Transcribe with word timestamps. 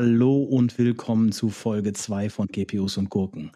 Hallo 0.00 0.44
und 0.44 0.78
willkommen 0.78 1.32
zu 1.32 1.48
Folge 1.48 1.92
2 1.92 2.30
von 2.30 2.46
GPUs 2.46 2.98
und 2.98 3.10
Gurken. 3.10 3.50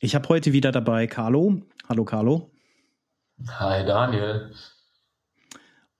Ich 0.00 0.14
habe 0.14 0.26
heute 0.30 0.54
wieder 0.54 0.72
dabei 0.72 1.06
Carlo. 1.06 1.60
Hallo 1.86 2.06
Carlo. 2.06 2.50
Hi 3.46 3.84
Daniel. 3.84 4.52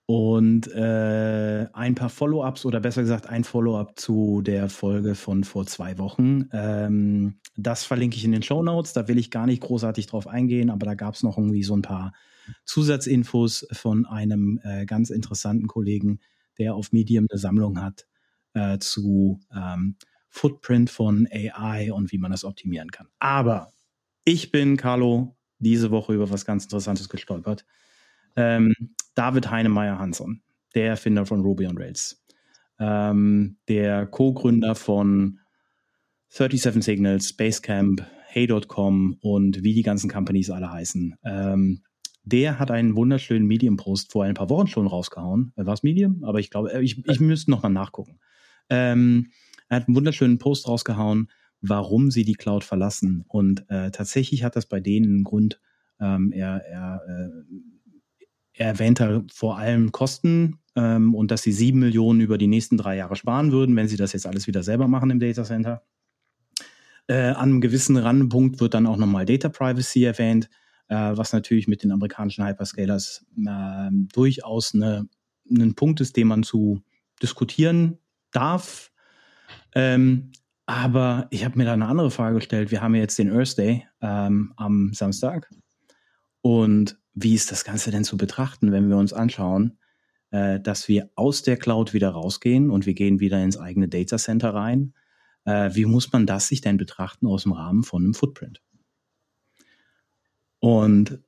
Und 0.07 0.66
äh, 0.68 1.66
ein 1.75 1.94
paar 1.94 2.08
Follow-ups 2.08 2.64
oder 2.64 2.80
besser 2.80 3.02
gesagt 3.02 3.26
ein 3.26 3.44
Follow-up 3.44 4.00
zu 4.00 4.40
der 4.40 4.70
Folge 4.70 5.14
von 5.14 5.44
vor 5.44 5.66
zwei 5.66 5.99
Wochen. 5.99 6.49
Ähm, 6.54 7.38
das 7.54 7.85
verlinke 7.85 8.16
ich 8.16 8.24
in 8.24 8.32
den 8.32 8.43
Show 8.43 8.63
Notes. 8.63 8.94
Da 8.94 9.08
will 9.08 9.18
ich 9.18 9.30
gar 9.30 9.44
nicht 9.44 9.61
großartig 9.61 10.07
drauf 10.07 10.27
eingehen, 10.27 10.71
aber 10.71 10.86
da 10.86 10.94
gab 10.94 11.16
es 11.16 11.22
noch 11.22 11.36
irgendwie 11.36 11.64
so 11.64 11.77
ein 11.77 11.82
paar 11.82 12.14
Zusatzinfos 12.64 13.66
von 13.72 14.07
einem 14.07 14.58
äh, 14.64 14.86
ganz 14.86 15.11
interessanten 15.11 15.66
Kollegen, 15.66 16.21
der 16.57 16.74
auf 16.74 16.93
Medium 16.93 17.27
eine 17.30 17.38
Sammlung 17.38 17.82
hat 17.82 18.07
äh, 18.54 18.79
zu 18.79 19.40
ähm, 19.54 19.96
Footprint 20.29 20.91
von 20.91 21.29
AI 21.31 21.93
und 21.93 22.13
wie 22.13 22.18
man 22.18 22.31
das 22.31 22.45
optimieren 22.45 22.91
kann. 22.91 23.08
Aber 23.18 23.72
ich 24.25 24.53
bin, 24.53 24.77
Carlo, 24.77 25.36
diese 25.58 25.91
Woche 25.91 26.14
über 26.14 26.31
was 26.31 26.45
ganz 26.45 26.64
Interessantes 26.64 27.08
gestolpert. 27.08 27.64
Ähm, 28.36 28.75
David 29.14 29.50
Heinemeier-Hansson, 29.50 30.43
der 30.75 30.89
Erfinder 30.89 31.27
von 31.27 31.41
Ruby 31.41 31.67
on 31.67 31.77
Rails, 31.77 32.25
ähm, 32.78 33.58
der 33.69 34.06
Co-Gründer 34.06 34.75
von 34.75 35.41
37 36.28 36.83
Signals, 36.83 37.33
Basecamp, 37.33 38.06
Hey.com 38.28 39.17
und 39.20 39.64
wie 39.64 39.74
die 39.74 39.83
ganzen 39.83 40.08
Companies 40.08 40.50
alle 40.50 40.70
heißen. 40.70 41.17
Ähm, 41.24 41.83
der 42.22 42.61
hat 42.61 42.70
einen 42.70 42.94
wunderschönen 42.94 43.46
Medium-Post 43.46 44.12
vor 44.12 44.24
ein 44.24 44.34
paar 44.34 44.50
Wochen 44.50 44.69
schon 44.69 44.86
rausgehauen. 44.86 45.52
War 45.56 45.74
es 45.74 45.83
Medium? 45.83 46.22
Aber 46.22 46.39
ich 46.39 46.50
glaube, 46.50 46.80
ich, 46.83 47.05
ich 47.08 47.19
müsste 47.19 47.50
nochmal 47.50 47.72
nachgucken. 47.72 48.20
Ähm, 48.70 49.30
er 49.68 49.76
hat 49.76 49.88
einen 49.88 49.96
wunderschönen 49.96 50.38
Post 50.38 50.68
rausgehauen, 50.68 51.28
warum 51.60 52.10
sie 52.10 52.24
die 52.24 52.34
Cloud 52.34 52.64
verlassen. 52.64 53.24
Und 53.28 53.68
äh, 53.68 53.90
tatsächlich 53.90 54.42
hat 54.44 54.56
das 54.56 54.66
bei 54.66 54.80
denen 54.80 55.06
einen 55.06 55.24
Grund. 55.24 55.60
Ähm, 56.00 56.32
er, 56.32 56.64
er, 56.66 57.02
äh, 57.06 57.28
er 58.54 58.66
erwähnt 58.66 59.00
da 59.00 59.22
vor 59.32 59.58
allem 59.58 59.92
Kosten 59.92 60.58
ähm, 60.77 61.14
und 61.14 61.30
dass 61.30 61.42
sie 61.42 61.52
sieben 61.52 61.80
Millionen 61.80 62.20
über 62.20 62.38
die 62.38 62.46
nächsten 62.46 62.77
drei 62.77 62.96
Jahre 62.96 63.16
sparen 63.16 63.52
würden, 63.52 63.77
wenn 63.77 63.88
sie 63.88 63.96
das 63.96 64.12
jetzt 64.12 64.27
alles 64.27 64.46
wieder 64.46 64.62
selber 64.62 64.88
machen 64.88 65.10
im 65.10 65.20
Data 65.20 65.44
Center. 65.44 65.82
Äh, 67.06 67.30
an 67.30 67.50
einem 67.50 67.60
gewissen 67.60 67.96
Randpunkt 67.96 68.60
wird 68.60 68.74
dann 68.74 68.86
auch 68.86 68.96
nochmal 68.96 69.27
Data 69.27 69.48
Privacy 69.48 70.05
erwähnt, 70.05 70.48
äh, 70.88 70.94
was 70.94 71.32
natürlich 71.32 71.68
mit 71.68 71.82
den 71.82 71.92
amerikanischen 71.92 72.46
Hyperscalers 72.46 73.27
äh, 73.46 73.90
durchaus 74.12 74.74
ein 74.74 75.74
Punkt 75.74 76.00
ist, 76.00 76.16
den 76.16 76.28
man 76.28 76.42
zu 76.42 76.82
diskutieren 77.22 77.98
darf. 78.33 78.92
Ähm, 79.75 80.33
aber 80.67 81.27
ich 81.31 81.45
habe 81.45 81.59
mir 81.59 81.64
da 81.64 81.73
eine 81.73 81.86
andere 81.86 82.11
Frage 82.11 82.36
gestellt. 82.36 82.70
Wir 82.70 82.81
haben 82.81 82.95
jetzt 82.95 83.19
den 83.19 83.33
Earth 83.33 83.59
Day 83.59 83.86
ähm, 84.00 84.53
am 84.56 84.92
Samstag. 84.92 85.50
Und 86.42 86.98
wie 87.14 87.34
ist 87.34 87.51
das 87.51 87.64
Ganze 87.64 87.91
denn 87.91 88.05
zu 88.05 88.17
betrachten, 88.17 88.73
wenn 88.73 88.89
wir 88.89 88.97
uns 88.97 89.12
anschauen, 89.12 89.78
äh, 90.31 90.61
dass 90.61 90.89
wir 90.89 91.11
aus 91.17 91.42
der 91.42 91.56
Cloud 91.56 91.92
wieder 91.92 92.11
rausgehen 92.11 92.70
und 92.70 92.86
wir 92.86 92.95
gehen 92.95 93.20
wieder 93.20 93.42
ins 93.42 93.58
eigene 93.58 93.89
Data 93.89 94.17
Center 94.17 94.55
rein? 94.55 94.95
Äh, 95.45 95.75
wie 95.75 95.86
muss 95.86 96.12
man 96.12 96.27
das 96.27 96.48
sich 96.48 96.61
denn 96.61 96.77
betrachten 96.77 97.27
aus 97.27 97.42
dem 97.42 97.53
Rahmen 97.53 97.83
von 97.83 98.05
einem 98.05 98.14
Footprint? 98.14 98.62
Und 100.61 101.20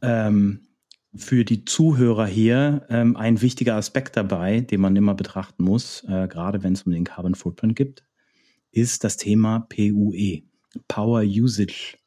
ähm, 0.00 0.68
für 1.14 1.44
die 1.44 1.64
Zuhörer 1.64 2.26
hier 2.26 2.86
ähm, 2.88 3.16
ein 3.16 3.42
wichtiger 3.42 3.76
Aspekt 3.76 4.16
dabei, 4.16 4.60
den 4.60 4.80
man 4.80 4.96
immer 4.96 5.14
betrachten 5.14 5.62
muss, 5.62 6.04
äh, 6.04 6.26
gerade 6.28 6.62
wenn 6.62 6.72
es 6.72 6.82
um 6.82 6.92
den 6.92 7.04
Carbon 7.04 7.34
Footprint 7.34 7.76
gibt, 7.76 8.04
ist 8.70 9.04
das 9.04 9.18
Thema 9.18 9.66
PUE, 9.68 10.42
Power 10.88 11.22
Usage 11.22 11.98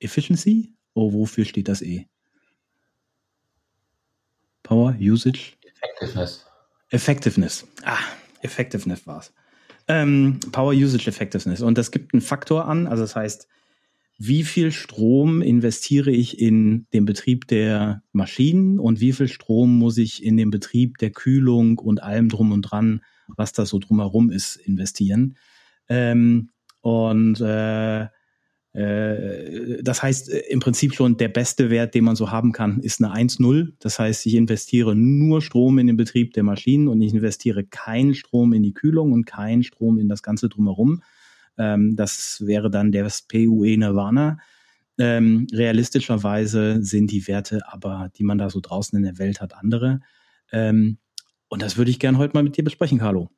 Efficiency. 0.00 0.74
Oh, 0.94 1.12
wofür 1.12 1.44
steht 1.44 1.68
das 1.68 1.82
E? 1.82 2.08
Power 4.62 4.96
Usage? 4.98 5.52
Effectiveness. 5.62 6.46
Effectiveness. 6.90 7.66
Ah, 7.84 7.98
Effectiveness 8.40 9.06
war's. 9.06 9.32
Ähm, 9.88 10.40
Power 10.50 10.72
Usage 10.72 11.08
Effectiveness. 11.08 11.60
Und 11.60 11.76
das 11.76 11.90
gibt 11.90 12.14
einen 12.14 12.22
Faktor 12.22 12.66
an, 12.66 12.86
also 12.86 13.02
das 13.02 13.14
heißt, 13.14 13.48
wie 14.18 14.44
viel 14.44 14.72
Strom 14.72 15.42
investiere 15.42 16.10
ich 16.10 16.40
in 16.40 16.86
den 16.92 17.04
Betrieb 17.04 17.46
der 17.48 18.02
Maschinen 18.12 18.78
und 18.78 19.00
wie 19.00 19.12
viel 19.12 19.28
Strom 19.28 19.78
muss 19.78 19.98
ich 19.98 20.24
in 20.24 20.36
den 20.36 20.50
Betrieb 20.50 20.98
der 20.98 21.10
Kühlung 21.10 21.78
und 21.78 22.02
allem 22.02 22.28
drum 22.28 22.52
und 22.52 22.62
dran, 22.62 23.02
was 23.28 23.52
da 23.52 23.66
so 23.66 23.78
drumherum 23.78 24.30
ist, 24.30 24.56
investieren. 24.56 25.36
Ähm, 25.88 26.50
und 26.80 27.40
äh, 27.40 28.06
äh, 28.76 29.82
das 29.82 30.02
heißt 30.02 30.30
äh, 30.30 30.38
im 30.50 30.60
Prinzip 30.60 30.94
schon 30.94 31.16
der 31.16 31.28
beste 31.28 31.70
Wert, 31.70 31.94
den 31.94 32.04
man 32.04 32.14
so 32.14 32.30
haben 32.30 32.52
kann, 32.52 32.80
ist 32.80 33.02
eine 33.02 33.14
1-0. 33.14 33.72
Das 33.80 33.98
heißt, 33.98 34.26
ich 34.26 34.34
investiere 34.34 34.94
nur 34.94 35.40
Strom 35.40 35.78
in 35.78 35.86
den 35.86 35.96
Betrieb 35.96 36.34
der 36.34 36.42
Maschinen 36.42 36.88
und 36.88 37.00
ich 37.00 37.14
investiere 37.14 37.64
keinen 37.64 38.14
Strom 38.14 38.52
in 38.52 38.62
die 38.62 38.74
Kühlung 38.74 39.12
und 39.12 39.24
keinen 39.24 39.62
Strom 39.62 39.98
in 39.98 40.08
das 40.08 40.22
Ganze 40.22 40.48
drumherum. 40.48 41.02
Ähm, 41.58 41.96
das 41.96 42.42
wäre 42.44 42.70
dann 42.70 42.92
der 42.92 43.08
PUE 43.28 43.76
Nirvana. 43.76 44.38
Ähm, 44.98 45.46
realistischerweise 45.52 46.82
sind 46.82 47.10
die 47.10 47.26
Werte 47.26 47.60
aber, 47.66 48.10
die 48.16 48.24
man 48.24 48.38
da 48.38 48.48
so 48.48 48.60
draußen 48.60 48.96
in 48.96 49.04
der 49.04 49.18
Welt 49.18 49.40
hat, 49.40 49.54
andere. 49.54 50.00
Ähm, 50.52 50.98
und 51.48 51.62
das 51.62 51.76
würde 51.76 51.90
ich 51.90 51.98
gerne 51.98 52.18
heute 52.18 52.34
mal 52.34 52.42
mit 52.42 52.56
dir 52.56 52.64
besprechen, 52.64 52.98
Carlo. 52.98 53.30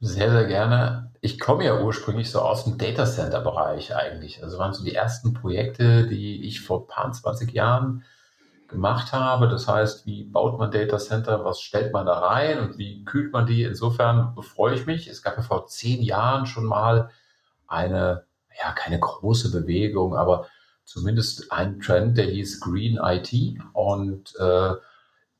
Sehr, 0.00 0.30
sehr 0.30 0.46
gerne. 0.46 1.12
Ich 1.20 1.40
komme 1.40 1.64
ja 1.64 1.82
ursprünglich 1.82 2.30
so 2.30 2.40
aus 2.40 2.64
dem 2.64 2.78
Data 2.78 3.04
Center 3.04 3.40
Bereich 3.40 3.96
eigentlich. 3.96 4.42
Also 4.44 4.56
waren 4.58 4.72
so 4.72 4.84
die 4.84 4.94
ersten 4.94 5.34
Projekte, 5.34 6.06
die 6.06 6.44
ich 6.44 6.60
vor 6.60 6.86
paar 6.86 7.10
20 7.10 7.52
Jahren 7.52 8.04
gemacht 8.68 9.12
habe. 9.12 9.48
Das 9.48 9.66
heißt, 9.66 10.06
wie 10.06 10.24
baut 10.24 10.58
man 10.58 10.70
Data 10.70 10.98
Center, 10.98 11.44
was 11.44 11.60
stellt 11.60 11.92
man 11.92 12.06
da 12.06 12.18
rein 12.18 12.60
und 12.60 12.78
wie 12.78 13.04
kühlt 13.04 13.32
man 13.32 13.46
die? 13.46 13.62
Insofern 13.64 14.36
freue 14.42 14.74
ich 14.74 14.86
mich. 14.86 15.08
Es 15.08 15.22
gab 15.22 15.36
ja 15.36 15.42
vor 15.42 15.66
zehn 15.66 16.02
Jahren 16.02 16.46
schon 16.46 16.66
mal 16.66 17.10
eine, 17.66 18.24
ja, 18.62 18.72
keine 18.72 19.00
große 19.00 19.50
Bewegung, 19.50 20.16
aber 20.16 20.46
zumindest 20.84 21.50
ein 21.52 21.80
Trend, 21.80 22.16
der 22.18 22.26
hieß 22.26 22.60
Green 22.60 22.98
IT 23.02 23.32
und 23.72 24.34
äh, 24.38 24.74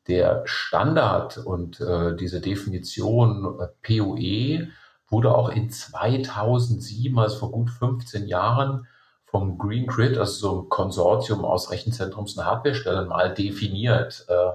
der 0.09 0.43
Standard 0.47 1.39
und 1.39 1.81
äh, 1.81 2.17
diese 2.17 2.41
Definition 2.41 3.59
äh, 3.61 3.67
POE 3.83 4.69
wurde 5.09 5.35
auch 5.35 5.51
in 5.51 5.71
2007, 5.71 7.19
also 7.19 7.39
vor 7.39 7.51
gut 7.51 7.71
15 7.71 8.27
Jahren, 8.27 8.87
vom 9.31 9.59
Green 9.59 9.87
Grid, 9.87 10.17
also 10.17 10.33
so 10.33 10.63
ein 10.63 10.69
Konsortium 10.69 11.45
aus 11.45 11.71
Rechenzentrums 11.71 12.37
und 12.37 12.45
Hardwarestellen, 12.45 13.09
mal 13.09 13.33
definiert, 13.35 14.25
äh, 14.29 14.53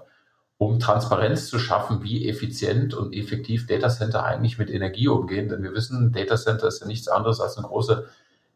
um 0.58 0.80
Transparenz 0.80 1.48
zu 1.48 1.60
schaffen, 1.60 2.04
wie 2.04 2.28
effizient 2.28 2.94
und 2.94 3.14
effektiv 3.14 3.68
Datacenter 3.68 4.24
eigentlich 4.24 4.58
mit 4.58 4.70
Energie 4.70 5.08
umgehen. 5.08 5.50
Denn 5.50 5.62
wir 5.62 5.74
wissen, 5.74 6.12
Datacenter 6.12 6.68
ist 6.68 6.82
ja 6.82 6.88
nichts 6.88 7.08
anderes 7.08 7.40
als 7.40 7.58
eine 7.58 7.68
große 7.68 8.08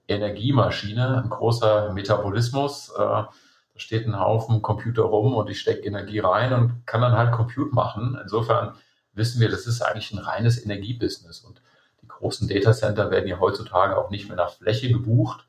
Energiemaschine, 0.08 1.24
ein 1.24 1.30
großer 1.30 1.92
Metabolismus. 1.94 2.90
Äh, 2.96 3.00
da 3.00 3.30
steht 3.76 4.08
ein 4.08 4.20
Haufen 4.20 4.64
Computer 4.64 5.04
rum 5.04 5.36
und 5.36 5.50
ich 5.50 5.60
stecke 5.60 5.86
Energie 5.86 6.20
rein 6.20 6.52
und 6.54 6.88
kann 6.88 7.02
dann 7.02 7.16
halt 7.16 7.32
Compute 7.32 7.76
machen. 7.76 8.18
Insofern 8.22 8.74
wissen 9.14 9.40
wir, 9.40 9.50
das 9.50 9.68
ist 9.68 9.82
eigentlich 9.82 10.12
ein 10.14 10.20
reines 10.20 10.64
Energiebusiness. 10.64 11.42
Und 11.42 11.62
die 12.02 12.08
großen 12.08 12.48
Datacenter 12.48 13.12
werden 13.12 13.28
ja 13.28 13.40
heutzutage 13.40 13.98
auch 13.98 14.10
nicht 14.10 14.28
mehr 14.30 14.38
nach 14.38 14.52
Fläche 14.52 14.90
gebucht, 14.90 15.47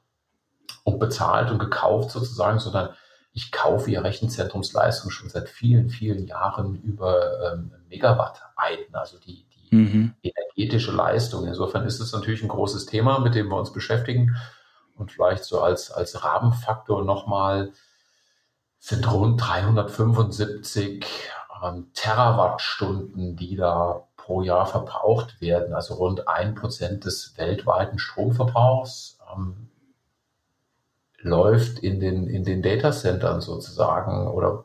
und 0.89 0.99
bezahlt 0.99 1.51
und 1.51 1.59
gekauft 1.59 2.11
sozusagen, 2.11 2.59
sondern 2.59 2.91
ich 3.33 3.53
kaufe 3.53 3.91
ihr 3.91 4.03
Rechenzentrumsleistung 4.03 5.11
schon 5.11 5.29
seit 5.29 5.49
vielen, 5.49 5.91
vielen 5.91 6.27
Jahren 6.27 6.81
über 6.83 7.53
ähm, 7.53 7.73
Megawatt-Einheiten, 7.89 8.95
also 8.95 9.19
die, 9.19 9.47
die 9.71 9.77
mhm. 9.77 10.15
energetische 10.23 10.93
Leistung. 10.93 11.47
Insofern 11.47 11.85
ist 11.87 12.01
es 12.01 12.13
natürlich 12.13 12.43
ein 12.43 12.49
großes 12.49 12.87
Thema, 12.87 13.21
mit 13.21 13.35
dem 13.35 13.49
wir 13.49 13.57
uns 13.57 13.73
beschäftigen. 13.73 14.37
Und 14.97 15.13
vielleicht 15.13 15.45
so 15.45 15.61
als, 15.61 15.93
als 15.93 16.25
Rahmenfaktor 16.25 17.05
nochmal 17.05 17.73
sind 18.79 19.11
rund 19.13 19.41
375 19.41 21.07
ähm, 21.63 21.91
Terawattstunden, 21.95 23.37
die 23.37 23.57
da 23.57 24.09
pro 24.17 24.43
Jahr 24.43 24.67
verbraucht 24.67 25.41
werden, 25.41 25.75
also 25.75 25.95
rund 25.95 26.29
ein 26.29 26.55
Prozent 26.55 27.05
des 27.05 27.37
weltweiten 27.37 27.99
Stromverbrauchs. 27.99 29.19
Ähm, 29.35 29.68
läuft 31.21 31.81
in 31.81 32.01
den, 32.01 32.27
in 32.27 32.45
den 32.45 32.63
Datacentern 32.63 33.41
sozusagen 33.41 34.29
oder 34.29 34.65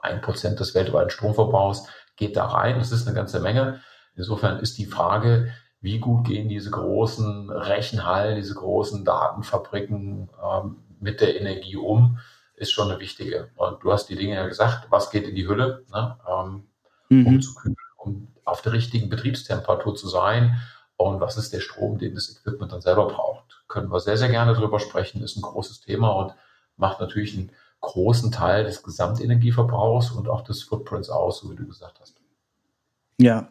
ein 0.00 0.20
Prozent 0.20 0.60
des 0.60 0.74
weltweiten 0.74 1.10
Stromverbrauchs 1.10 1.86
geht 2.16 2.36
da 2.36 2.46
rein. 2.46 2.78
Das 2.78 2.92
ist 2.92 3.06
eine 3.06 3.16
ganze 3.16 3.40
Menge. 3.40 3.80
Insofern 4.16 4.60
ist 4.60 4.78
die 4.78 4.86
Frage, 4.86 5.52
wie 5.80 5.98
gut 5.98 6.26
gehen 6.26 6.48
diese 6.48 6.70
großen 6.70 7.50
Rechenhallen, 7.50 8.36
diese 8.36 8.54
großen 8.54 9.04
Datenfabriken 9.04 10.30
ähm, 10.42 10.76
mit 11.00 11.20
der 11.20 11.38
Energie 11.38 11.76
um, 11.76 12.18
ist 12.56 12.72
schon 12.72 12.90
eine 12.90 13.00
wichtige. 13.00 13.50
Und 13.56 13.82
du 13.82 13.92
hast 13.92 14.06
die 14.06 14.16
Dinge 14.16 14.36
ja 14.36 14.46
gesagt, 14.46 14.86
was 14.90 15.10
geht 15.10 15.26
in 15.26 15.34
die 15.34 15.48
Hülle, 15.48 15.84
ne, 15.92 16.16
ähm, 16.28 16.64
mhm. 17.08 17.26
um 17.26 17.42
zu 17.42 17.54
kühlen, 17.54 17.76
um 17.96 18.28
auf 18.44 18.62
der 18.62 18.72
richtigen 18.72 19.08
Betriebstemperatur 19.08 19.94
zu 19.94 20.08
sein 20.08 20.60
und 20.96 21.20
was 21.20 21.36
ist 21.36 21.52
der 21.52 21.60
Strom, 21.60 21.98
den 21.98 22.14
das 22.14 22.30
Equipment 22.30 22.72
dann 22.72 22.80
selber 22.80 23.08
braucht. 23.08 23.43
Können 23.68 23.90
wir 23.90 24.00
sehr, 24.00 24.16
sehr 24.16 24.28
gerne 24.28 24.54
drüber 24.54 24.80
sprechen, 24.80 25.22
ist 25.22 25.36
ein 25.36 25.42
großes 25.42 25.80
Thema 25.80 26.10
und 26.10 26.34
macht 26.76 27.00
natürlich 27.00 27.36
einen 27.36 27.50
großen 27.80 28.32
Teil 28.32 28.64
des 28.64 28.82
Gesamtenergieverbrauchs 28.82 30.10
und 30.10 30.28
auch 30.28 30.42
des 30.42 30.62
Footprints 30.62 31.10
aus, 31.10 31.40
so 31.40 31.50
wie 31.50 31.56
du 31.56 31.66
gesagt 31.66 31.98
hast. 32.00 32.14
Ja. 33.18 33.48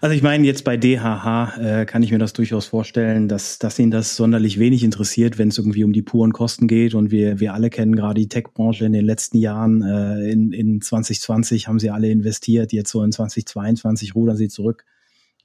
Also 0.00 0.16
ich 0.16 0.22
meine, 0.22 0.44
jetzt 0.44 0.64
bei 0.64 0.76
DHH 0.76 1.58
äh, 1.58 1.86
kann 1.86 2.02
ich 2.02 2.10
mir 2.10 2.18
das 2.18 2.32
durchaus 2.32 2.66
vorstellen, 2.66 3.28
dass, 3.28 3.60
dass 3.60 3.78
Ihnen 3.78 3.92
das 3.92 4.16
sonderlich 4.16 4.58
wenig 4.58 4.82
interessiert, 4.82 5.38
wenn 5.38 5.46
es 5.48 5.58
irgendwie 5.58 5.84
um 5.84 5.92
die 5.92 6.02
puren 6.02 6.32
Kosten 6.32 6.66
geht. 6.66 6.94
Und 6.94 7.12
wir, 7.12 7.38
wir 7.38 7.54
alle 7.54 7.70
kennen 7.70 7.94
gerade 7.94 8.20
die 8.20 8.28
Tech-Branche 8.28 8.84
in 8.84 8.92
den 8.92 9.04
letzten 9.04 9.38
Jahren. 9.38 9.82
Äh, 9.82 10.32
in, 10.32 10.50
in 10.50 10.80
2020 10.80 11.68
haben 11.68 11.78
sie 11.78 11.90
alle 11.90 12.10
investiert, 12.10 12.72
jetzt 12.72 12.90
so 12.90 13.04
in 13.04 13.12
2022 13.12 14.16
rudern 14.16 14.36
sie 14.36 14.48
zurück. 14.48 14.84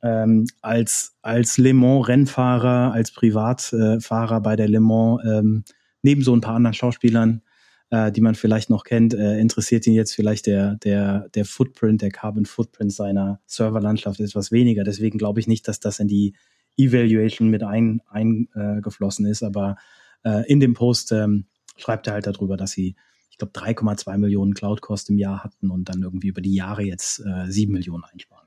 Ähm, 0.03 0.45
als, 0.61 1.17
als 1.21 1.57
Le 1.57 1.73
Mans-Rennfahrer, 1.73 2.93
als 2.93 3.11
Privatfahrer 3.11 4.41
bei 4.41 4.55
der 4.55 4.67
Le 4.67 4.79
Mans, 4.79 5.21
ähm, 5.25 5.63
neben 6.03 6.21
so 6.21 6.35
ein 6.35 6.41
paar 6.41 6.55
anderen 6.55 6.75
Schauspielern, 6.75 7.41
äh, 7.89 8.11
die 8.11 8.21
man 8.21 8.35
vielleicht 8.35 8.69
noch 8.69 8.83
kennt, 8.83 9.13
äh, 9.13 9.39
interessiert 9.39 9.87
ihn 9.87 9.93
jetzt 9.93 10.13
vielleicht 10.13 10.45
der, 10.45 10.75
der, 10.75 11.29
der 11.29 11.45
Footprint, 11.45 12.01
der 12.01 12.11
Carbon 12.11 12.45
Footprint 12.45 12.93
seiner 12.93 13.39
Serverlandschaft 13.45 14.19
etwas 14.19 14.51
weniger. 14.51 14.83
Deswegen 14.83 15.17
glaube 15.17 15.39
ich 15.39 15.47
nicht, 15.47 15.67
dass 15.67 15.79
das 15.79 15.99
in 15.99 16.07
die 16.07 16.33
Evaluation 16.77 17.49
mit 17.49 17.63
eingeflossen 17.63 19.25
ein, 19.25 19.29
äh, 19.29 19.31
ist. 19.31 19.43
Aber 19.43 19.77
äh, 20.23 20.45
in 20.51 20.59
dem 20.59 20.73
Post 20.73 21.11
ähm, 21.11 21.45
schreibt 21.75 22.07
er 22.07 22.13
halt 22.13 22.27
darüber, 22.27 22.57
dass 22.57 22.71
sie, 22.71 22.95
ich 23.29 23.37
glaube, 23.37 23.53
3,2 23.53 24.17
Millionen 24.17 24.53
Cloud-Cost 24.53 25.09
im 25.09 25.17
Jahr 25.17 25.43
hatten 25.43 25.69
und 25.71 25.89
dann 25.89 26.03
irgendwie 26.03 26.27
über 26.27 26.41
die 26.41 26.53
Jahre 26.53 26.83
jetzt 26.83 27.19
äh, 27.25 27.49
7 27.49 27.71
Millionen 27.71 28.03
einsparen. 28.03 28.46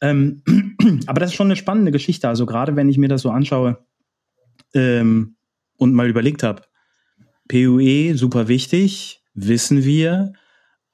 Ähm, 0.00 0.42
aber 1.06 1.20
das 1.20 1.30
ist 1.30 1.36
schon 1.36 1.48
eine 1.48 1.56
spannende 1.56 1.92
Geschichte. 1.92 2.28
Also 2.28 2.46
gerade 2.46 2.76
wenn 2.76 2.88
ich 2.88 2.98
mir 2.98 3.08
das 3.08 3.22
so 3.22 3.30
anschaue 3.30 3.84
ähm, 4.74 5.36
und 5.76 5.94
mal 5.94 6.08
überlegt 6.08 6.42
habe, 6.42 6.62
PUE 7.48 8.16
super 8.16 8.48
wichtig, 8.48 9.22
wissen 9.34 9.84
wir. 9.84 10.32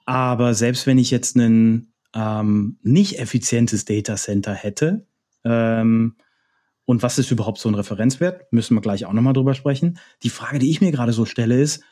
Aber 0.06 0.54
selbst 0.54 0.86
wenn 0.86 0.98
ich 0.98 1.10
jetzt 1.10 1.36
ein 1.36 1.92
ähm, 2.14 2.78
nicht 2.82 3.18
effizientes 3.18 3.84
Data 3.84 4.16
Center 4.16 4.54
hätte, 4.54 5.06
ähm, 5.44 6.16
und 6.86 7.02
was 7.02 7.18
ist 7.18 7.30
überhaupt 7.30 7.58
so 7.58 7.68
ein 7.68 7.74
Referenzwert, 7.74 8.52
müssen 8.52 8.74
wir 8.74 8.82
gleich 8.82 9.06
auch 9.06 9.12
nochmal 9.12 9.32
drüber 9.32 9.54
sprechen. 9.54 9.98
Die 10.22 10.30
Frage, 10.30 10.58
die 10.58 10.70
ich 10.70 10.80
mir 10.80 10.92
gerade 10.92 11.12
so 11.12 11.24
stelle, 11.24 11.58
ist, 11.58 11.82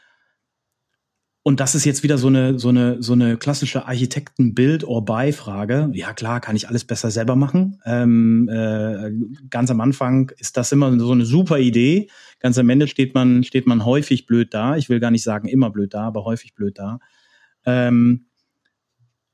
und 1.44 1.58
das 1.58 1.74
ist 1.74 1.84
jetzt 1.84 2.04
wieder 2.04 2.18
so 2.18 2.28
eine, 2.28 2.60
so 2.60 2.68
eine, 2.68 3.02
so 3.02 3.14
eine 3.14 3.36
klassische 3.36 3.86
Architekten-Build-or-Buy-Frage. 3.86 5.90
Ja, 5.92 6.12
klar, 6.12 6.40
kann 6.40 6.54
ich 6.54 6.68
alles 6.68 6.84
besser 6.84 7.10
selber 7.10 7.34
machen. 7.34 7.80
Ähm, 7.84 8.48
äh, 8.48 9.10
ganz 9.50 9.68
am 9.70 9.80
Anfang 9.80 10.30
ist 10.38 10.56
das 10.56 10.70
immer 10.70 10.96
so 11.00 11.10
eine 11.10 11.24
super 11.24 11.58
Idee. 11.58 12.08
Ganz 12.38 12.58
am 12.58 12.70
Ende 12.70 12.86
steht 12.86 13.14
man, 13.14 13.42
steht 13.42 13.66
man 13.66 13.84
häufig 13.84 14.26
blöd 14.26 14.54
da. 14.54 14.76
Ich 14.76 14.88
will 14.88 15.00
gar 15.00 15.10
nicht 15.10 15.24
sagen 15.24 15.48
immer 15.48 15.70
blöd 15.70 15.94
da, 15.94 16.02
aber 16.02 16.24
häufig 16.24 16.54
blöd 16.54 16.78
da. 16.78 17.00
Ähm, 17.64 18.26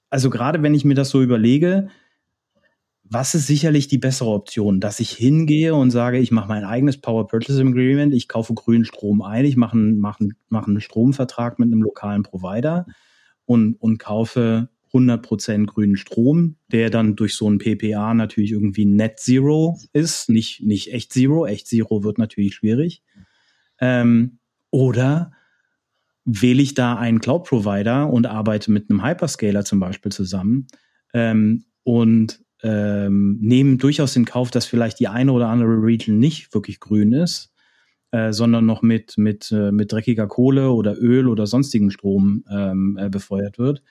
also 0.08 0.30
gerade 0.30 0.62
wenn 0.62 0.74
ich 0.74 0.86
mir 0.86 0.94
das 0.94 1.10
so 1.10 1.20
überlege, 1.20 1.88
was 3.10 3.34
ist 3.34 3.46
sicherlich 3.46 3.88
die 3.88 3.98
bessere 3.98 4.30
Option? 4.30 4.80
Dass 4.80 5.00
ich 5.00 5.10
hingehe 5.10 5.74
und 5.74 5.90
sage, 5.90 6.18
ich 6.18 6.30
mache 6.30 6.48
mein 6.48 6.64
eigenes 6.64 7.00
Power 7.00 7.26
Purchase 7.26 7.60
Agreement, 7.60 8.14
ich 8.14 8.28
kaufe 8.28 8.54
grünen 8.54 8.84
Strom 8.84 9.22
ein, 9.22 9.44
ich 9.44 9.56
mache 9.56 9.76
einen, 9.76 9.98
mache, 9.98 10.28
mache 10.48 10.66
einen 10.66 10.80
Stromvertrag 10.80 11.58
mit 11.58 11.66
einem 11.66 11.82
lokalen 11.82 12.22
Provider 12.22 12.86
und, 13.46 13.74
und 13.74 13.98
kaufe 13.98 14.68
100% 14.92 15.66
grünen 15.66 15.96
Strom, 15.96 16.56
der 16.72 16.90
dann 16.90 17.16
durch 17.16 17.34
so 17.34 17.48
ein 17.48 17.58
PPA 17.58 18.14
natürlich 18.14 18.52
irgendwie 18.52 18.86
Net 18.86 19.18
Zero 19.18 19.78
ist, 19.92 20.28
nicht, 20.28 20.62
nicht 20.62 20.92
echt 20.92 21.12
Zero. 21.12 21.46
Echt 21.46 21.66
Zero 21.66 22.04
wird 22.04 22.18
natürlich 22.18 22.54
schwierig. 22.54 23.02
Ähm, 23.80 24.38
oder 24.70 25.32
wähle 26.24 26.62
ich 26.62 26.74
da 26.74 26.96
einen 26.96 27.20
Cloud-Provider 27.20 28.10
und 28.10 28.26
arbeite 28.26 28.70
mit 28.70 28.90
einem 28.90 29.04
Hyperscaler 29.04 29.64
zum 29.64 29.80
Beispiel 29.80 30.12
zusammen 30.12 30.66
ähm, 31.14 31.64
und 31.84 32.40
ähm, 32.62 33.38
nehmen 33.40 33.78
durchaus 33.78 34.16
in 34.16 34.24
Kauf, 34.24 34.50
dass 34.50 34.66
vielleicht 34.66 35.00
die 35.00 35.08
eine 35.08 35.32
oder 35.32 35.48
andere 35.48 35.82
Region 35.82 36.18
nicht 36.18 36.52
wirklich 36.54 36.80
grün 36.80 37.12
ist, 37.12 37.52
äh, 38.10 38.32
sondern 38.32 38.66
noch 38.66 38.82
mit, 38.82 39.16
mit, 39.16 39.52
äh, 39.52 39.70
mit 39.70 39.92
dreckiger 39.92 40.26
Kohle 40.26 40.70
oder 40.70 40.96
Öl 40.98 41.28
oder 41.28 41.46
sonstigen 41.46 41.90
Strom 41.90 42.44
ähm, 42.50 42.98
äh, 43.00 43.08
befeuert 43.08 43.58
wird. 43.58 43.82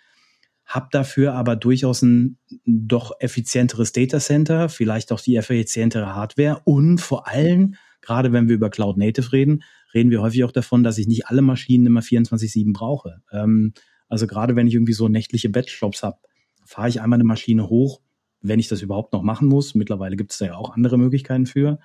Hab 0.66 0.92
dafür 0.92 1.34
aber 1.34 1.56
durchaus 1.56 2.02
ein 2.02 2.38
doch 2.66 3.14
effizienteres 3.20 3.94
Datacenter, 3.94 4.68
vielleicht 4.68 5.14
auch 5.14 5.22
die 5.22 5.38
effizientere 5.38 6.14
Hardware 6.14 6.62
und 6.66 7.00
vor 7.00 7.28
allem, 7.28 7.76
gerade 8.02 8.34
wenn 8.34 8.50
wir 8.50 8.56
über 8.56 8.70
Cloud 8.70 8.98
Native 8.98 9.32
reden, 9.32 9.64
reden 9.94 10.12
wir 10.12 10.22
häufig 10.22 10.44
auch 10.44 10.52
davon, 10.52 10.84
dass 10.84 10.98
ich 10.98 11.08
nicht 11.08 11.28
alle 11.28 11.42
Maschinen 11.42 11.86
immer 11.86 12.02
24-7 12.02 12.74
brauche. 12.74 13.22
Ähm, 13.32 13.74
also 14.10 14.28
gerade 14.28 14.56
wenn 14.56 14.68
ich 14.68 14.74
irgendwie 14.74 14.94
so 14.94 15.08
nächtliche 15.08 15.50
Batch-Jobs 15.50 16.04
habe, 16.04 16.18
fahre 16.66 16.90
ich 16.90 17.02
einmal 17.02 17.18
eine 17.18 17.24
Maschine 17.24 17.70
hoch, 17.70 18.02
wenn 18.42 18.60
ich 18.60 18.68
das 18.68 18.82
überhaupt 18.82 19.14
noch 19.14 19.24
machen 19.24 19.48
muss. 19.48 19.76
Mittlerweile 19.76 20.16
gibt 20.16 20.32
es 20.32 20.38
da 20.38 20.46
ja 20.48 20.56
auch 20.56 20.76
andere 20.76 20.98
Möglichkeiten 20.98 21.46
für. 21.46 21.80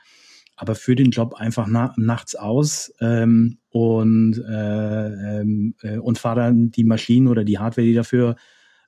Aber 0.57 0.75
für 0.75 0.95
den 0.95 1.11
Job 1.11 1.35
einfach 1.35 1.67
na 1.67 1.95
nachts 1.97 2.35
aus 2.35 2.93
ähm, 3.01 3.59
und, 3.71 4.39
äh, 4.39 5.41
ähm, 5.41 5.75
äh, 5.83 5.99
und 5.99 6.19
fahre 6.19 6.41
dann 6.41 6.71
die 6.71 6.85
Maschinen 6.85 7.27
oder 7.27 7.43
die 7.43 7.59
Hardware, 7.59 7.87
die 7.87 7.95
dafür 7.95 8.37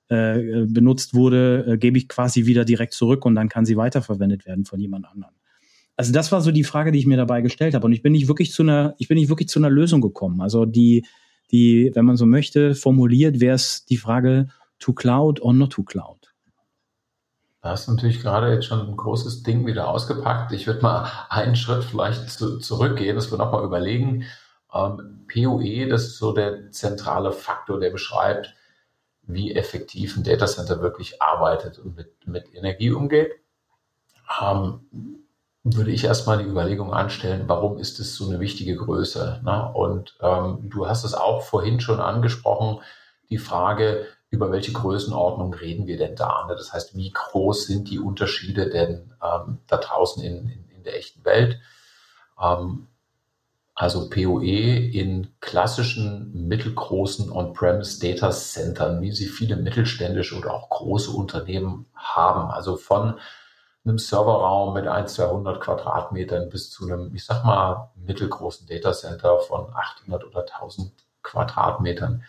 äh, 0.08 0.66
benutzt 0.66 1.14
wurde, 1.14 1.64
äh, 1.66 1.78
gebe 1.78 1.96
ich 1.96 2.08
quasi 2.08 2.44
wieder 2.44 2.66
direkt 2.66 2.92
zurück 2.92 3.24
und 3.24 3.34
dann 3.34 3.48
kann 3.48 3.64
sie 3.64 3.76
weiterverwendet 3.76 4.44
werden 4.44 4.66
von 4.66 4.78
jemand 4.78 5.06
anderem. 5.06 5.34
Also 5.96 6.12
das 6.12 6.32
war 6.32 6.40
so 6.40 6.50
die 6.50 6.64
Frage, 6.64 6.92
die 6.92 6.98
ich 6.98 7.06
mir 7.06 7.16
dabei 7.16 7.40
gestellt 7.40 7.74
habe. 7.74 7.86
Und 7.86 7.92
ich 7.92 8.02
bin 8.02 8.12
nicht 8.12 8.28
wirklich 8.28 8.52
zu 8.52 8.62
einer, 8.62 8.94
ich 8.98 9.08
bin 9.08 9.16
nicht 9.16 9.28
wirklich 9.28 9.48
zu 9.48 9.58
einer 9.58 9.70
Lösung 9.70 10.00
gekommen. 10.00 10.40
Also 10.40 10.66
die, 10.66 11.06
die, 11.50 11.90
wenn 11.94 12.04
man 12.04 12.16
so 12.16 12.26
möchte, 12.26 12.74
formuliert 12.74 13.40
wäre 13.40 13.54
es 13.54 13.84
die 13.84 13.96
Frage 13.96 14.48
to 14.78 14.92
cloud 14.92 15.40
or 15.40 15.54
not 15.54 15.72
to 15.72 15.82
cloud. 15.82 16.23
Da 17.64 17.70
hast 17.70 17.88
du 17.88 17.92
natürlich 17.92 18.20
gerade 18.20 18.52
jetzt 18.52 18.66
schon 18.66 18.86
ein 18.86 18.94
großes 18.94 19.42
Ding 19.42 19.64
wieder 19.64 19.88
ausgepackt. 19.88 20.52
Ich 20.52 20.66
würde 20.66 20.82
mal 20.82 21.10
einen 21.30 21.56
Schritt 21.56 21.82
vielleicht 21.82 22.28
zu, 22.28 22.58
zurückgehen, 22.58 23.16
dass 23.16 23.30
wir 23.30 23.38
nochmal 23.38 23.64
überlegen. 23.64 24.26
Ähm, 24.70 25.24
PoE, 25.32 25.88
das 25.88 26.02
ist 26.02 26.18
so 26.18 26.32
der 26.34 26.70
zentrale 26.72 27.32
Faktor, 27.32 27.80
der 27.80 27.88
beschreibt, 27.88 28.54
wie 29.22 29.54
effektiv 29.54 30.14
ein 30.14 30.24
Datacenter 30.24 30.82
wirklich 30.82 31.22
arbeitet 31.22 31.78
und 31.78 31.96
mit, 31.96 32.26
mit 32.26 32.54
Energie 32.54 32.90
umgeht. 32.90 33.32
Ähm, 34.42 34.80
würde 35.62 35.90
ich 35.90 36.04
erstmal 36.04 36.36
die 36.36 36.50
Überlegung 36.50 36.92
anstellen, 36.92 37.44
warum 37.46 37.78
ist 37.78 37.98
es 37.98 38.14
so 38.14 38.28
eine 38.28 38.40
wichtige 38.40 38.76
Größe? 38.76 39.40
Ne? 39.42 39.72
Und 39.72 40.18
ähm, 40.20 40.58
du 40.68 40.86
hast 40.86 41.04
es 41.04 41.14
auch 41.14 41.40
vorhin 41.40 41.80
schon 41.80 42.00
angesprochen, 42.00 42.82
die 43.30 43.38
Frage, 43.38 44.06
über 44.34 44.50
welche 44.50 44.72
Größenordnung 44.72 45.54
reden 45.54 45.86
wir 45.86 45.96
denn 45.96 46.16
da? 46.16 46.46
Ne? 46.46 46.56
Das 46.56 46.72
heißt, 46.72 46.96
wie 46.96 47.10
groß 47.10 47.66
sind 47.66 47.88
die 47.90 47.98
Unterschiede 47.98 48.68
denn 48.68 49.12
ähm, 49.22 49.58
da 49.66 49.76
draußen 49.76 50.22
in, 50.22 50.48
in, 50.48 50.68
in, 50.68 50.82
der 50.82 50.96
echten 50.96 51.24
Welt? 51.24 51.60
Ähm, 52.40 52.88
also 53.76 54.08
PoE 54.08 54.90
in 54.92 55.34
klassischen 55.40 56.46
mittelgroßen 56.48 57.30
On-Premise 57.30 58.00
Data 58.00 58.30
Centern, 58.30 59.00
wie 59.02 59.12
sie 59.12 59.26
viele 59.26 59.56
mittelständische 59.56 60.36
oder 60.36 60.52
auch 60.52 60.68
große 60.68 61.10
Unternehmen 61.10 61.86
haben. 61.94 62.50
Also 62.50 62.76
von 62.76 63.18
einem 63.84 63.98
Serverraum 63.98 64.74
mit 64.74 64.86
1, 64.86 65.14
200 65.14 65.60
Quadratmetern 65.60 66.50
bis 66.50 66.70
zu 66.70 66.86
einem, 66.86 67.14
ich 67.14 67.24
sag 67.24 67.44
mal, 67.44 67.90
mittelgroßen 67.96 68.66
Data 68.66 68.92
Center 68.92 69.38
von 69.40 69.72
800 69.74 70.24
oder 70.24 70.40
1000 70.40 70.92
Quadratmetern 71.22 72.22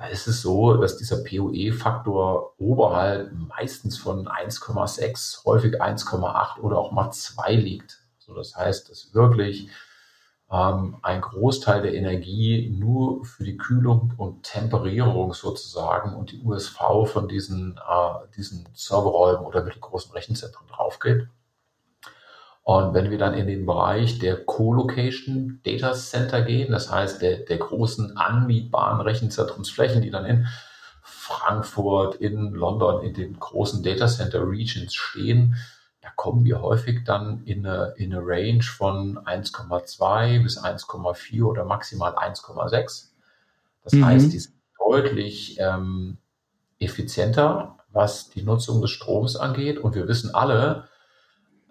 da 0.00 0.06
ist 0.06 0.26
es 0.26 0.40
so, 0.40 0.78
dass 0.78 0.96
dieser 0.96 1.22
POE-Faktor 1.22 2.54
oberhalb 2.58 3.32
meistens 3.32 3.98
von 3.98 4.28
1,6, 4.28 5.44
häufig 5.44 5.82
1,8 5.82 6.60
oder 6.60 6.78
auch 6.78 6.90
mal 6.90 7.10
2 7.10 7.52
liegt. 7.52 8.00
Also 8.18 8.34
das 8.34 8.56
heißt, 8.56 8.88
dass 8.88 9.12
wirklich 9.12 9.68
ähm, 10.50 10.96
ein 11.02 11.20
Großteil 11.20 11.82
der 11.82 11.92
Energie 11.92 12.74
nur 12.80 13.26
für 13.26 13.44
die 13.44 13.58
Kühlung 13.58 14.14
und 14.16 14.42
Temperierung 14.42 15.34
sozusagen 15.34 16.14
und 16.14 16.32
die 16.32 16.42
USV 16.42 16.78
von 17.04 17.28
diesen, 17.28 17.76
äh, 17.76 18.26
diesen 18.34 18.66
Serverräumen 18.72 19.44
oder 19.44 19.62
mittelgroßen 19.62 20.12
Rechenzentren 20.12 20.66
draufgeht. 20.68 21.28
Und 22.62 22.94
wenn 22.94 23.10
wir 23.10 23.18
dann 23.18 23.34
in 23.34 23.46
den 23.46 23.66
Bereich 23.66 24.18
der 24.18 24.44
Co-Location 24.44 25.60
Data 25.64 25.92
Center 25.92 26.42
gehen, 26.42 26.72
das 26.72 26.90
heißt 26.90 27.22
der, 27.22 27.38
der 27.38 27.58
großen 27.58 28.16
anmietbaren 28.16 29.00
Rechenzentrumsflächen, 29.00 30.02
die 30.02 30.10
dann 30.10 30.26
in 30.26 30.46
Frankfurt, 31.02 32.16
in 32.16 32.52
London, 32.52 33.02
in 33.02 33.14
den 33.14 33.38
großen 33.38 33.82
Data 33.82 34.06
Center 34.06 34.46
Regions 34.46 34.94
stehen, 34.94 35.56
da 36.02 36.08
kommen 36.16 36.44
wir 36.44 36.62
häufig 36.62 37.04
dann 37.04 37.44
in 37.44 37.66
eine, 37.66 37.94
in 37.96 38.12
eine 38.12 38.22
Range 38.24 38.62
von 38.62 39.18
1,2 39.18 40.42
bis 40.42 40.58
1,4 40.58 41.42
oder 41.42 41.64
maximal 41.64 42.14
1,6. 42.14 43.08
Das 43.84 43.92
mhm. 43.92 44.04
heißt, 44.04 44.32
die 44.32 44.38
sind 44.38 44.54
deutlich 44.78 45.58
ähm, 45.60 46.18
effizienter, 46.78 47.78
was 47.92 48.30
die 48.30 48.42
Nutzung 48.42 48.80
des 48.80 48.90
Stroms 48.90 49.36
angeht. 49.36 49.78
Und 49.78 49.94
wir 49.94 50.08
wissen 50.08 50.34
alle, 50.34 50.88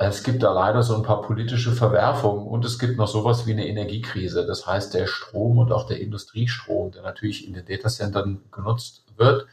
es 0.02 0.24
gibt 0.24 0.44
da 0.44 0.54
leider 0.54 0.82
so 0.82 0.96
ein 0.96 1.04
paar 1.04 1.22
politische 1.22 1.74
Verwerfungen 1.74 2.48
und 2.48 2.64
es 2.64 2.80
gibt 2.80 2.98
noch 2.98 3.10
sowas 3.10 3.46
wie 3.46 3.52
eine 3.52 3.68
Energiekrise. 3.68 4.46
Das 4.46 4.66
heißt, 4.66 4.94
der 4.94 5.08
Strom 5.08 5.58
und 5.58 5.74
auch 5.74 5.88
der 5.88 6.00
Industriestrom, 6.00 6.92
der 6.92 7.02
natürlich 7.02 7.46
in 7.46 7.54
den 7.54 7.66
Datacentern 7.66 8.42
genutzt 8.50 9.04
wird, 9.18 9.48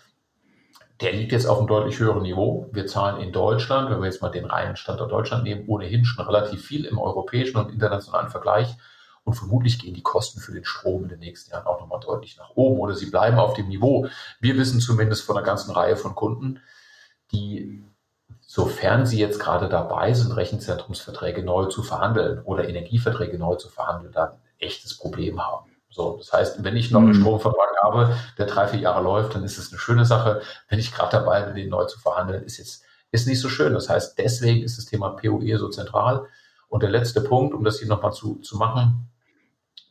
der 1.00 1.12
liegt 1.12 1.33
jetzt 1.33 1.47
auf 1.47 1.59
einem 1.59 1.67
deutlich 1.67 1.99
höheren 1.99 2.23
Niveau. 2.23 2.71
Wir 2.73 2.87
zahlen 2.87 3.21
in 3.21 3.33
Deutschland, 3.33 3.91
wenn 3.91 3.99
wir 3.99 4.07
jetzt 4.07 4.23
mal 4.23 4.31
den 4.31 4.45
reinen 4.45 4.76
Standort 4.76 5.11
Deutschland 5.11 5.43
nehmen, 5.43 5.65
ohnehin 5.67 6.05
schon 6.05 6.25
relativ 6.25 6.65
viel 6.65 6.85
im 6.85 6.99
europäischen 6.99 7.57
und 7.57 7.73
internationalen 7.73 8.31
Vergleich. 8.31 8.76
Und 9.25 9.35
vermutlich 9.35 9.81
gehen 9.81 9.95
die 9.95 10.03
Kosten 10.03 10.38
für 10.38 10.53
den 10.53 10.65
Strom 10.65 11.03
in 11.03 11.09
den 11.09 11.19
nächsten 11.19 11.50
Jahren 11.50 11.67
auch 11.67 11.81
nochmal 11.81 11.99
deutlich 11.99 12.37
nach 12.37 12.50
oben 12.55 12.79
oder 12.79 12.95
sie 12.95 13.11
bleiben 13.11 13.41
auf 13.41 13.55
dem 13.55 13.67
Niveau. 13.67 14.07
Wir 14.38 14.57
wissen 14.57 14.79
zumindest 14.79 15.25
von 15.25 15.37
einer 15.37 15.45
ganzen 15.45 15.73
Reihe 15.73 15.97
von 15.97 16.15
Kunden, 16.15 16.61
die, 17.33 17.85
sofern 18.47 19.05
sie 19.05 19.19
jetzt 19.19 19.41
gerade 19.41 19.69
dabei 19.69 20.15
sind, 20.15 20.35
Rechenzentrumsverträge 20.37 21.43
neu 21.43 21.67
zu 21.67 21.83
verhandeln 21.83 22.41
oder 22.45 22.69
Energieverträge 22.69 23.38
neu 23.38 23.57
zu 23.57 23.69
verhandeln, 23.69 24.12
da 24.12 24.25
ein 24.25 24.38
echtes 24.59 24.97
Problem 24.97 25.45
haben. 25.45 25.71
So, 25.91 26.17
das 26.19 26.33
heißt, 26.33 26.65
wenn 26.65 26.76
ich 26.76 26.91
noch 26.91 27.00
einen 27.00 27.11
mhm. 27.11 27.21
Stromvertrag 27.21 27.71
habe, 27.83 28.17
der 28.38 28.47
drei, 28.47 28.69
vier 28.69 28.81
Jahre 28.81 29.03
läuft, 29.03 29.35
dann 29.35 29.45
ist 29.45 29.59
es 29.59 29.71
eine 29.71 29.79
schöne 29.79 30.05
Sache. 30.05 30.43
Wenn 30.69 30.79
ich 30.79 30.93
gerade 30.93 31.11
dabei 31.11 31.43
bin, 31.43 31.55
den 31.55 31.69
neu 31.71 31.85
zu 31.85 31.99
verhandeln, 31.99 32.45
ist 32.45 32.59
jetzt 32.59 32.85
ist 33.12 33.26
nicht 33.26 33.41
so 33.41 33.49
schön. 33.49 33.73
Das 33.73 33.88
heißt, 33.88 34.19
deswegen 34.19 34.62
ist 34.62 34.79
das 34.79 34.85
Thema 34.85 35.11
PoE 35.11 35.57
so 35.59 35.69
zentral. 35.69 36.26
Und 36.69 36.83
der 36.83 36.91
letzte 36.91 37.21
Punkt, 37.21 37.55
um 37.55 37.65
das 37.65 37.79
hier 37.79 37.88
nochmal 37.88 38.12
zu, 38.12 38.37
zu 38.41 38.57
machen, 38.57 39.09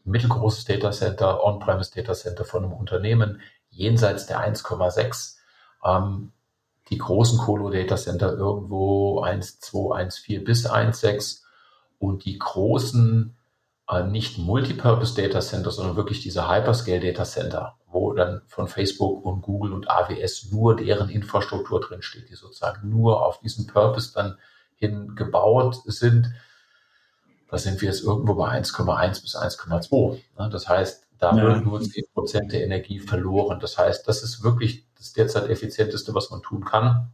mittelgroßes 0.04 0.66
Data 0.66 0.92
Center, 0.92 1.44
On-Premise 1.44 1.92
Data 1.96 2.14
Center 2.14 2.46
von 2.46 2.64
einem 2.64 2.74
Unternehmen 2.74 3.42
jenseits 3.70 4.28
der 4.28 4.40
1,6. 4.40 5.38
Ähm, 5.84 6.32
die 6.90 6.98
großen 6.98 7.40
Colo 7.40 7.70
Data 7.70 7.96
Center 7.96 8.34
irgendwo 8.34 9.22
1, 9.22 9.60
2, 9.60 9.96
1, 9.96 10.18
4 10.20 10.44
bis 10.44 10.70
1,6 10.70 11.42
und 12.00 12.26
die 12.26 12.38
großen 12.38 13.36
äh, 13.90 14.04
nicht 14.04 14.38
Multipurpose 14.38 15.16
Data 15.16 15.42
Center, 15.42 15.72
sondern 15.72 15.96
wirklich 15.96 16.22
diese 16.22 16.50
Hyperscale 16.50 17.00
Data 17.00 17.24
Center, 17.24 17.76
wo 17.88 18.14
dann 18.14 18.42
von 18.48 18.68
Facebook 18.68 19.26
und 19.26 19.42
Google 19.42 19.74
und 19.74 19.90
AWS 19.90 20.52
nur 20.52 20.76
deren 20.76 21.10
Infrastruktur 21.10 21.80
drin 21.80 22.02
steht, 22.02 22.30
die 22.30 22.36
sozusagen 22.36 22.90
nur 22.90 23.26
auf 23.26 23.40
diesen 23.40 23.68
Purpose 23.68 24.12
dann 24.14 24.38
hin 24.76 25.16
gebaut 25.16 25.82
sind. 25.86 26.34
Da 27.50 27.58
sind 27.58 27.82
wir 27.82 27.90
jetzt 27.90 28.04
irgendwo 28.04 28.36
bei 28.36 28.60
1,1 28.60 29.22
bis 29.22 29.36
1,2. 29.36 30.20
Ne? 30.38 30.50
Das 30.50 30.68
heißt, 30.68 31.08
da 31.20 31.36
ja. 31.36 31.44
wird 31.44 31.66
nur 31.66 31.82
10 31.82 32.04
Prozent 32.14 32.52
der 32.52 32.64
Energie 32.64 33.00
verloren. 33.00 33.60
Das 33.60 33.78
heißt, 33.78 34.08
das 34.08 34.24
ist 34.24 34.44
wirklich 34.44 34.85
das 34.98 35.14
derzeit 35.14 35.50
effizienteste, 35.50 36.14
was 36.14 36.32
man 36.32 36.42
tun 36.42 36.66
kann 36.66 37.12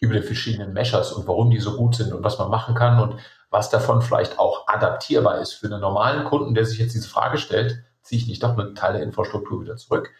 über 0.00 0.14
die 0.14 0.22
verschiedenen 0.22 0.72
Measures 0.72 1.12
und 1.12 1.26
warum 1.26 1.50
die 1.50 1.58
so 1.58 1.76
gut 1.76 1.96
sind 1.96 2.12
und 2.12 2.22
was 2.22 2.38
man 2.38 2.50
machen 2.50 2.74
kann 2.74 3.00
und 3.00 3.20
was 3.50 3.70
davon 3.70 4.02
vielleicht 4.02 4.38
auch 4.38 4.68
adaptierbar 4.68 5.40
ist 5.40 5.54
für 5.54 5.66
einen 5.66 5.80
normalen 5.80 6.24
Kunden, 6.24 6.54
der 6.54 6.64
sich 6.64 6.78
jetzt 6.78 6.94
diese 6.94 7.08
Frage 7.08 7.38
stellt, 7.38 7.82
ziehe 8.02 8.20
ich 8.20 8.28
nicht 8.28 8.42
doch 8.42 8.56
einen 8.56 8.74
Teil 8.74 8.94
der 8.94 9.02
Infrastruktur 9.02 9.60
wieder 9.60 9.76
zurück, 9.76 10.10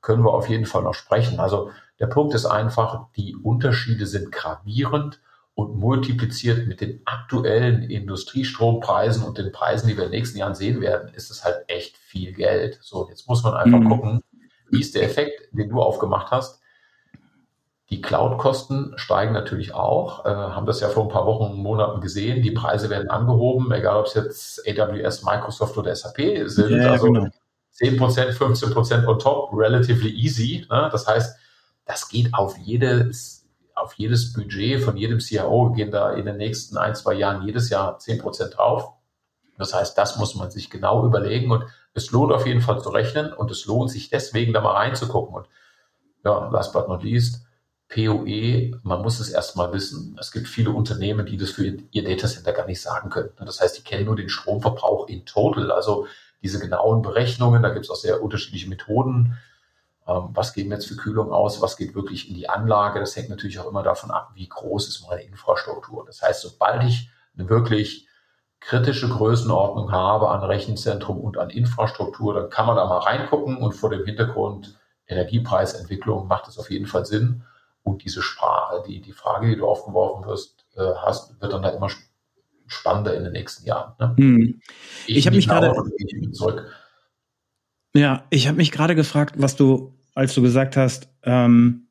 können 0.00 0.24
wir 0.24 0.34
auf 0.34 0.48
jeden 0.48 0.66
Fall 0.66 0.82
noch 0.82 0.94
sprechen. 0.94 1.40
Also 1.40 1.70
der 2.00 2.08
Punkt 2.08 2.34
ist 2.34 2.46
einfach, 2.46 3.06
die 3.16 3.36
Unterschiede 3.36 4.06
sind 4.06 4.32
gravierend 4.32 5.20
und 5.54 5.76
multipliziert 5.76 6.66
mit 6.66 6.80
den 6.80 7.02
aktuellen 7.04 7.82
Industriestrompreisen 7.82 9.22
und 9.22 9.38
den 9.38 9.52
Preisen, 9.52 9.88
die 9.88 9.96
wir 9.96 10.04
in 10.04 10.10
den 10.10 10.18
nächsten 10.18 10.38
Jahren 10.38 10.54
sehen 10.54 10.80
werden, 10.80 11.12
ist 11.14 11.30
es 11.30 11.44
halt 11.44 11.64
echt 11.68 11.96
viel 11.96 12.32
Geld. 12.32 12.78
So, 12.82 13.08
jetzt 13.08 13.28
muss 13.28 13.42
man 13.42 13.54
einfach 13.54 13.78
mhm. 13.78 13.88
gucken, 13.88 14.22
wie 14.72 14.80
ist 14.80 14.94
der 14.94 15.04
Effekt, 15.04 15.48
den 15.52 15.68
du 15.68 15.80
aufgemacht 15.80 16.30
hast. 16.30 16.60
Die 17.90 18.00
Cloud-Kosten 18.00 18.94
steigen 18.96 19.34
natürlich 19.34 19.74
auch, 19.74 20.24
äh, 20.24 20.30
haben 20.30 20.64
das 20.64 20.80
ja 20.80 20.88
vor 20.88 21.04
ein 21.04 21.10
paar 21.10 21.26
Wochen, 21.26 21.54
Monaten 21.54 22.00
gesehen. 22.00 22.42
Die 22.42 22.50
Preise 22.50 22.88
werden 22.88 23.10
angehoben, 23.10 23.70
egal 23.70 23.98
ob 23.98 24.06
es 24.06 24.14
jetzt 24.14 24.66
AWS, 24.66 25.24
Microsoft 25.24 25.76
oder 25.76 25.94
SAP 25.94 26.48
sind. 26.48 26.70
Ja, 26.70 26.92
also 26.92 27.06
genau. 27.06 27.28
10 27.72 27.98
15% 27.98 29.06
on 29.06 29.18
top, 29.18 29.50
relatively 29.52 30.10
easy. 30.10 30.66
Ne? 30.70 30.88
Das 30.90 31.06
heißt, 31.06 31.36
das 31.84 32.08
geht 32.08 32.32
auf 32.32 32.56
jedes, 32.56 33.46
auf 33.74 33.92
jedes 33.94 34.32
Budget 34.32 34.82
von 34.82 34.96
jedem 34.96 35.20
CIO, 35.20 35.72
gehen 35.72 35.90
da 35.90 36.12
in 36.12 36.24
den 36.24 36.38
nächsten 36.38 36.78
ein, 36.78 36.94
zwei 36.94 37.14
Jahren 37.14 37.46
jedes 37.46 37.68
Jahr 37.68 37.98
10% 37.98 38.50
drauf. 38.50 38.92
Das 39.58 39.74
heißt, 39.74 39.98
das 39.98 40.16
muss 40.16 40.34
man 40.34 40.50
sich 40.50 40.70
genau 40.70 41.04
überlegen 41.04 41.50
und 41.50 41.64
es 41.94 42.10
lohnt 42.10 42.32
auf 42.32 42.46
jeden 42.46 42.60
Fall 42.60 42.82
zu 42.82 42.90
rechnen 42.90 43.32
und 43.32 43.50
es 43.50 43.66
lohnt 43.66 43.90
sich 43.90 44.10
deswegen 44.10 44.52
da 44.52 44.60
mal 44.60 44.72
reinzugucken. 44.72 45.34
Und 45.34 45.48
ja, 46.24 46.48
last 46.50 46.72
but 46.72 46.88
not 46.88 47.02
least, 47.02 47.44
PoE, 47.88 48.72
man 48.82 49.02
muss 49.02 49.20
es 49.20 49.28
erstmal 49.28 49.72
wissen. 49.72 50.16
Es 50.18 50.32
gibt 50.32 50.48
viele 50.48 50.70
Unternehmen, 50.70 51.26
die 51.26 51.36
das 51.36 51.50
für 51.50 51.66
ihr 51.66 52.04
Datacenter 52.04 52.52
gar 52.52 52.66
nicht 52.66 52.80
sagen 52.80 53.10
können. 53.10 53.30
Das 53.38 53.60
heißt, 53.60 53.76
die 53.76 53.82
kennen 53.82 54.06
nur 54.06 54.16
den 54.16 54.30
Stromverbrauch 54.30 55.08
in 55.08 55.26
total, 55.26 55.70
also 55.70 56.06
diese 56.42 56.58
genauen 56.58 57.02
Berechnungen. 57.02 57.62
Da 57.62 57.68
gibt 57.68 57.84
es 57.84 57.90
auch 57.90 57.96
sehr 57.96 58.22
unterschiedliche 58.22 58.68
Methoden. 58.68 59.36
Ähm, 60.06 60.30
was 60.32 60.54
geben 60.54 60.70
wir 60.70 60.76
jetzt 60.76 60.88
für 60.88 60.96
Kühlung 60.96 61.32
aus? 61.32 61.60
Was 61.60 61.76
geht 61.76 61.94
wirklich 61.94 62.28
in 62.28 62.34
die 62.34 62.48
Anlage? 62.48 62.98
Das 62.98 63.14
hängt 63.14 63.28
natürlich 63.28 63.58
auch 63.58 63.68
immer 63.68 63.82
davon 63.82 64.10
ab, 64.10 64.30
wie 64.34 64.48
groß 64.48 64.88
ist 64.88 65.06
meine 65.06 65.22
Infrastruktur. 65.22 66.04
Das 66.06 66.22
heißt, 66.22 66.40
sobald 66.40 66.84
ich 66.84 67.10
wirklich 67.34 68.08
kritische 68.64 69.08
Größenordnung 69.08 69.90
habe 69.92 70.30
an 70.30 70.42
Rechenzentrum 70.42 71.18
und 71.18 71.38
an 71.38 71.50
Infrastruktur, 71.50 72.34
dann 72.34 72.50
kann 72.50 72.66
man 72.66 72.76
da 72.76 72.86
mal 72.86 72.98
reingucken 72.98 73.56
und 73.56 73.72
vor 73.72 73.90
dem 73.90 74.04
Hintergrund 74.04 74.78
Energiepreisentwicklung 75.06 76.28
macht 76.28 76.48
es 76.48 76.58
auf 76.58 76.70
jeden 76.70 76.86
Fall 76.86 77.04
Sinn. 77.04 77.42
Und 77.82 78.04
diese 78.04 78.22
Sprache, 78.22 78.84
die, 78.86 79.00
die 79.00 79.12
Frage, 79.12 79.48
die 79.48 79.56
du 79.56 79.66
aufgeworfen 79.66 80.24
wirst, 80.24 80.64
äh, 80.76 80.94
hast, 81.04 81.40
wird 81.40 81.52
dann 81.52 81.62
da 81.62 81.70
immer 81.70 81.90
spannender 82.68 83.14
in 83.14 83.24
den 83.24 83.32
nächsten 83.32 83.66
Jahren. 83.66 83.94
Ne? 83.98 84.14
Hm. 84.16 84.62
Ich, 85.06 85.16
ich 85.16 85.26
habe 85.26 85.36
mich 85.36 85.48
gerade 85.48 85.74
ja, 87.94 88.24
ich 88.30 88.48
habe 88.48 88.56
mich 88.56 88.72
gerade 88.72 88.94
gefragt, 88.94 89.34
was 89.38 89.56
du, 89.56 89.92
als 90.14 90.34
du 90.34 90.42
gesagt 90.42 90.76
hast, 90.76 91.08
ähm, 91.24 91.88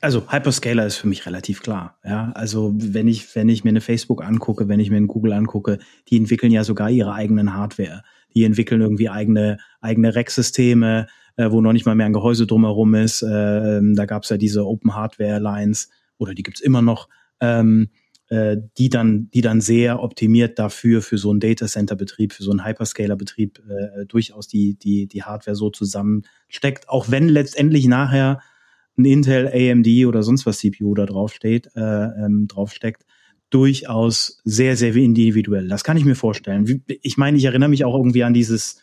also 0.00 0.32
Hyperscaler 0.32 0.86
ist 0.86 0.96
für 0.96 1.08
mich 1.08 1.26
relativ 1.26 1.62
klar. 1.62 1.98
Ja, 2.04 2.32
also 2.34 2.72
wenn 2.74 3.06
ich 3.06 3.34
wenn 3.36 3.48
ich 3.48 3.64
mir 3.64 3.70
eine 3.70 3.80
Facebook 3.80 4.24
angucke, 4.24 4.68
wenn 4.68 4.80
ich 4.80 4.90
mir 4.90 4.96
eine 4.96 5.06
Google 5.06 5.32
angucke, 5.32 5.78
die 6.08 6.16
entwickeln 6.16 6.52
ja 6.52 6.64
sogar 6.64 6.90
ihre 6.90 7.12
eigenen 7.12 7.54
Hardware. 7.54 8.02
Die 8.34 8.44
entwickeln 8.44 8.80
irgendwie 8.80 9.08
eigene 9.08 9.58
eigene 9.80 10.14
Rack-Systeme, 10.14 11.06
äh, 11.36 11.50
wo 11.50 11.60
noch 11.60 11.72
nicht 11.72 11.86
mal 11.86 11.94
mehr 11.94 12.06
ein 12.06 12.12
Gehäuse 12.12 12.46
drumherum 12.46 12.94
ist. 12.94 13.22
Äh, 13.22 13.80
da 13.94 14.06
gab 14.06 14.22
es 14.22 14.30
ja 14.30 14.36
diese 14.36 14.66
Open 14.66 14.94
Hardware 14.94 15.38
Lines 15.38 15.90
oder 16.18 16.34
die 16.34 16.42
gibt's 16.42 16.60
immer 16.60 16.82
noch, 16.82 17.08
ähm, 17.40 17.88
äh, 18.28 18.56
die 18.78 18.88
dann, 18.88 19.28
die 19.34 19.40
dann 19.40 19.60
sehr 19.60 20.02
optimiert 20.02 20.58
dafür 20.58 21.02
für 21.02 21.18
so 21.18 21.30
einen 21.30 21.40
Data 21.40 21.66
Center 21.66 21.96
Betrieb, 21.96 22.32
für 22.32 22.44
so 22.44 22.52
einen 22.52 22.64
Hyperscaler 22.64 23.16
Betrieb 23.16 23.60
äh, 23.68 24.06
durchaus 24.06 24.46
die 24.46 24.78
die 24.78 25.08
die 25.08 25.24
Hardware 25.24 25.56
so 25.56 25.68
zusammensteckt, 25.68 26.88
auch 26.88 27.10
wenn 27.10 27.28
letztendlich 27.28 27.86
nachher 27.86 28.40
ein 29.00 29.04
Intel, 29.04 29.48
AMD 29.48 30.06
oder 30.06 30.22
sonst 30.22 30.46
was 30.46 30.58
CPU 30.58 30.94
da 30.94 31.06
draufsteht, 31.06 31.70
äh, 31.74 31.80
ähm, 31.80 32.46
draufsteckt 32.48 33.04
durchaus 33.50 34.40
sehr, 34.44 34.76
sehr 34.76 34.94
individuell. 34.94 35.68
Das 35.68 35.82
kann 35.82 35.96
ich 35.96 36.04
mir 36.04 36.14
vorstellen. 36.14 36.84
Ich 37.02 37.16
meine, 37.16 37.36
ich 37.36 37.44
erinnere 37.44 37.68
mich 37.68 37.84
auch 37.84 37.96
irgendwie 37.96 38.22
an 38.22 38.32
dieses, 38.32 38.80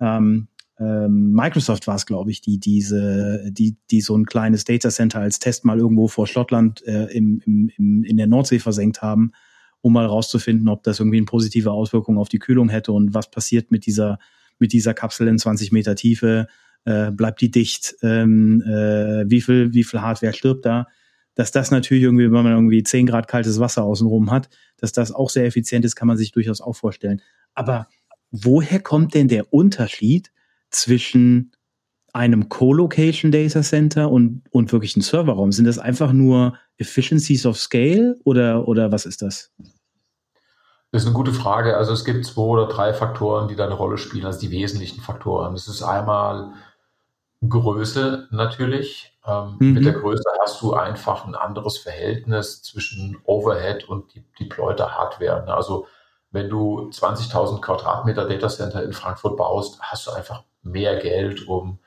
ähm, 0.00 0.48
ähm, 0.80 1.32
Microsoft 1.32 1.86
war 1.86 1.94
es, 1.94 2.06
glaube 2.06 2.30
ich, 2.30 2.40
die 2.40 2.58
diese, 2.58 3.50
die, 3.50 3.76
die 3.90 4.00
so 4.00 4.16
ein 4.16 4.24
kleines 4.24 4.64
Data 4.64 4.88
Center 4.88 5.20
als 5.20 5.38
Test 5.38 5.64
mal 5.64 5.78
irgendwo 5.78 6.08
vor 6.08 6.26
Schottland 6.26 6.82
äh, 6.86 7.04
im, 7.12 7.40
im, 7.44 7.70
im, 7.76 8.04
in 8.04 8.16
der 8.16 8.26
Nordsee 8.26 8.58
versenkt 8.58 9.02
haben, 9.02 9.32
um 9.82 9.92
mal 9.92 10.06
rauszufinden, 10.06 10.68
ob 10.68 10.82
das 10.82 10.98
irgendwie 10.98 11.18
eine 11.18 11.26
positive 11.26 11.70
Auswirkung 11.70 12.18
auf 12.18 12.28
die 12.28 12.38
Kühlung 12.38 12.68
hätte 12.70 12.92
und 12.92 13.14
was 13.14 13.30
passiert 13.30 13.70
mit 13.70 13.86
dieser, 13.86 14.18
mit 14.58 14.72
dieser 14.72 14.94
Kapsel 14.94 15.28
in 15.28 15.38
20 15.38 15.70
Meter 15.70 15.94
Tiefe, 15.94 16.48
äh, 16.84 17.10
bleibt 17.10 17.40
die 17.40 17.50
dicht, 17.50 17.94
ähm, 18.02 18.62
äh, 18.62 19.28
wie 19.28 19.40
viel, 19.40 19.72
wie 19.74 19.84
viel 19.84 20.00
Hardware 20.00 20.32
stirbt 20.32 20.64
da, 20.64 20.86
dass 21.34 21.52
das 21.52 21.70
natürlich 21.70 22.02
irgendwie, 22.02 22.24
wenn 22.24 22.44
man 22.44 22.52
irgendwie 22.52 22.82
10 22.82 23.06
Grad 23.06 23.28
kaltes 23.28 23.60
Wasser 23.60 23.84
außenrum 23.84 24.30
hat, 24.30 24.48
dass 24.76 24.92
das 24.92 25.12
auch 25.12 25.30
sehr 25.30 25.46
effizient 25.46 25.84
ist, 25.84 25.96
kann 25.96 26.08
man 26.08 26.16
sich 26.16 26.32
durchaus 26.32 26.60
auch 26.60 26.74
vorstellen. 26.74 27.22
Aber 27.54 27.88
woher 28.30 28.80
kommt 28.80 29.14
denn 29.14 29.28
der 29.28 29.52
Unterschied 29.52 30.32
zwischen 30.70 31.52
einem 32.12 32.48
Co-Location 32.48 33.30
Data 33.30 33.62
Center 33.62 34.10
und, 34.10 34.42
und 34.50 34.72
wirklich 34.72 34.96
ein 34.96 35.02
Serverraum? 35.02 35.52
Sind 35.52 35.66
das 35.66 35.78
einfach 35.78 36.12
nur 36.12 36.56
Efficiencies 36.78 37.46
of 37.46 37.56
Scale 37.58 38.16
oder, 38.24 38.66
oder 38.66 38.90
was 38.90 39.06
ist 39.06 39.22
das? 39.22 39.50
Das 40.92 41.02
ist 41.02 41.06
eine 41.06 41.14
gute 41.14 41.32
Frage. 41.32 41.76
Also 41.76 41.92
es 41.92 42.04
gibt 42.04 42.24
zwei 42.26 42.42
oder 42.42 42.66
drei 42.66 42.92
Faktoren, 42.92 43.46
die 43.46 43.54
da 43.54 43.66
eine 43.66 43.74
Rolle 43.74 43.96
spielen, 43.96 44.26
also 44.26 44.40
die 44.40 44.50
wesentlichen 44.50 45.00
Faktoren. 45.00 45.52
Das 45.54 45.68
ist 45.68 45.82
einmal 45.82 46.52
Größe 47.46 48.28
natürlich. 48.30 49.18
Ähm, 49.26 49.56
mhm. 49.58 49.72
Mit 49.74 49.84
der 49.84 49.94
Größe 49.94 50.24
hast 50.42 50.60
du 50.62 50.74
einfach 50.74 51.26
ein 51.26 51.34
anderes 51.34 51.78
Verhältnis 51.78 52.62
zwischen 52.62 53.18
Overhead 53.24 53.88
und 53.88 54.14
die 54.14 54.24
deployter 54.38 54.96
Hardware. 54.96 55.52
Also 55.54 55.86
wenn 56.30 56.48
du 56.48 56.90
20.000 56.90 57.60
Quadratmeter 57.60 58.28
Datacenter 58.28 58.82
in 58.82 58.92
Frankfurt 58.92 59.36
baust, 59.36 59.80
hast 59.80 60.06
du 60.06 60.12
einfach 60.12 60.44
mehr 60.62 60.96
Geld, 60.96 61.48
um 61.48 61.78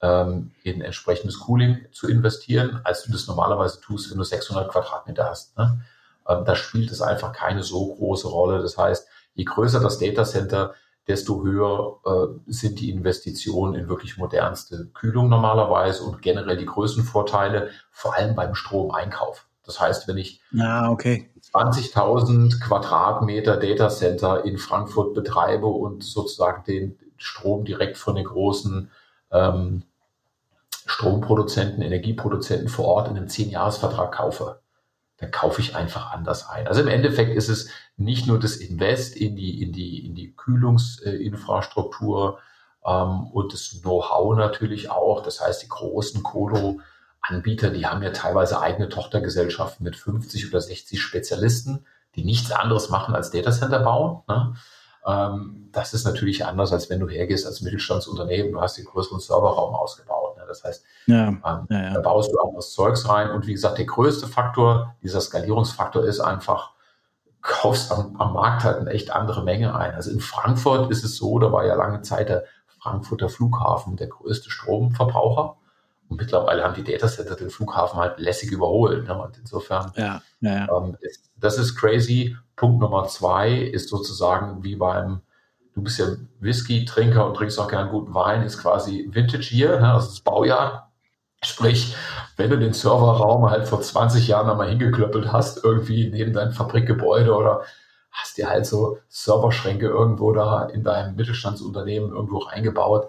ähm, 0.00 0.52
in 0.64 0.82
entsprechendes 0.82 1.38
Cooling 1.40 1.86
zu 1.92 2.08
investieren, 2.08 2.80
als 2.84 3.04
du 3.04 3.12
das 3.12 3.26
normalerweise 3.28 3.80
tust, 3.80 4.10
wenn 4.10 4.18
du 4.18 4.24
600 4.24 4.70
Quadratmeter 4.70 5.28
hast. 5.28 5.56
Ne? 5.56 5.80
Ähm, 6.28 6.44
da 6.44 6.56
spielt 6.56 6.90
es 6.90 7.02
einfach 7.02 7.32
keine 7.32 7.62
so 7.62 7.94
große 7.94 8.28
Rolle. 8.28 8.60
Das 8.60 8.76
heißt, 8.76 9.06
je 9.34 9.44
größer 9.44 9.80
das 9.80 9.98
Datacenter, 9.98 10.74
desto 11.08 11.42
höher 11.42 11.98
äh, 12.04 12.40
sind 12.46 12.80
die 12.80 12.90
Investitionen 12.90 13.74
in 13.74 13.88
wirklich 13.88 14.18
modernste 14.18 14.88
Kühlung 14.94 15.28
normalerweise 15.28 16.04
und 16.04 16.22
generell 16.22 16.56
die 16.56 16.66
Größenvorteile, 16.66 17.70
vor 17.90 18.16
allem 18.16 18.34
beim 18.34 18.54
Stromeinkauf. 18.54 19.46
Das 19.64 19.80
heißt, 19.80 20.08
wenn 20.08 20.18
ich 20.18 20.40
ah, 20.58 20.90
okay. 20.90 21.30
20.000 21.54 22.60
Quadratmeter 22.60 23.56
Datacenter 23.56 24.44
in 24.44 24.58
Frankfurt 24.58 25.14
betreibe 25.14 25.66
und 25.66 26.02
sozusagen 26.02 26.64
den 26.64 26.98
Strom 27.16 27.64
direkt 27.64 27.96
von 27.96 28.16
den 28.16 28.24
großen 28.24 28.90
ähm, 29.30 29.84
Stromproduzenten, 30.86 31.82
Energieproduzenten 31.82 32.68
vor 32.68 32.86
Ort 32.86 33.08
in 33.08 33.16
einem 33.16 33.26
10-Jahres-Vertrag 33.26 34.12
kaufe, 34.12 34.61
dann 35.22 35.30
kaufe 35.30 35.60
ich 35.60 35.76
einfach 35.76 36.10
anders 36.10 36.48
ein. 36.48 36.66
Also 36.66 36.80
im 36.80 36.88
Endeffekt 36.88 37.36
ist 37.36 37.48
es 37.48 37.68
nicht 37.96 38.26
nur 38.26 38.40
das 38.40 38.56
Invest 38.56 39.16
in 39.16 39.36
die, 39.36 39.62
in 39.62 39.72
die, 39.72 40.04
in 40.04 40.16
die 40.16 40.34
Kühlungsinfrastruktur 40.34 42.40
ähm, 42.84 43.28
und 43.28 43.52
das 43.52 43.82
Know-how 43.82 44.36
natürlich 44.36 44.90
auch. 44.90 45.22
Das 45.22 45.40
heißt, 45.40 45.62
die 45.62 45.68
großen 45.68 46.24
Colo-Anbieter, 46.24 47.70
die 47.70 47.86
haben 47.86 48.02
ja 48.02 48.10
teilweise 48.10 48.60
eigene 48.60 48.88
Tochtergesellschaften 48.88 49.84
mit 49.84 49.94
50 49.94 50.48
oder 50.48 50.60
60 50.60 51.00
Spezialisten, 51.00 51.86
die 52.16 52.24
nichts 52.24 52.50
anderes 52.50 52.88
machen 52.88 53.14
als 53.14 53.30
Datacenter 53.30 53.78
bauen. 53.78 54.22
Ne? 54.26 54.56
Ähm, 55.06 55.68
das 55.70 55.94
ist 55.94 56.04
natürlich 56.04 56.44
anders, 56.44 56.72
als 56.72 56.90
wenn 56.90 56.98
du 56.98 57.08
hergehst 57.08 57.46
als 57.46 57.60
Mittelstandsunternehmen, 57.60 58.50
du 58.50 58.60
hast 58.60 58.76
den 58.76 58.86
größeren 58.86 59.20
Serverraum 59.20 59.76
ausgebaut. 59.76 60.11
Das 60.52 60.64
heißt, 60.64 60.84
ja, 61.06 61.28
ähm, 61.28 61.40
ja, 61.44 61.82
ja. 61.82 61.94
da 61.94 62.00
baust 62.00 62.32
du 62.32 62.38
auch 62.38 62.54
das 62.54 62.72
Zeugs 62.72 63.08
rein. 63.08 63.30
Und 63.30 63.46
wie 63.46 63.52
gesagt, 63.52 63.78
der 63.78 63.86
größte 63.86 64.26
Faktor, 64.26 64.94
dieser 65.02 65.20
Skalierungsfaktor 65.20 66.04
ist 66.04 66.20
einfach, 66.20 66.72
kaufst 67.42 67.90
am, 67.90 68.16
am 68.18 68.32
Markt 68.32 68.64
halt 68.64 68.78
eine 68.78 68.90
echt 68.90 69.10
andere 69.10 69.42
Menge 69.42 69.74
ein. 69.74 69.94
Also 69.94 70.10
in 70.10 70.20
Frankfurt 70.20 70.90
ist 70.90 71.04
es 71.04 71.16
so, 71.16 71.38
da 71.38 71.50
war 71.52 71.66
ja 71.66 71.74
lange 71.74 72.02
Zeit 72.02 72.28
der 72.28 72.44
Frankfurter 72.80 73.28
Flughafen 73.28 73.96
der 73.96 74.08
größte 74.08 74.50
Stromverbraucher. 74.50 75.56
Und 76.08 76.20
mittlerweile 76.20 76.62
haben 76.62 76.74
die 76.74 76.84
Datacenter 76.84 77.36
den 77.36 77.50
Flughafen 77.50 77.98
halt 77.98 78.18
lässig 78.18 78.50
überholt. 78.52 79.06
Ne? 79.06 79.20
Und 79.20 79.38
insofern, 79.38 79.92
ja, 79.96 80.22
ja, 80.40 80.66
ja. 80.66 80.76
Ähm, 80.76 80.96
ist, 81.00 81.30
das 81.36 81.58
ist 81.58 81.74
crazy. 81.74 82.36
Punkt 82.54 82.80
Nummer 82.80 83.06
zwei 83.08 83.52
ist 83.52 83.88
sozusagen 83.88 84.62
wie 84.62 84.76
beim, 84.76 85.22
du 85.74 85.82
bist 85.82 85.98
ja 85.98 86.06
Whisky-Trinker 86.40 87.26
und 87.26 87.34
trinkst 87.34 87.58
auch 87.58 87.68
gern 87.68 87.88
guten 87.88 88.14
Wein, 88.14 88.42
ist 88.42 88.58
quasi 88.58 89.08
Vintage 89.10 89.54
Year, 89.54 89.80
ne? 89.80 89.92
also 89.92 90.08
das 90.08 90.20
Baujahr. 90.20 90.92
Sprich, 91.44 91.96
wenn 92.36 92.50
du 92.50 92.58
den 92.58 92.72
Serverraum 92.72 93.50
halt 93.50 93.66
vor 93.66 93.80
20 93.80 94.28
Jahren 94.28 94.48
einmal 94.48 94.68
hingeklöppelt 94.68 95.32
hast, 95.32 95.64
irgendwie 95.64 96.08
neben 96.08 96.32
deinem 96.32 96.52
Fabrikgebäude 96.52 97.34
oder 97.34 97.62
hast 98.12 98.38
dir 98.38 98.48
halt 98.48 98.66
so 98.66 98.98
Serverschränke 99.08 99.86
irgendwo 99.86 100.32
da 100.32 100.66
in 100.66 100.84
deinem 100.84 101.16
Mittelstandsunternehmen 101.16 102.10
irgendwo 102.10 102.38
reingebaut, 102.38 103.08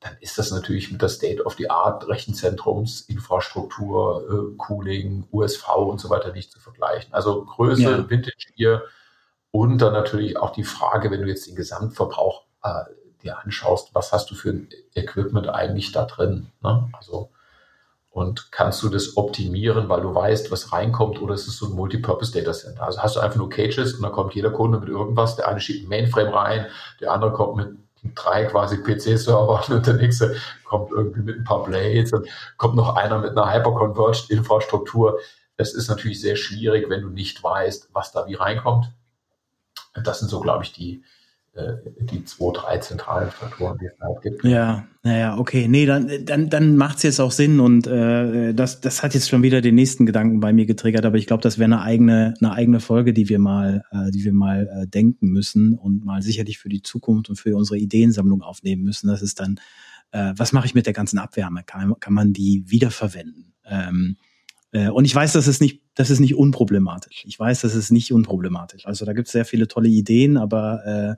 dann 0.00 0.16
ist 0.20 0.38
das 0.38 0.50
natürlich 0.50 0.90
mit 0.90 1.02
der 1.02 1.08
State-of-the-Art 1.08 2.08
Rechenzentrums, 2.08 3.02
Infrastruktur, 3.02 4.24
äh, 4.28 4.56
Cooling, 4.56 5.26
USV 5.32 5.68
und 5.76 6.00
so 6.00 6.08
weiter 6.08 6.32
nicht 6.32 6.50
zu 6.50 6.60
vergleichen. 6.60 7.12
Also 7.12 7.44
Größe, 7.44 7.82
ja. 7.82 8.10
Vintage 8.10 8.52
hier 8.54 8.82
und 9.50 9.78
dann 9.78 9.92
natürlich 9.92 10.36
auch 10.36 10.50
die 10.50 10.64
Frage, 10.64 11.10
wenn 11.10 11.22
du 11.22 11.28
jetzt 11.28 11.46
den 11.46 11.56
Gesamtverbrauch 11.56 12.44
äh, 12.62 12.84
dir 13.22 13.38
anschaust, 13.38 13.94
was 13.94 14.12
hast 14.12 14.30
du 14.30 14.34
für 14.34 14.50
ein 14.50 14.68
Equipment 14.94 15.48
eigentlich 15.48 15.92
da 15.92 16.04
drin? 16.04 16.48
Ne? 16.62 16.88
Also 16.92 17.30
und 18.10 18.50
kannst 18.50 18.82
du 18.82 18.88
das 18.88 19.16
optimieren, 19.16 19.88
weil 19.88 20.00
du 20.00 20.12
weißt, 20.12 20.50
was 20.50 20.72
reinkommt, 20.72 21.22
oder 21.22 21.34
ist 21.34 21.46
es 21.46 21.56
so 21.56 21.66
ein 21.66 21.72
Multipurpose 21.72 22.32
Data 22.32 22.52
Center? 22.52 22.82
Also 22.82 23.00
hast 23.00 23.14
du 23.14 23.20
einfach 23.20 23.36
nur 23.36 23.48
Cages 23.48 23.94
und 23.94 24.02
dann 24.02 24.10
kommt 24.10 24.34
jeder 24.34 24.50
Kunde 24.50 24.80
mit 24.80 24.88
irgendwas. 24.88 25.36
Der 25.36 25.46
eine 25.46 25.60
schiebt 25.60 25.86
ein 25.86 25.88
Mainframe 25.88 26.34
rein, 26.34 26.66
der 27.00 27.12
andere 27.12 27.32
kommt 27.32 27.56
mit 27.56 27.76
drei 28.16 28.44
quasi 28.46 28.78
PC-Server 28.78 29.62
und 29.68 29.86
der 29.86 29.94
nächste 29.94 30.36
kommt 30.64 30.90
irgendwie 30.90 31.20
mit 31.20 31.36
ein 31.36 31.44
paar 31.44 31.62
Blades 31.62 32.12
und 32.12 32.26
kommt 32.56 32.74
noch 32.74 32.96
einer 32.96 33.18
mit 33.18 33.30
einer 33.32 33.52
Hyperconverged-Infrastruktur. 33.52 35.20
Das 35.56 35.74
ist 35.74 35.88
natürlich 35.88 36.20
sehr 36.20 36.36
schwierig, 36.36 36.88
wenn 36.88 37.02
du 37.02 37.10
nicht 37.10 37.42
weißt, 37.42 37.90
was 37.92 38.10
da 38.10 38.26
wie 38.26 38.34
reinkommt. 38.34 38.90
Das 39.94 40.20
sind 40.20 40.28
so, 40.28 40.40
glaube 40.40 40.64
ich, 40.64 40.72
die, 40.72 41.02
äh, 41.54 41.74
die 42.00 42.24
zwei, 42.24 42.52
drei 42.52 42.78
zentralen 42.78 43.30
Faktoren, 43.30 43.78
die 43.78 43.86
es 43.86 44.00
halt 44.00 44.22
gibt. 44.22 44.44
Ja, 44.44 44.86
naja, 45.02 45.36
okay. 45.38 45.66
Nee, 45.68 45.86
dann, 45.86 46.10
dann, 46.24 46.50
dann 46.50 46.76
macht 46.76 46.98
es 46.98 47.02
jetzt 47.02 47.20
auch 47.20 47.32
Sinn 47.32 47.60
und 47.60 47.86
äh, 47.86 48.54
das, 48.54 48.80
das 48.80 49.02
hat 49.02 49.14
jetzt 49.14 49.28
schon 49.28 49.42
wieder 49.42 49.60
den 49.60 49.74
nächsten 49.74 50.06
Gedanken 50.06 50.40
bei 50.40 50.52
mir 50.52 50.66
getriggert, 50.66 51.04
aber 51.04 51.16
ich 51.16 51.26
glaube, 51.26 51.42
das 51.42 51.58
wäre 51.58 51.64
eine 51.64 51.82
eigene, 51.82 52.34
eine 52.40 52.52
eigene 52.52 52.80
Folge, 52.80 53.12
die 53.12 53.28
wir 53.28 53.38
mal, 53.38 53.84
äh, 53.90 54.10
die 54.10 54.24
wir 54.24 54.32
mal 54.32 54.68
äh, 54.68 54.86
denken 54.86 55.28
müssen 55.28 55.74
und 55.74 56.04
mal 56.04 56.22
sicherlich 56.22 56.58
für 56.58 56.68
die 56.68 56.82
Zukunft 56.82 57.28
und 57.28 57.36
für 57.36 57.56
unsere 57.56 57.78
Ideensammlung 57.78 58.42
aufnehmen 58.42 58.84
müssen. 58.84 59.08
Das 59.08 59.22
ist 59.22 59.40
dann, 59.40 59.58
äh, 60.12 60.32
was 60.36 60.52
mache 60.52 60.66
ich 60.66 60.74
mit 60.74 60.86
der 60.86 60.92
ganzen 60.92 61.18
Abwärme? 61.18 61.62
Kann, 61.64 61.94
kann 61.98 62.14
man 62.14 62.32
die 62.32 62.62
wiederverwenden? 62.66 63.54
Ähm, 63.64 64.16
äh, 64.16 64.27
und 64.70 65.06
ich 65.06 65.14
weiß, 65.14 65.32
das 65.32 65.46
ist 65.46 65.62
nicht, 65.62 65.82
das 65.94 66.10
ist 66.10 66.20
nicht 66.20 66.34
unproblematisch. 66.34 67.24
Ich 67.26 67.38
weiß, 67.38 67.62
das 67.62 67.74
ist 67.74 67.90
nicht 67.90 68.12
unproblematisch. 68.12 68.86
Also 68.86 69.06
da 69.06 69.14
gibt 69.14 69.28
es 69.28 69.32
sehr 69.32 69.46
viele 69.46 69.66
tolle 69.66 69.88
Ideen, 69.88 70.36
aber 70.36 70.84
äh, 70.84 71.16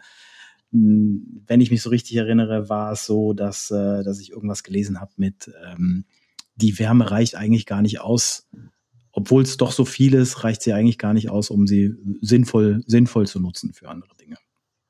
wenn 0.73 1.61
ich 1.61 1.71
mich 1.71 1.83
so 1.83 1.91
richtig 1.91 2.17
erinnere, 2.17 2.69
war 2.69 2.93
es 2.93 3.07
so, 3.07 3.33
dass, 3.33 3.71
äh, 3.71 4.05
dass 4.05 4.21
ich 4.21 4.31
irgendwas 4.31 4.63
gelesen 4.63 5.01
habe 5.01 5.11
mit, 5.17 5.51
ähm, 5.67 6.05
die 6.55 6.79
Wärme 6.79 7.11
reicht 7.11 7.35
eigentlich 7.35 7.67
gar 7.67 7.83
nicht 7.83 8.01
aus, 8.01 8.49
obwohl 9.13 9.43
es 9.43 9.57
doch 9.57 9.73
so 9.73 9.85
viel 9.85 10.15
ist, 10.15 10.45
reicht 10.45 10.63
sie 10.63 10.73
eigentlich 10.73 10.99
gar 10.99 11.13
nicht 11.13 11.31
aus, 11.31 11.51
um 11.51 11.67
sie 11.67 11.95
sinnvoll, 12.21 12.83
sinnvoll 12.87 13.27
zu 13.27 13.41
nutzen 13.41 13.73
für 13.73 13.89
andere 13.89 14.15
Dinge. 14.17 14.37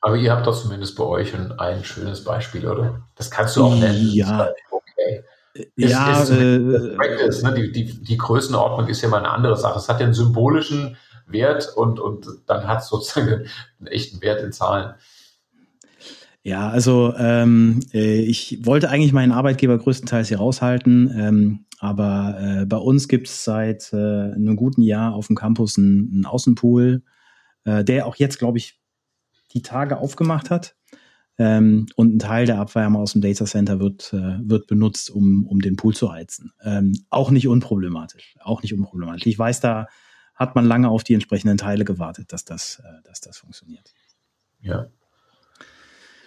Aber 0.03 0.16
ihr 0.16 0.33
habt 0.33 0.46
doch 0.46 0.61
zumindest 0.61 0.96
bei 0.96 1.05
euch 1.05 1.35
ein, 1.35 1.53
ein 1.53 1.85
schönes 1.85 2.25
Beispiel, 2.25 2.66
oder? 2.66 3.09
Das 3.16 3.31
kannst 3.31 3.57
du 3.57 3.64
auch 3.64 3.79
nennen. 3.79 4.11
Ja. 4.12 4.53
Okay. 4.70 5.25
Es, 5.54 5.66
ja, 5.90 6.22
es, 6.22 6.30
äh, 6.30 6.96
Practice, 6.96 7.42
ne? 7.42 7.54
die, 7.54 7.72
die, 7.72 8.02
die 8.02 8.16
Größenordnung 8.16 8.88
ist 8.88 9.02
ja 9.02 9.08
mal 9.08 9.18
eine 9.18 9.30
andere 9.30 9.56
Sache. 9.56 9.78
Es 9.78 9.88
hat 9.88 10.00
ja 10.00 10.06
einen 10.06 10.14
symbolischen 10.14 10.96
Wert 11.26 11.72
und, 11.76 11.98
und 12.00 12.26
dann 12.46 12.66
hat 12.66 12.82
es 12.82 12.88
sozusagen 12.88 13.46
einen 13.78 13.86
echten 13.86 14.20
Wert 14.22 14.42
in 14.42 14.52
Zahlen. 14.52 14.94
Ja, 16.42 16.70
also 16.70 17.14
ähm, 17.18 17.80
äh, 17.92 18.20
ich 18.20 18.64
wollte 18.64 18.88
eigentlich 18.88 19.12
meinen 19.12 19.32
Arbeitgeber 19.32 19.76
größtenteils 19.76 20.28
hier 20.28 20.38
raushalten, 20.38 21.14
ähm, 21.14 21.66
aber 21.80 22.36
äh, 22.40 22.66
bei 22.66 22.78
uns 22.78 23.08
gibt 23.08 23.28
es 23.28 23.44
seit 23.44 23.92
äh, 23.92 23.96
einem 23.96 24.56
guten 24.56 24.82
Jahr 24.82 25.14
auf 25.14 25.26
dem 25.26 25.36
Campus 25.36 25.76
einen, 25.76 26.10
einen 26.12 26.26
Außenpool, 26.26 27.02
äh, 27.64 27.84
der 27.84 28.06
auch 28.06 28.16
jetzt, 28.16 28.38
glaube 28.38 28.56
ich, 28.56 28.80
die 29.52 29.62
Tage 29.62 29.98
aufgemacht 29.98 30.48
hat. 30.48 30.76
Ähm, 31.40 31.87
und 31.96 32.14
ein 32.14 32.18
Teil 32.18 32.44
der 32.44 32.61
Abwärme 32.61 32.98
aus 32.98 33.12
dem 33.12 33.22
Data 33.22 33.46
Center 33.46 33.81
wird, 33.81 34.12
äh, 34.12 34.38
wird 34.42 34.66
benutzt, 34.66 35.11
um, 35.11 35.46
um 35.46 35.61
den 35.61 35.76
Pool 35.76 35.94
zu 35.94 36.12
heizen. 36.12 36.53
Ähm, 36.62 36.92
auch 37.09 37.31
nicht 37.31 37.48
unproblematisch. 37.48 38.37
Auch 38.42 38.62
nicht 38.62 38.74
unproblematisch. 38.74 39.26
Ich 39.26 39.38
weiß, 39.38 39.61
da 39.61 39.87
hat 40.35 40.55
man 40.55 40.66
lange 40.66 40.90
auf 40.90 41.03
die 41.03 41.14
entsprechenden 41.14 41.57
Teile 41.57 41.87
gewartet, 41.87 42.35
dass 42.35 42.44
das, 42.44 42.83
äh, 42.85 43.03
dass 43.05 43.22
das 43.22 43.38
funktioniert. 43.38 43.94
Ja, 44.61 44.88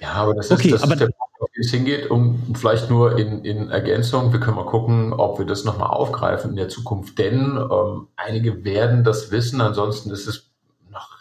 ja, 0.04 0.12
aber 0.16 0.34
das 0.34 0.48
ist, 0.48 0.52
okay, 0.52 0.72
das 0.72 0.84
aber 0.84 0.94
ist 0.94 1.00
der 1.00 1.06
Punkt, 1.06 1.42
auf 1.42 1.50
den 1.56 1.62
es 1.64 1.72
hingeht. 1.72 2.12
Um 2.12 2.56
vielleicht 2.56 2.90
nur 2.90 3.18
in, 3.18 3.46
in 3.46 3.70
Ergänzung, 3.70 4.34
wir 4.34 4.42
können 4.42 4.58
mal 4.58 4.66
gucken, 4.66 5.14
ob 5.14 5.40
wir 5.40 5.46
das 5.46 5.64
nochmal 5.64 5.92
aufgreifen 5.92 6.50
in 6.50 6.56
der 6.58 6.68
Zukunft. 6.68 7.18
Denn 7.18 7.58
ähm, 7.58 8.08
einige 8.18 8.66
werden 8.66 9.06
das 9.06 9.32
wissen, 9.32 9.62
ansonsten 9.62 10.12
ist 10.12 10.28
es 10.28 10.53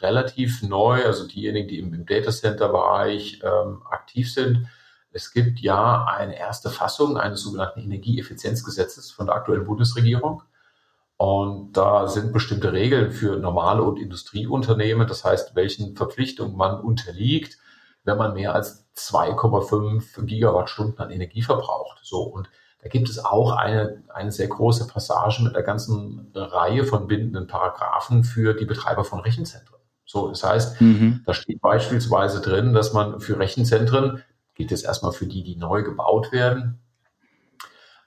relativ 0.03 0.63
neu. 0.63 1.05
Also 1.05 1.27
diejenigen, 1.27 1.69
die 1.69 1.79
im, 1.79 1.95
im 1.95 2.07
Datacenter-Bereich 2.07 3.43
ähm, 3.43 3.83
aktiv 3.89 4.33
sind. 4.33 4.67
Es 5.13 5.33
gibt 5.33 5.61
ja 5.61 6.05
eine 6.05 6.39
erste 6.39 6.71
Fassung 6.71 7.19
eines 7.19 7.43
sogenannten 7.43 7.81
Energieeffizienzgesetzes 7.81 9.11
von 9.11 9.27
der 9.27 9.37
aktuellen 9.37 9.67
Bundesregierung. 9.67 10.43
Und 11.19 11.77
da 11.77 12.09
sind 12.09 12.33
bestimmte 12.33 12.73
Regeln 12.73 13.13
für 13.13 13.37
normale 13.37 13.83
und 13.83 13.99
Industrieunternehmen, 13.99 15.07
das 15.07 15.25
heißt, 15.25 15.55
welchen 15.55 15.95
Verpflichtungen 15.95 16.57
man 16.57 16.81
unterliegt, 16.81 17.59
wenn 18.03 18.19
man 18.19 18.35
mehr 18.35 18.55
als 18.55 18.89
2,5 18.97 20.25
Gigawattstunden 20.25 20.99
an 20.99 21.11
Energie 21.11 21.43
verbraucht. 21.43 22.01
So 22.03 22.23
und 22.23 22.49
da 22.83 22.89
gibt 22.89 23.09
es 23.09 23.25
auch 23.25 23.53
eine, 23.53 24.03
eine 24.13 24.33
sehr 24.33 24.49
große 24.49 24.89
Passage 24.89 25.45
mit 25.45 25.55
einer 25.55 25.65
ganzen 25.65 26.33
Reihe 26.35 26.85
von 26.85 27.07
bindenden 27.07 27.47
Paragraphen 27.47 28.25
für 28.25 28.55
die 28.55 28.65
Betreiber 28.65 29.05
von 29.05 29.21
Rechenzentren. 29.21 29.72
So, 30.05 30.29
das 30.29 30.45
heißt, 30.45 30.81
mhm. 30.81 31.23
da 31.25 31.35
steht 31.35 31.61
beispielsweise 31.61 32.41
drin, 32.41 32.75
dass 32.75 32.93
man 32.93 33.21
für 33.21 33.39
Rechenzentren, 33.39 34.23
geht 34.55 34.73
es 34.73 34.83
erstmal 34.83 35.13
für 35.13 35.27
die, 35.27 35.43
die 35.43 35.57
neu 35.57 35.83
gebaut 35.83 36.33
werden, 36.33 36.81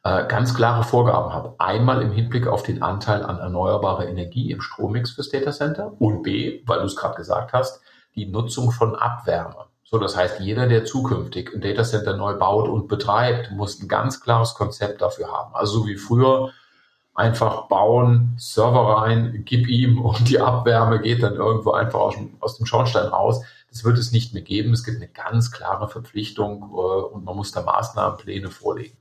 äh, 0.04 0.28
ganz 0.28 0.54
klare 0.54 0.84
Vorgaben 0.84 1.34
hat. 1.34 1.56
Einmal 1.58 2.02
im 2.02 2.12
Hinblick 2.12 2.48
auf 2.48 2.64
den 2.64 2.84
Anteil 2.84 3.24
an 3.24 3.40
erneuerbarer 3.40 4.08
Energie 4.08 4.52
im 4.52 4.62
Strommix 4.62 5.12
fürs 5.12 5.30
Datacenter 5.30 5.94
und 6.00 6.22
B, 6.22 6.62
weil 6.68 6.80
du 6.80 6.86
es 6.86 6.96
gerade 6.96 7.16
gesagt 7.16 7.54
hast, 7.54 7.82
die 8.16 8.28
Nutzung 8.28 8.72
von 8.72 8.96
Abwärme. 8.96 9.66
So, 9.84 9.98
das 9.98 10.16
heißt, 10.16 10.40
jeder, 10.40 10.68
der 10.68 10.86
zukünftig 10.86 11.52
ein 11.54 11.62
Datacenter 11.62 12.16
neu 12.18 12.36
baut 12.36 12.70
und 12.70 12.88
betreibt, 12.88 13.52
muss 13.52 13.82
ein 13.82 13.88
ganz 13.88 14.22
klares 14.22 14.54
Konzept 14.54 15.02
dafür 15.02 15.32
haben. 15.32 15.56
Also 15.56 15.80
so 15.80 15.88
wie 15.88 15.96
früher 15.96 16.52
einfach 17.16 17.68
bauen, 17.70 18.36
Server 18.38 19.02
rein, 19.02 19.44
gib 19.46 19.68
ihm 19.68 20.02
und 20.06 20.30
die 20.30 20.40
Abwärme 20.40 21.02
geht 21.02 21.24
dann 21.24 21.36
irgendwo 21.36 21.72
einfach 21.72 22.00
aus, 22.40 22.58
dem 22.58 22.66
Schornstein 22.66 23.08
raus. 23.08 23.42
Das 23.70 23.84
wird 23.84 23.98
es 23.98 24.12
nicht 24.12 24.34
mehr 24.34 24.44
geben. 24.44 24.74
Es 24.74 24.84
gibt 24.84 24.98
eine 24.98 25.08
ganz 25.08 25.52
klare 25.52 25.90
Verpflichtung 25.90 26.62
äh, 26.62 27.14
und 27.14 27.26
man 27.26 27.36
muss 27.36 27.52
da 27.52 27.62
Maßnahmenpläne 27.62 28.52
vorlegen. 28.52 28.98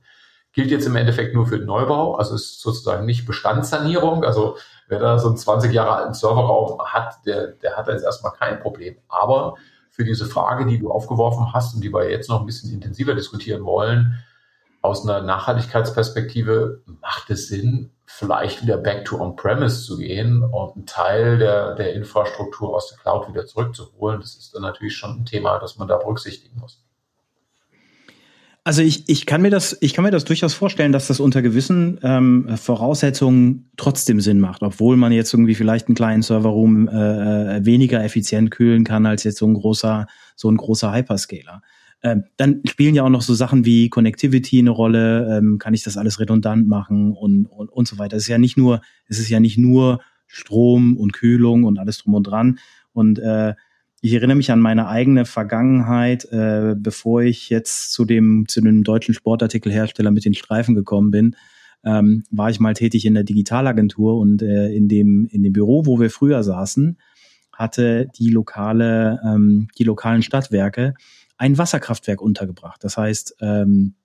Gilt 0.53 0.71
jetzt 0.71 0.85
im 0.87 0.95
Endeffekt 0.95 1.35
nur 1.35 1.45
für 1.47 1.57
den 1.57 1.67
Neubau, 1.67 2.15
also 2.15 2.33
ist 2.33 2.61
sozusagen 2.61 3.05
nicht 3.05 3.25
Bestandssanierung. 3.25 4.23
Also 4.23 4.57
wer 4.87 4.99
da 4.99 5.19
so 5.19 5.27
einen 5.27 5.37
20 5.37 5.73
Jahre 5.73 5.91
alten 5.91 6.13
Serverraum 6.13 6.81
hat, 6.81 7.25
der, 7.25 7.47
der 7.47 7.75
hat 7.75 7.89
da 7.89 7.91
jetzt 7.91 8.05
erstmal 8.05 8.31
kein 8.31 8.61
Problem. 8.61 8.95
Aber 9.09 9.55
für 9.89 10.05
diese 10.05 10.25
Frage, 10.25 10.65
die 10.65 10.79
du 10.79 10.91
aufgeworfen 10.91 11.53
hast 11.53 11.75
und 11.75 11.81
die 11.81 11.93
wir 11.93 12.09
jetzt 12.09 12.29
noch 12.29 12.39
ein 12.39 12.45
bisschen 12.45 12.71
intensiver 12.71 13.15
diskutieren 13.15 13.65
wollen. 13.65 14.23
Aus 14.85 15.03
einer 15.03 15.23
Nachhaltigkeitsperspektive 15.23 16.83
macht 17.01 17.31
es 17.31 17.47
Sinn, 17.47 17.89
vielleicht 18.05 18.61
wieder 18.61 18.77
back 18.77 19.03
to 19.03 19.19
on-premise 19.19 19.83
zu 19.83 19.97
gehen 19.97 20.43
und 20.43 20.75
einen 20.75 20.85
Teil 20.85 21.39
der, 21.39 21.73
der 21.73 21.95
Infrastruktur 21.95 22.75
aus 22.75 22.89
der 22.89 22.99
Cloud 22.99 23.27
wieder 23.27 23.47
zurückzuholen. 23.47 24.19
Das 24.19 24.35
ist 24.35 24.53
dann 24.53 24.61
natürlich 24.61 24.95
schon 24.95 25.21
ein 25.21 25.25
Thema, 25.25 25.57
das 25.57 25.77
man 25.77 25.87
da 25.87 25.97
berücksichtigen 25.97 26.59
muss. 26.59 26.83
Also 28.63 28.83
ich, 28.83 29.09
ich 29.09 29.25
kann 29.25 29.41
mir 29.41 29.49
das, 29.49 29.75
ich 29.81 29.95
kann 29.95 30.03
mir 30.03 30.11
das 30.11 30.23
durchaus 30.23 30.53
vorstellen, 30.53 30.91
dass 30.91 31.07
das 31.07 31.19
unter 31.19 31.41
gewissen 31.41 31.99
ähm, 32.03 32.55
Voraussetzungen 32.55 33.71
trotzdem 33.77 34.21
Sinn 34.21 34.39
macht, 34.39 34.61
obwohl 34.61 34.97
man 34.97 35.11
jetzt 35.11 35.33
irgendwie 35.33 35.55
vielleicht 35.55 35.87
einen 35.87 35.95
kleinen 35.95 36.21
Serverroom 36.21 36.87
äh, 36.87 37.57
äh, 37.57 37.65
weniger 37.65 38.03
effizient 38.03 38.51
kühlen 38.51 38.83
kann 38.83 39.07
als 39.07 39.23
jetzt 39.23 39.39
so 39.39 39.47
ein 39.47 39.55
großer, 39.55 40.05
so 40.35 40.47
ein 40.47 40.57
großer 40.57 40.93
Hyperscaler. 40.93 41.63
Ähm, 42.03 42.23
dann 42.37 42.61
spielen 42.65 42.95
ja 42.95 43.03
auch 43.03 43.09
noch 43.09 43.21
so 43.21 43.33
Sachen 43.33 43.65
wie 43.65 43.89
Connectivity 43.89 44.59
eine 44.59 44.69
Rolle. 44.69 45.37
Ähm, 45.37 45.57
kann 45.57 45.73
ich 45.73 45.83
das 45.83 45.97
alles 45.97 46.19
redundant 46.19 46.67
machen 46.67 47.13
und, 47.13 47.45
und, 47.45 47.69
und 47.69 47.87
so 47.87 47.97
weiter. 47.97 48.17
Es 48.17 48.23
ist 48.23 48.29
ja 48.29 48.37
nicht 48.37 48.57
nur, 48.57 48.81
es 49.07 49.19
ist 49.19 49.29
ja 49.29 49.39
nicht 49.39 49.57
nur 49.57 50.01
Strom 50.27 50.97
und 50.97 51.13
Kühlung 51.13 51.63
und 51.63 51.79
alles 51.79 51.99
drum 51.99 52.13
und 52.13 52.23
dran. 52.27 52.59
Und 52.93 53.19
äh, 53.19 53.53
ich 54.01 54.13
erinnere 54.13 54.37
mich 54.37 54.51
an 54.51 54.59
meine 54.59 54.87
eigene 54.87 55.25
Vergangenheit, 55.25 56.25
äh, 56.31 56.75
bevor 56.77 57.23
ich 57.23 57.49
jetzt 57.49 57.91
zu 57.91 58.05
dem, 58.05 58.45
zu 58.47 58.61
dem 58.61 58.83
deutschen 58.83 59.13
Sportartikelhersteller 59.13 60.11
mit 60.11 60.25
den 60.25 60.35
Streifen 60.35 60.75
gekommen 60.75 61.09
bin, 61.09 61.35
ähm, 61.83 62.23
war 62.29 62.49
ich 62.49 62.59
mal 62.59 62.73
tätig 62.73 63.05
in 63.05 63.13
der 63.13 63.23
Digitalagentur 63.23 64.17
und 64.17 64.41
äh, 64.41 64.69
in 64.69 64.87
dem, 64.87 65.27
in 65.31 65.43
dem 65.43 65.53
Büro, 65.53 65.85
wo 65.85 65.99
wir 65.99 66.09
früher 66.09 66.43
saßen, 66.43 66.97
hatte 67.51 68.07
die 68.17 68.29
lokale, 68.29 69.19
ähm, 69.25 69.69
die 69.77 69.83
lokalen 69.83 70.21
Stadtwerke 70.21 70.93
ein 71.37 71.57
Wasserkraftwerk 71.57 72.21
untergebracht. 72.21 72.83
Das 72.83 72.97
heißt, 72.97 73.37
ähm, 73.41 73.95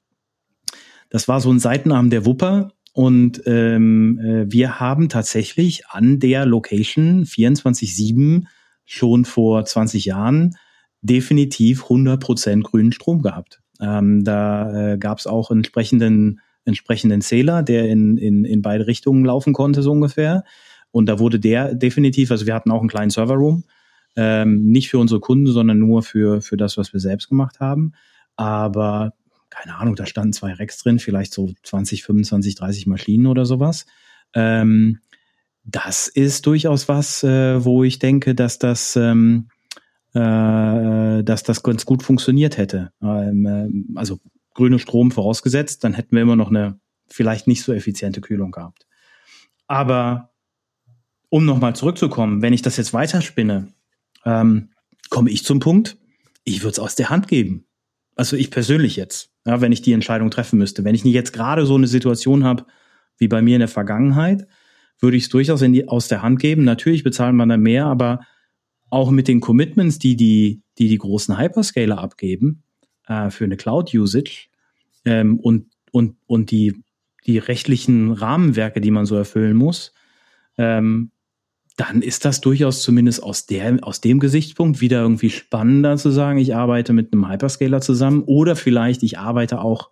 das 1.08 1.28
war 1.28 1.40
so 1.40 1.50
ein 1.52 1.58
Seitenarm 1.58 2.10
der 2.10 2.24
Wupper 2.24 2.72
und 2.92 3.42
ähm, 3.46 4.18
äh, 4.18 4.52
wir 4.52 4.80
haben 4.80 5.08
tatsächlich 5.08 5.86
an 5.88 6.18
der 6.18 6.46
Location 6.46 7.24
24-7 7.24 8.44
schon 8.84 9.24
vor 9.24 9.64
20 9.64 10.04
Jahren 10.04 10.56
definitiv 11.02 11.84
100% 11.84 12.62
grünen 12.62 12.92
Strom 12.92 13.22
gehabt. 13.22 13.60
Ähm, 13.80 14.24
da 14.24 14.92
äh, 14.92 14.98
gab 14.98 15.18
es 15.18 15.26
auch 15.26 15.50
entsprechenden 15.50 16.40
entsprechenden 16.64 17.20
Zähler, 17.20 17.62
der 17.62 17.88
in, 17.88 18.16
in, 18.16 18.44
in 18.44 18.62
beide 18.62 18.86
Richtungen 18.86 19.24
laufen 19.24 19.52
konnte, 19.52 19.82
so 19.82 19.92
ungefähr. 19.92 20.44
Und 20.90 21.06
da 21.06 21.18
wurde 21.18 21.38
der 21.38 21.74
definitiv, 21.74 22.30
also 22.30 22.46
wir 22.46 22.54
hatten 22.54 22.70
auch 22.70 22.80
einen 22.80 22.88
kleinen 22.88 23.10
Serverroom, 23.10 23.64
ähm, 24.16 24.64
nicht 24.70 24.90
für 24.90 24.98
unsere 24.98 25.20
Kunden, 25.20 25.46
sondern 25.46 25.78
nur 25.78 26.02
für, 26.02 26.40
für 26.40 26.56
das, 26.56 26.76
was 26.76 26.92
wir 26.92 27.00
selbst 27.00 27.28
gemacht 27.28 27.60
haben. 27.60 27.92
Aber 28.36 29.14
keine 29.50 29.76
Ahnung, 29.76 29.96
da 29.96 30.06
standen 30.06 30.32
zwei 30.32 30.52
Racks 30.52 30.78
drin, 30.78 30.98
vielleicht 30.98 31.34
so 31.34 31.52
20, 31.62 32.04
25, 32.04 32.54
30 32.54 32.86
Maschinen 32.86 33.26
oder 33.26 33.44
sowas. 33.44 33.86
Ähm, 34.32 35.00
das 35.64 36.08
ist 36.08 36.46
durchaus 36.46 36.88
was, 36.88 37.22
äh, 37.22 37.64
wo 37.64 37.84
ich 37.84 37.98
denke, 37.98 38.34
dass 38.34 38.58
das, 38.58 38.96
ähm, 38.96 39.48
äh, 40.14 41.22
dass 41.22 41.42
das 41.42 41.62
ganz 41.62 41.84
gut 41.84 42.02
funktioniert 42.02 42.56
hätte. 42.56 42.92
Ähm, 43.02 43.46
äh, 43.46 43.98
also 43.98 44.20
grüne 44.54 44.78
Strom 44.78 45.10
vorausgesetzt, 45.10 45.84
dann 45.84 45.94
hätten 45.94 46.14
wir 46.14 46.22
immer 46.22 46.36
noch 46.36 46.50
eine 46.50 46.80
vielleicht 47.06 47.46
nicht 47.46 47.62
so 47.62 47.72
effiziente 47.72 48.20
Kühlung 48.20 48.52
gehabt. 48.52 48.86
Aber 49.66 50.30
um 51.28 51.44
nochmal 51.44 51.74
zurückzukommen, 51.76 52.42
wenn 52.42 52.52
ich 52.52 52.62
das 52.62 52.76
jetzt 52.76 52.92
weiterspinne, 52.92 53.68
ähm, 54.24 54.70
komme 55.08 55.30
ich 55.30 55.44
zum 55.44 55.60
Punkt, 55.60 55.96
ich 56.44 56.62
würde 56.62 56.72
es 56.72 56.78
aus 56.78 56.94
der 56.94 57.10
Hand 57.10 57.28
geben. 57.28 57.66
Also 58.16 58.36
ich 58.36 58.50
persönlich 58.50 58.96
jetzt, 58.96 59.30
ja, 59.46 59.60
wenn 59.60 59.72
ich 59.72 59.82
die 59.82 59.92
Entscheidung 59.92 60.30
treffen 60.30 60.58
müsste. 60.58 60.84
Wenn 60.84 60.94
ich 60.94 61.04
nicht 61.04 61.14
jetzt 61.14 61.32
gerade 61.32 61.66
so 61.66 61.74
eine 61.74 61.86
Situation 61.86 62.44
habe 62.44 62.66
wie 63.18 63.28
bei 63.28 63.42
mir 63.42 63.56
in 63.56 63.60
der 63.60 63.68
Vergangenheit, 63.68 64.46
würde 65.00 65.16
ich 65.16 65.24
es 65.24 65.28
durchaus 65.28 65.60
die, 65.60 65.88
aus 65.88 66.08
der 66.08 66.22
Hand 66.22 66.40
geben. 66.40 66.64
Natürlich 66.64 67.02
bezahlt 67.02 67.34
man 67.34 67.48
da 67.48 67.56
mehr, 67.56 67.86
aber 67.86 68.20
auch 68.90 69.10
mit 69.10 69.28
den 69.28 69.40
Commitments, 69.40 69.98
die 69.98 70.16
die, 70.16 70.62
die, 70.78 70.88
die 70.88 70.98
großen 70.98 71.38
Hyperscaler 71.38 71.98
abgeben 71.98 72.62
äh, 73.06 73.30
für 73.30 73.44
eine 73.44 73.56
Cloud-Usage 73.56 74.48
ähm, 75.04 75.38
und, 75.38 75.66
und, 75.92 76.16
und 76.26 76.50
die, 76.50 76.82
die 77.26 77.38
rechtlichen 77.38 78.12
Rahmenwerke, 78.12 78.80
die 78.80 78.90
man 78.90 79.06
so 79.06 79.16
erfüllen 79.16 79.56
muss, 79.56 79.92
ähm, 80.58 81.12
dann 81.80 82.02
ist 82.02 82.26
das 82.26 82.42
durchaus 82.42 82.82
zumindest 82.82 83.22
aus, 83.22 83.46
der, 83.46 83.78
aus 83.80 84.02
dem 84.02 84.20
Gesichtspunkt 84.20 84.82
wieder 84.82 85.00
irgendwie 85.00 85.30
spannender 85.30 85.96
zu 85.96 86.10
sagen, 86.10 86.38
ich 86.38 86.54
arbeite 86.54 86.92
mit 86.92 87.10
einem 87.10 87.26
Hyperscaler 87.26 87.80
zusammen 87.80 88.22
oder 88.26 88.54
vielleicht 88.54 89.02
ich 89.02 89.18
arbeite 89.18 89.62
auch 89.62 89.90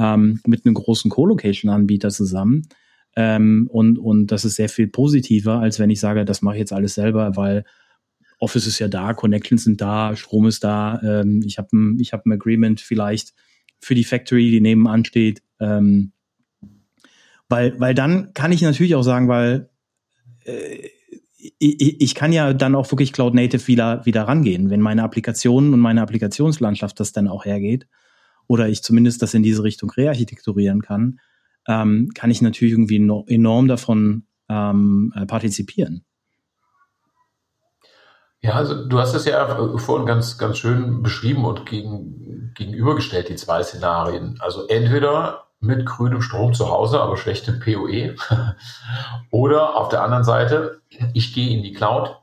ähm, 0.00 0.40
mit 0.44 0.66
einem 0.66 0.74
großen 0.74 1.08
Co-Location-Anbieter 1.12 2.10
zusammen 2.10 2.66
ähm, 3.14 3.68
und, 3.70 4.00
und 4.00 4.32
das 4.32 4.44
ist 4.44 4.56
sehr 4.56 4.68
viel 4.68 4.88
positiver, 4.88 5.60
als 5.60 5.78
wenn 5.78 5.90
ich 5.90 6.00
sage, 6.00 6.24
das 6.24 6.42
mache 6.42 6.56
ich 6.56 6.60
jetzt 6.60 6.72
alles 6.72 6.94
selber, 6.94 7.36
weil 7.36 7.64
Office 8.40 8.66
ist 8.66 8.80
ja 8.80 8.88
da, 8.88 9.14
Connections 9.14 9.62
sind 9.62 9.80
da, 9.80 10.16
Strom 10.16 10.48
ist 10.48 10.64
da, 10.64 11.00
ähm, 11.04 11.42
ich 11.46 11.56
habe 11.58 11.68
ein, 11.72 12.00
hab 12.00 12.26
ein 12.26 12.32
Agreement 12.32 12.80
vielleicht 12.80 13.32
für 13.78 13.94
die 13.94 14.04
Factory, 14.04 14.50
die 14.50 14.60
nebenan 14.60 15.04
steht. 15.04 15.42
Ähm, 15.60 16.10
weil, 17.48 17.78
weil 17.78 17.94
dann 17.94 18.34
kann 18.34 18.50
ich 18.50 18.60
natürlich 18.62 18.96
auch 18.96 19.02
sagen, 19.02 19.28
weil 19.28 19.70
äh, 20.44 20.88
ich, 21.58 22.14
kann 22.14 22.32
ja 22.32 22.52
dann 22.52 22.74
auch 22.74 22.90
wirklich 22.92 23.12
Cloud 23.12 23.34
Native 23.34 23.66
wieder, 23.66 24.06
wieder 24.06 24.28
rangehen, 24.28 24.70
wenn 24.70 24.80
meine 24.80 25.02
Applikationen 25.02 25.74
und 25.74 25.80
meine 25.80 26.02
Applikationslandschaft 26.02 27.00
das 27.00 27.12
dann 27.12 27.28
auch 27.28 27.44
hergeht 27.44 27.86
oder 28.46 28.68
ich 28.68 28.82
zumindest 28.82 29.22
das 29.22 29.34
in 29.34 29.42
diese 29.42 29.62
Richtung 29.62 29.90
rearchitekturieren 29.90 30.82
kann, 30.82 31.20
ähm, 31.66 32.10
kann 32.14 32.30
ich 32.30 32.42
natürlich 32.42 32.72
irgendwie 32.72 32.96
enorm 33.32 33.68
davon 33.68 34.24
ähm, 34.48 35.12
äh, 35.16 35.26
partizipieren. 35.26 36.04
Ja, 38.40 38.52
also 38.52 38.86
du 38.86 39.00
hast 39.00 39.14
es 39.14 39.24
ja 39.24 39.78
vorhin 39.78 40.06
ganz, 40.06 40.38
ganz 40.38 40.58
schön 40.58 41.02
beschrieben 41.02 41.44
und 41.44 41.66
gegen, 41.66 42.52
gegenübergestellt, 42.54 43.28
die 43.28 43.36
zwei 43.36 43.64
Szenarien. 43.64 44.36
Also 44.38 44.68
entweder 44.68 45.47
mit 45.60 45.86
grünem 45.86 46.22
Strom 46.22 46.54
zu 46.54 46.70
Hause, 46.70 47.00
aber 47.00 47.16
schlechtem 47.16 47.60
PoE. 47.60 48.14
Oder 49.30 49.76
auf 49.76 49.88
der 49.88 50.02
anderen 50.02 50.24
Seite, 50.24 50.80
ich 51.14 51.34
gehe 51.34 51.56
in 51.56 51.62
die 51.62 51.72
Cloud, 51.72 52.16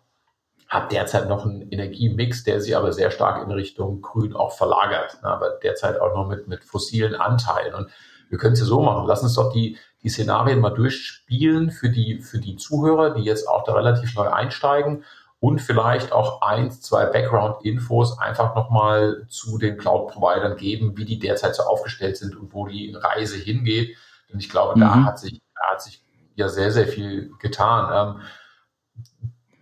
habe 0.69 0.87
derzeit 0.89 1.29
noch 1.29 1.45
einen 1.45 1.69
Energiemix, 1.69 2.43
der 2.43 2.61
sich 2.61 2.75
aber 2.75 2.91
sehr 2.91 3.11
stark 3.11 3.43
in 3.43 3.51
Richtung 3.51 4.01
Grün 4.01 4.35
auch 4.35 4.53
verlagert, 4.53 5.19
aber 5.21 5.51
derzeit 5.61 5.99
auch 5.99 6.15
noch 6.15 6.27
mit, 6.27 6.47
mit 6.47 6.63
fossilen 6.63 7.15
Anteilen. 7.15 7.75
Und 7.75 7.89
wir 8.29 8.37
können 8.37 8.53
es 8.53 8.59
ja 8.59 8.65
so 8.65 8.81
machen. 8.81 9.05
Lass 9.05 9.21
uns 9.21 9.35
doch 9.35 9.51
die, 9.53 9.77
die 10.01 10.09
Szenarien 10.09 10.59
mal 10.59 10.71
durchspielen 10.71 11.71
für 11.71 11.89
die, 11.89 12.21
für 12.21 12.39
die 12.39 12.55
Zuhörer, 12.55 13.13
die 13.13 13.23
jetzt 13.23 13.47
auch 13.47 13.63
da 13.63 13.73
relativ 13.73 14.15
neu 14.15 14.29
einsteigen 14.29 15.03
und 15.45 15.61
vielleicht 15.61 16.11
auch 16.11 16.41
eins, 16.41 16.81
zwei 16.81 17.05
Background-Infos 17.05 18.17
einfach 18.17 18.55
nochmal 18.55 19.27
zu 19.29 19.59
den 19.59 19.77
Cloud-Providern 19.77 20.57
geben, 20.57 20.97
wie 20.97 21.05
die 21.05 21.19
derzeit 21.19 21.53
so 21.53 21.61
aufgestellt 21.61 22.17
sind 22.17 22.35
und 22.35 22.51
wo 22.51 22.65
die 22.65 22.95
Reise 22.95 23.37
hingeht. 23.37 23.95
Denn 24.27 24.39
ich 24.39 24.49
glaube, 24.49 24.75
mhm. 24.75 24.81
da 24.81 25.03
hat 25.03 25.19
sich, 25.19 25.39
da 25.53 25.73
hat 25.73 25.83
sich 25.83 26.03
ja 26.33 26.49
sehr, 26.49 26.71
sehr 26.71 26.87
viel 26.87 27.31
getan. 27.37 28.17
Ähm, 28.17 28.21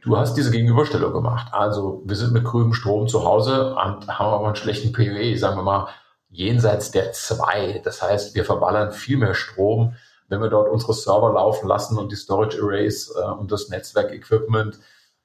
du 0.04 0.16
hast 0.16 0.36
diese 0.36 0.52
Gegenüberstellung 0.52 1.12
gemacht. 1.12 1.50
Also 1.52 2.02
wir 2.06 2.16
sind 2.16 2.32
mit 2.32 2.46
grünem 2.46 2.74
Strom 2.74 3.10
zu 3.10 3.26
Hause 3.26 3.76
und 3.76 4.08
haben 4.08 4.34
aber 4.34 4.46
einen 4.46 4.56
schlechten 4.56 4.94
PoE, 4.94 5.38
sagen 5.38 5.58
wir 5.58 5.64
mal 5.64 5.90
jenseits 6.30 6.92
der 6.92 7.12
zwei. 7.12 7.82
Das 7.84 8.02
heißt, 8.02 8.36
wir 8.36 8.46
verballern 8.46 8.94
viel 8.94 9.18
mehr 9.18 9.34
Strom, 9.34 9.96
wenn 10.30 10.40
wir 10.40 10.50
dort 10.50 10.70
unsere 10.70 10.94
Server 10.94 11.34
laufen 11.34 11.68
lassen 11.68 11.98
und 11.98 12.10
die 12.10 12.16
Storage 12.16 12.58
Arrays 12.64 13.14
äh, 13.14 13.32
und 13.32 13.52
das 13.52 13.68
Netzwerk-Equipment 13.68 14.80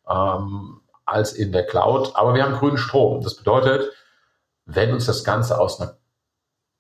ähm, 0.09 0.81
als 1.07 1.33
in 1.33 1.53
der 1.53 1.67
Cloud. 1.67 2.15
Aber 2.15 2.35
wir 2.35 2.45
haben 2.45 2.55
grünen 2.55 2.79
Strom. 2.79 3.23
Das 3.23 3.37
bedeutet, 3.37 3.93
wenn 4.67 4.93
uns 4.93 5.07
das 5.07 5.25
Ganze 5.25 5.61
aus 5.61 5.81
einer 5.81 5.97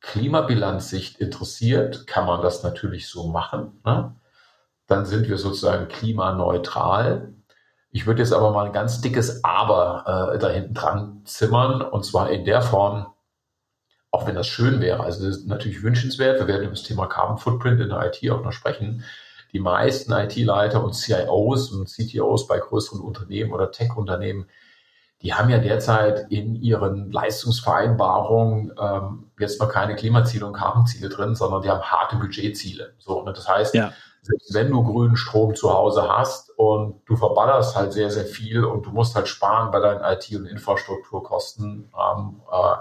Klimabilanzsicht 0.01 1.19
interessiert, 1.19 2.07
kann 2.07 2.27
man 2.27 2.43
das 2.43 2.62
natürlich 2.62 3.09
so 3.09 3.29
machen. 3.29 3.81
Ne? 3.85 4.14
Dann 4.87 5.07
sind 5.07 5.29
wir 5.29 5.38
sozusagen 5.38 5.88
klimaneutral. 5.88 7.35
Ich 7.91 8.07
würde 8.07 8.23
jetzt 8.23 8.33
aber 8.33 8.53
mal 8.53 8.67
ein 8.67 8.73
ganz 8.73 9.01
dickes 9.01 9.43
Aber 9.45 10.33
äh, 10.35 10.38
da 10.38 10.49
hinten 10.49 10.75
dran 10.75 11.23
zimmern 11.25 11.83
und 11.83 12.05
zwar 12.05 12.31
in 12.31 12.45
der 12.45 12.62
Form, 12.62 13.07
auch 14.11 14.27
wenn 14.27 14.35
das 14.35 14.47
schön 14.47 14.81
wäre, 14.81 15.03
also 15.03 15.27
das 15.27 15.38
ist 15.38 15.47
natürlich 15.47 15.83
wünschenswert, 15.83 16.38
wir 16.38 16.47
werden 16.47 16.62
über 16.62 16.71
das 16.71 16.83
Thema 16.83 17.07
Carbon 17.07 17.38
Footprint 17.38 17.81
in 17.81 17.88
der 17.88 18.07
IT 18.07 18.31
auch 18.31 18.43
noch 18.43 18.53
sprechen. 18.53 19.05
Die 19.53 19.61
meisten 19.61 20.13
IT-Leiter 20.13 20.83
und 20.83 20.93
CIOs 20.93 21.73
und 21.73 21.89
CTOs 21.89 22.47
bei 22.47 22.59
größeren 22.59 23.01
Unternehmen 23.01 23.53
oder 23.53 23.71
Tech-Unternehmen, 23.71 24.47
die 25.23 25.35
haben 25.35 25.51
ja 25.51 25.59
derzeit 25.59 26.31
in 26.31 26.55
ihren 26.55 27.11
Leistungsvereinbarungen 27.11 28.73
ähm, 28.81 29.31
jetzt 29.39 29.61
noch 29.61 29.69
keine 29.69 29.97
Klimaziele 29.97 30.47
und 30.47 30.53
Carbonziele 30.53 31.09
drin, 31.09 31.35
sondern 31.35 31.63
die 31.63 31.71
haben 31.71 31.83
harte 31.83 32.17
Budgetziele. 32.17 32.95
So, 32.99 33.23
ne? 33.25 33.33
Das 33.33 33.49
heißt, 33.49 33.75
ja. 33.75 33.93
selbst 34.23 34.55
wenn 34.55 34.71
du 34.71 34.85
grünen 34.85 35.17
Strom 35.17 35.57
zu 35.57 35.73
Hause 35.73 36.09
hast 36.09 36.51
und 36.57 37.01
du 37.07 37.17
verballerst 37.17 37.75
halt 37.75 37.93
sehr, 37.93 38.11
sehr 38.11 38.27
viel 38.27 38.65
und 38.65 38.87
du 38.87 38.91
musst 38.91 39.17
halt 39.17 39.27
sparen 39.27 39.73
bei 39.73 39.81
deinen 39.81 40.05
IT- 40.05 40.37
und 40.37 40.47
Infrastrukturkosten, 40.47 41.91
ähm, 41.99 42.41
äh, 42.53 42.77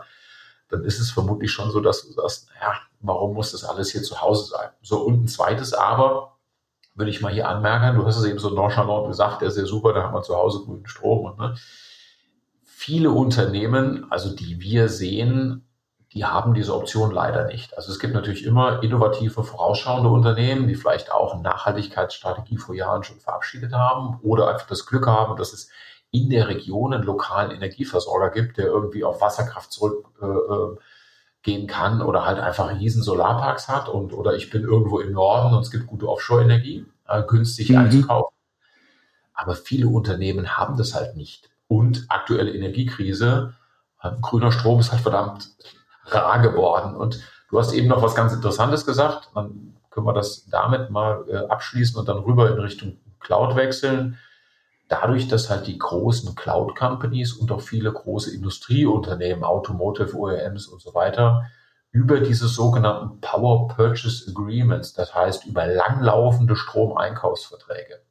dann 0.69 0.84
ist 0.84 0.99
es 0.99 1.10
vermutlich 1.10 1.51
schon 1.51 1.71
so, 1.71 1.80
dass 1.80 2.06
du 2.06 2.12
sagst, 2.12 2.49
naja, 2.49 2.75
warum 2.99 3.34
muss 3.34 3.51
das 3.53 3.63
alles 3.63 3.91
hier 3.91 4.03
zu 4.03 4.21
Hause 4.21 4.45
sein? 4.45 4.69
So, 4.82 5.01
und 5.01 5.23
ein 5.23 5.27
zweites 5.27 5.73
Aber, 5.73 6.37
würde 6.97 7.12
ich 7.12 7.21
mal 7.21 7.31
hier 7.31 7.47
anmerken, 7.47 7.97
du 7.97 8.05
hast 8.05 8.17
es 8.17 8.25
eben 8.25 8.39
so 8.39 8.49
nonchalant 8.49 9.07
gesagt, 9.07 9.41
der 9.41 9.49
ist 9.49 9.57
ja 9.57 9.65
super, 9.65 9.93
da 9.93 10.03
haben 10.03 10.13
wir 10.13 10.23
zu 10.23 10.36
Hause 10.36 10.63
grünen 10.65 10.88
Strom 10.88 11.36
ne, 11.38 11.55
viele 12.63 13.12
Unternehmen, 13.12 14.12
also 14.12 14.36
die 14.36 14.60
wir 14.60 14.89
sehen, 14.89 15.63
die 16.13 16.25
haben 16.25 16.53
diese 16.53 16.73
Option 16.73 17.12
leider 17.12 17.45
nicht. 17.45 17.75
Also 17.77 17.91
es 17.91 17.99
gibt 17.99 18.13
natürlich 18.13 18.45
immer 18.45 18.81
innovative, 18.81 19.43
vorausschauende 19.43 20.10
Unternehmen, 20.10 20.67
die 20.67 20.75
vielleicht 20.75 21.12
auch 21.12 21.33
eine 21.33 21.43
Nachhaltigkeitsstrategie 21.43 22.57
vor 22.57 22.75
Jahren 22.75 23.03
schon 23.03 23.19
verabschiedet 23.19 23.73
haben 23.73 24.19
oder 24.23 24.49
einfach 24.49 24.67
das 24.67 24.86
Glück 24.86 25.05
haben, 25.05 25.38
dass 25.38 25.53
es 25.53 25.69
in 26.12 26.29
der 26.29 26.47
Region 26.47 26.93
einen 26.93 27.03
lokalen 27.03 27.51
Energieversorger 27.51 28.29
gibt, 28.29 28.57
der 28.57 28.67
irgendwie 28.67 29.03
auf 29.03 29.21
Wasserkraft 29.21 29.71
zurückgehen 29.71 30.07
äh, 30.21 30.79
äh 31.47 31.67
kann 31.67 32.01
oder 32.01 32.25
halt 32.25 32.39
einfach 32.39 32.69
riesen 32.69 33.01
Solarparks 33.01 33.67
hat 33.67 33.89
und 33.89 34.13
oder 34.13 34.36
ich 34.36 34.49
bin 34.49 34.63
irgendwo 34.63 34.99
im 34.99 35.13
Norden 35.13 35.55
und 35.55 35.62
es 35.62 35.71
gibt 35.71 35.88
gute 35.88 36.07
Offshore-Energie, 36.07 36.86
äh, 37.07 37.23
günstig 37.23 37.69
mhm. 37.69 37.77
einzukaufen. 37.77 38.36
Aber 39.33 39.55
viele 39.55 39.88
Unternehmen 39.88 40.57
haben 40.57 40.77
das 40.77 40.93
halt 40.93 41.15
nicht 41.15 41.49
und 41.67 42.05
aktuelle 42.10 42.51
Energiekrise. 42.53 43.53
Ähm, 44.03 44.21
grüner 44.21 44.51
Strom 44.51 44.79
ist 44.79 44.91
halt 44.91 45.01
verdammt 45.01 45.49
rar 46.05 46.39
geworden. 46.39 46.95
Und 46.95 47.21
du 47.49 47.60
hast 47.60 47.73
eben 47.73 47.88
noch 47.88 48.01
was 48.01 48.15
ganz 48.15 48.33
Interessantes 48.33 48.86
gesagt. 48.86 49.29
Dann 49.36 49.75
können 49.89 50.05
wir 50.05 50.13
das 50.13 50.45
damit 50.49 50.89
mal 50.89 51.25
äh, 51.29 51.38
abschließen 51.49 51.99
und 51.99 52.07
dann 52.07 52.17
rüber 52.17 52.49
in 52.49 52.60
Richtung 52.60 52.97
Cloud 53.19 53.55
wechseln. 53.55 54.17
Dadurch, 54.88 55.28
dass 55.28 55.50
halt 55.50 55.67
die 55.67 55.78
großen 55.78 56.36
Cloud-Companies 56.36 57.34
und 57.34 57.52
auch 57.52 57.62
viele 57.62 57.91
große 57.91 58.34
Industrieunternehmen, 58.34 59.43
Automotive, 59.43 60.15
OEMs 60.15 60.67
und 60.67 60.82
so 60.82 60.93
weiter, 60.93 61.43
über 61.91 62.19
diese 62.19 62.47
sogenannten 62.47 63.19
Power 63.21 63.67
Purchase 63.69 64.30
Agreements, 64.30 64.93
das 64.93 65.13
heißt 65.13 65.45
über 65.45 65.65
langlaufende 65.65 66.56
Stromeinkaufsverträge, 66.56 68.02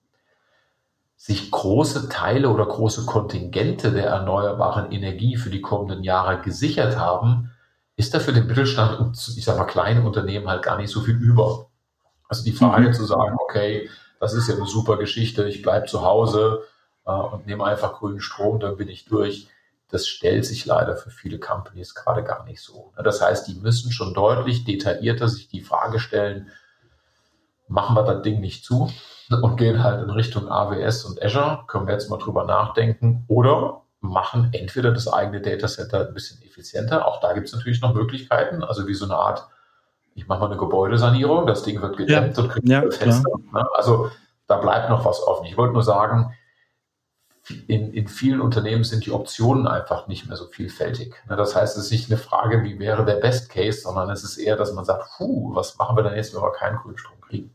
sich 1.16 1.50
große 1.50 2.08
Teile 2.08 2.50
oder 2.50 2.66
große 2.66 3.06
Kontingente 3.06 3.92
der 3.92 4.08
erneuerbaren 4.08 4.92
Energie 4.92 5.36
für 5.36 5.50
die 5.50 5.62
kommenden 5.62 6.04
Jahre 6.04 6.40
gesichert 6.42 6.98
haben, 6.98 7.52
ist 7.96 8.12
da 8.12 8.20
für 8.20 8.32
den 8.32 8.46
Mittelstand 8.46 9.00
und 9.00 9.16
ich 9.36 9.44
sage 9.44 9.58
mal 9.58 9.64
kleine 9.64 10.02
Unternehmen 10.02 10.48
halt 10.48 10.62
gar 10.62 10.76
nicht 10.76 10.90
so 10.90 11.00
viel 11.00 11.16
über. 11.16 11.68
Also 12.28 12.44
die 12.44 12.52
Frage 12.52 12.88
mhm. 12.88 12.92
zu 12.92 13.04
sagen, 13.04 13.36
okay, 13.40 13.88
das 14.20 14.34
ist 14.34 14.48
ja 14.48 14.54
eine 14.54 14.66
super 14.66 14.96
Geschichte, 14.96 15.48
ich 15.48 15.62
bleibe 15.62 15.86
zu 15.86 16.02
Hause 16.02 16.62
äh, 17.06 17.10
und 17.10 17.46
nehme 17.46 17.64
einfach 17.64 17.94
grünen 17.94 18.20
Strom, 18.20 18.60
dann 18.60 18.76
bin 18.76 18.88
ich 18.88 19.04
durch. 19.04 19.48
Das 19.88 20.08
stellt 20.08 20.44
sich 20.44 20.66
leider 20.66 20.96
für 20.96 21.10
viele 21.10 21.38
Companies 21.38 21.94
gerade 21.94 22.24
gar 22.24 22.44
nicht 22.44 22.60
so. 22.60 22.92
Das 22.96 23.20
heißt, 23.20 23.46
die 23.46 23.54
müssen 23.54 23.92
schon 23.92 24.14
deutlich 24.14 24.64
detaillierter 24.64 25.28
sich 25.28 25.48
die 25.48 25.62
Frage 25.62 26.00
stellen, 26.00 26.50
machen 27.68 27.94
wir 27.94 28.02
das 28.02 28.22
Ding 28.22 28.40
nicht 28.40 28.64
zu? 28.64 28.90
und 29.42 29.56
gehen 29.56 29.82
halt 29.82 30.02
in 30.02 30.10
Richtung 30.10 30.48
AWS 30.48 31.04
und 31.04 31.22
Azure, 31.22 31.64
können 31.66 31.86
wir 31.86 31.94
jetzt 31.94 32.10
mal 32.10 32.18
drüber 32.18 32.44
nachdenken, 32.44 33.24
oder 33.28 33.82
machen 34.00 34.50
entweder 34.52 34.92
das 34.92 35.08
eigene 35.08 35.40
Datacenter 35.40 36.06
ein 36.06 36.14
bisschen 36.14 36.40
effizienter. 36.42 37.06
Auch 37.06 37.20
da 37.20 37.32
gibt 37.32 37.48
es 37.48 37.54
natürlich 37.54 37.80
noch 37.80 37.94
Möglichkeiten, 37.94 38.62
also 38.62 38.86
wie 38.86 38.94
so 38.94 39.04
eine 39.04 39.16
Art, 39.16 39.48
ich 40.16 40.26
mache 40.26 40.40
mal 40.40 40.46
eine 40.46 40.56
Gebäudesanierung, 40.56 41.46
das 41.46 41.62
Ding 41.62 41.80
wird 41.82 41.96
gedämmt 41.96 42.36
ja, 42.36 42.42
und 42.42 42.48
kriegt 42.48 42.68
ja, 42.68 42.80
Fenster. 42.90 43.30
Ne? 43.52 43.66
Also 43.74 44.10
da 44.46 44.56
bleibt 44.56 44.88
noch 44.88 45.04
was 45.04 45.22
offen. 45.22 45.44
Ich 45.44 45.56
wollte 45.56 45.74
nur 45.74 45.82
sagen, 45.82 46.34
in, 47.68 47.92
in 47.92 48.08
vielen 48.08 48.40
Unternehmen 48.40 48.82
sind 48.82 49.04
die 49.06 49.12
Optionen 49.12 49.68
einfach 49.68 50.08
nicht 50.08 50.26
mehr 50.26 50.36
so 50.36 50.46
vielfältig. 50.46 51.14
Ne? 51.28 51.36
Das 51.36 51.54
heißt, 51.54 51.76
es 51.76 51.84
ist 51.84 51.90
nicht 51.92 52.10
eine 52.10 52.18
Frage, 52.18 52.64
wie 52.64 52.78
wäre 52.78 53.04
der 53.04 53.16
Best 53.16 53.50
Case, 53.50 53.82
sondern 53.82 54.10
es 54.10 54.24
ist 54.24 54.38
eher, 54.38 54.56
dass 54.56 54.72
man 54.72 54.84
sagt, 54.84 55.04
puh, 55.16 55.54
was 55.54 55.76
machen 55.76 55.96
wir 55.96 56.02
denn 56.02 56.16
jetzt, 56.16 56.34
wenn 56.34 56.42
wir 56.42 56.52
keinen 56.52 56.78
Grünstrom 56.78 57.20
kriegen? 57.20 57.50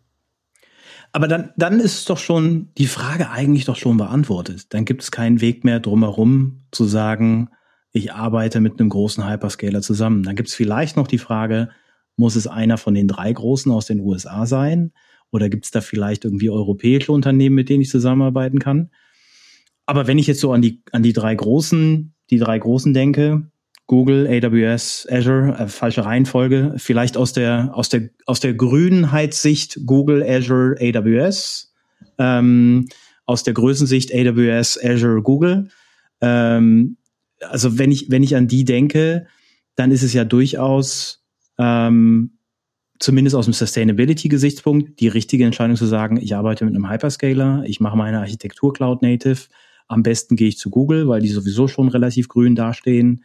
Aber 1.13 1.28
dann, 1.28 1.52
dann 1.58 1.80
ist 1.80 2.10
doch 2.10 2.19
schon 2.19 2.69
die 2.78 2.86
Frage 2.86 3.32
eigentlich 3.32 3.65
doch 3.65 3.76
schon 3.76 3.97
beantwortet. 3.97 4.74
Dann 4.74 4.86
gibt 4.86 5.02
es 5.02 5.12
keinen 5.12 5.41
Weg 5.41 5.65
mehr 5.65 5.80
drumherum 5.80 6.62
zu 6.71 6.86
sagen, 6.86 7.50
ich 7.91 8.13
arbeite 8.13 8.62
mit 8.62 8.80
einem 8.80 8.88
großen 8.88 9.28
Hyperscaler 9.28 9.82
zusammen. 9.82 10.24
Dann 10.24 10.38
gibt 10.38 10.47
es 10.47 10.56
vielleicht 10.56 10.95
noch 10.95 11.08
die 11.08 11.17
Frage, 11.17 11.69
muss 12.22 12.36
es 12.36 12.48
einer 12.48 12.78
von 12.78 12.94
den 12.94 13.08
drei 13.08 13.34
großen 13.34 13.72
aus 13.72 13.88
den 13.88 14.00
USA 14.00 14.46
sein? 14.46 14.94
Oder 15.32 15.50
gibt 15.50 15.66
es 15.66 15.72
da 15.72 15.82
vielleicht 15.82 16.24
irgendwie 16.24 16.52
europäische 16.52 17.12
Unternehmen, 17.12 17.56
mit 17.56 17.68
denen 17.68 17.82
ich 17.82 17.90
zusammenarbeiten 17.90 18.60
kann? 18.60 18.92
Aber 19.88 20.06
wenn 20.06 20.20
ich 20.20 20.28
jetzt 20.28 20.40
so 20.40 20.54
an 20.54 20.62
die, 20.62 20.84
an 20.92 21.02
die 21.02 21.14
drei 21.14 21.34
großen, 21.34 22.14
die 22.30 22.38
drei 22.38 22.60
großen 22.60 22.94
denke, 22.94 23.48
Google, 23.88 24.28
AWS, 24.28 25.08
Azure, 25.10 25.58
äh, 25.58 25.68
falsche 25.68 26.06
Reihenfolge, 26.06 26.76
vielleicht 26.78 27.18
aus 27.18 27.34
der, 27.34 27.72
aus 27.74 27.90
der, 27.90 28.10
aus 28.28 28.40
der 28.40 28.54
Grünheitssicht 28.54 29.80
Google, 29.86 30.24
Azure, 30.24 30.76
AWS, 30.80 31.74
ähm, 32.20 32.88
aus 33.26 33.44
der 33.44 33.56
Größensicht 33.56 34.14
AWS, 34.14 34.80
Azure, 34.82 35.24
Google. 35.24 35.70
Ähm, 36.22 36.98
also 37.42 37.80
wenn 37.80 37.92
ich, 37.92 38.12
wenn 38.12 38.24
ich 38.24 38.36
an 38.36 38.48
die 38.48 38.64
denke, 38.64 39.26
dann 39.76 39.90
ist 39.90 40.04
es 40.04 40.14
ja 40.14 40.24
durchaus, 40.24 41.21
ähm, 41.62 42.39
zumindest 43.00 43.36
aus 43.36 43.45
dem 43.45 43.54
Sustainability-Gesichtspunkt, 43.54 45.00
die 45.00 45.08
richtige 45.08 45.45
Entscheidung 45.45 45.76
zu 45.76 45.86
sagen, 45.86 46.17
ich 46.17 46.36
arbeite 46.36 46.65
mit 46.65 46.76
einem 46.76 46.89
Hyperscaler, 46.89 47.63
ich 47.65 47.80
mache 47.80 47.97
meine 47.97 48.19
Architektur 48.19 48.74
Cloud 48.74 49.02
Native. 49.04 49.47
Am 49.88 50.04
besten 50.04 50.36
gehe 50.36 50.47
ich 50.47 50.58
zu 50.58 50.69
Google, 50.69 51.08
weil 51.08 51.21
die 51.21 51.30
sowieso 51.30 51.67
schon 51.67 51.89
relativ 51.89 52.30
grün 52.30 52.56
dastehen. 52.56 53.24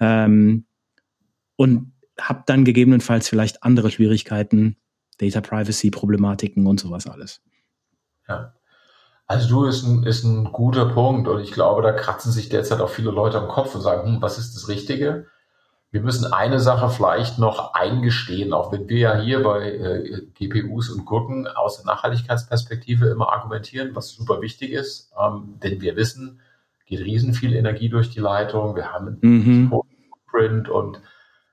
Ähm, 0.00 0.64
und 1.56 1.92
habe 2.20 2.42
dann 2.46 2.64
gegebenenfalls 2.64 3.28
vielleicht 3.28 3.62
andere 3.62 3.90
Schwierigkeiten, 3.90 4.76
Data 5.18 5.40
Privacy 5.40 5.90
Problematiken 5.90 6.66
und 6.66 6.80
sowas 6.80 7.06
alles. 7.06 7.40
Ja. 8.28 8.54
Also 9.28 9.48
du 9.48 9.64
ist 9.64 9.84
ein, 9.84 10.04
ist 10.04 10.24
ein 10.24 10.44
guter 10.52 10.86
Punkt 10.86 11.28
und 11.28 11.40
ich 11.40 11.52
glaube, 11.52 11.82
da 11.82 11.92
kratzen 11.92 12.32
sich 12.32 12.48
derzeit 12.48 12.80
auch 12.80 12.90
viele 12.90 13.10
Leute 13.10 13.38
am 13.38 13.48
Kopf 13.48 13.74
und 13.74 13.80
sagen, 13.80 14.06
hm, 14.06 14.22
was 14.22 14.38
ist 14.38 14.54
das 14.54 14.68
Richtige? 14.68 15.26
Wir 15.96 16.02
müssen 16.02 16.30
eine 16.30 16.60
Sache 16.60 16.90
vielleicht 16.90 17.38
noch 17.38 17.72
eingestehen, 17.72 18.52
auch 18.52 18.70
wenn 18.70 18.86
wir 18.86 18.98
ja 18.98 19.16
hier 19.16 19.42
bei 19.42 19.72
äh, 19.72 20.26
GPUs 20.34 20.90
und 20.90 21.06
Gurken 21.06 21.46
aus 21.46 21.78
der 21.78 21.86
Nachhaltigkeitsperspektive 21.86 23.06
immer 23.06 23.32
argumentieren, 23.32 23.94
was 23.94 24.10
super 24.10 24.42
wichtig 24.42 24.72
ist, 24.72 25.10
ähm, 25.18 25.58
denn 25.62 25.80
wir 25.80 25.96
wissen, 25.96 26.42
geht 26.84 27.00
riesen 27.00 27.32
viel 27.32 27.54
Energie 27.54 27.88
durch 27.88 28.10
die 28.10 28.20
Leitung, 28.20 28.76
wir 28.76 28.92
haben 28.92 29.06
einen 29.06 29.18
mhm. 29.22 29.70
Footprint 29.70 30.68
und 30.68 31.00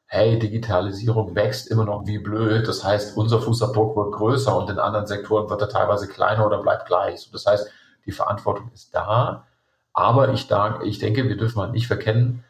hey, 0.07 0.37
Digitalisierung 0.37 1.35
wächst 1.35 1.71
immer 1.71 1.85
noch 1.85 2.05
wie 2.05 2.17
blöd. 2.17 2.67
Das 2.67 2.83
heißt, 2.83 3.15
unser 3.15 3.39
Fußabdruck 3.39 3.95
wird 3.95 4.11
größer 4.11 4.57
und 4.57 4.69
in 4.69 4.77
anderen 4.77 5.07
Sektoren 5.07 5.49
wird 5.49 5.61
er 5.61 5.69
teilweise 5.69 6.09
kleiner 6.09 6.45
oder 6.45 6.61
bleibt 6.61 6.87
gleich. 6.87 7.31
Das 7.31 7.45
heißt, 7.45 7.71
die 8.05 8.11
Verantwortung 8.11 8.71
ist 8.73 8.93
da. 8.93 9.47
Aber 9.93 10.33
ich, 10.33 10.49
ich 10.83 10.99
denke, 10.99 11.29
wir 11.29 11.37
dürfen 11.37 11.59
mal 11.59 11.71
nicht 11.71 11.87
verkennen, 11.87 12.43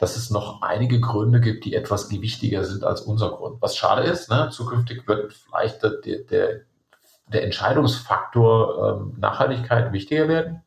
dass 0.00 0.16
es 0.16 0.30
noch 0.30 0.62
einige 0.62 0.98
Gründe 0.98 1.40
gibt, 1.40 1.66
die 1.66 1.74
etwas 1.74 2.08
gewichtiger 2.08 2.64
sind 2.64 2.84
als 2.84 3.02
unser 3.02 3.30
Grund. 3.32 3.60
Was 3.60 3.76
schade 3.76 4.02
ist, 4.02 4.30
ne? 4.30 4.48
zukünftig 4.50 5.06
wird 5.06 5.34
vielleicht 5.34 5.82
der, 5.82 5.90
der, 6.00 6.60
der 7.26 7.44
Entscheidungsfaktor 7.44 8.98
ähm, 9.02 9.14
Nachhaltigkeit 9.18 9.92
wichtiger 9.92 10.26
werden. 10.26 10.62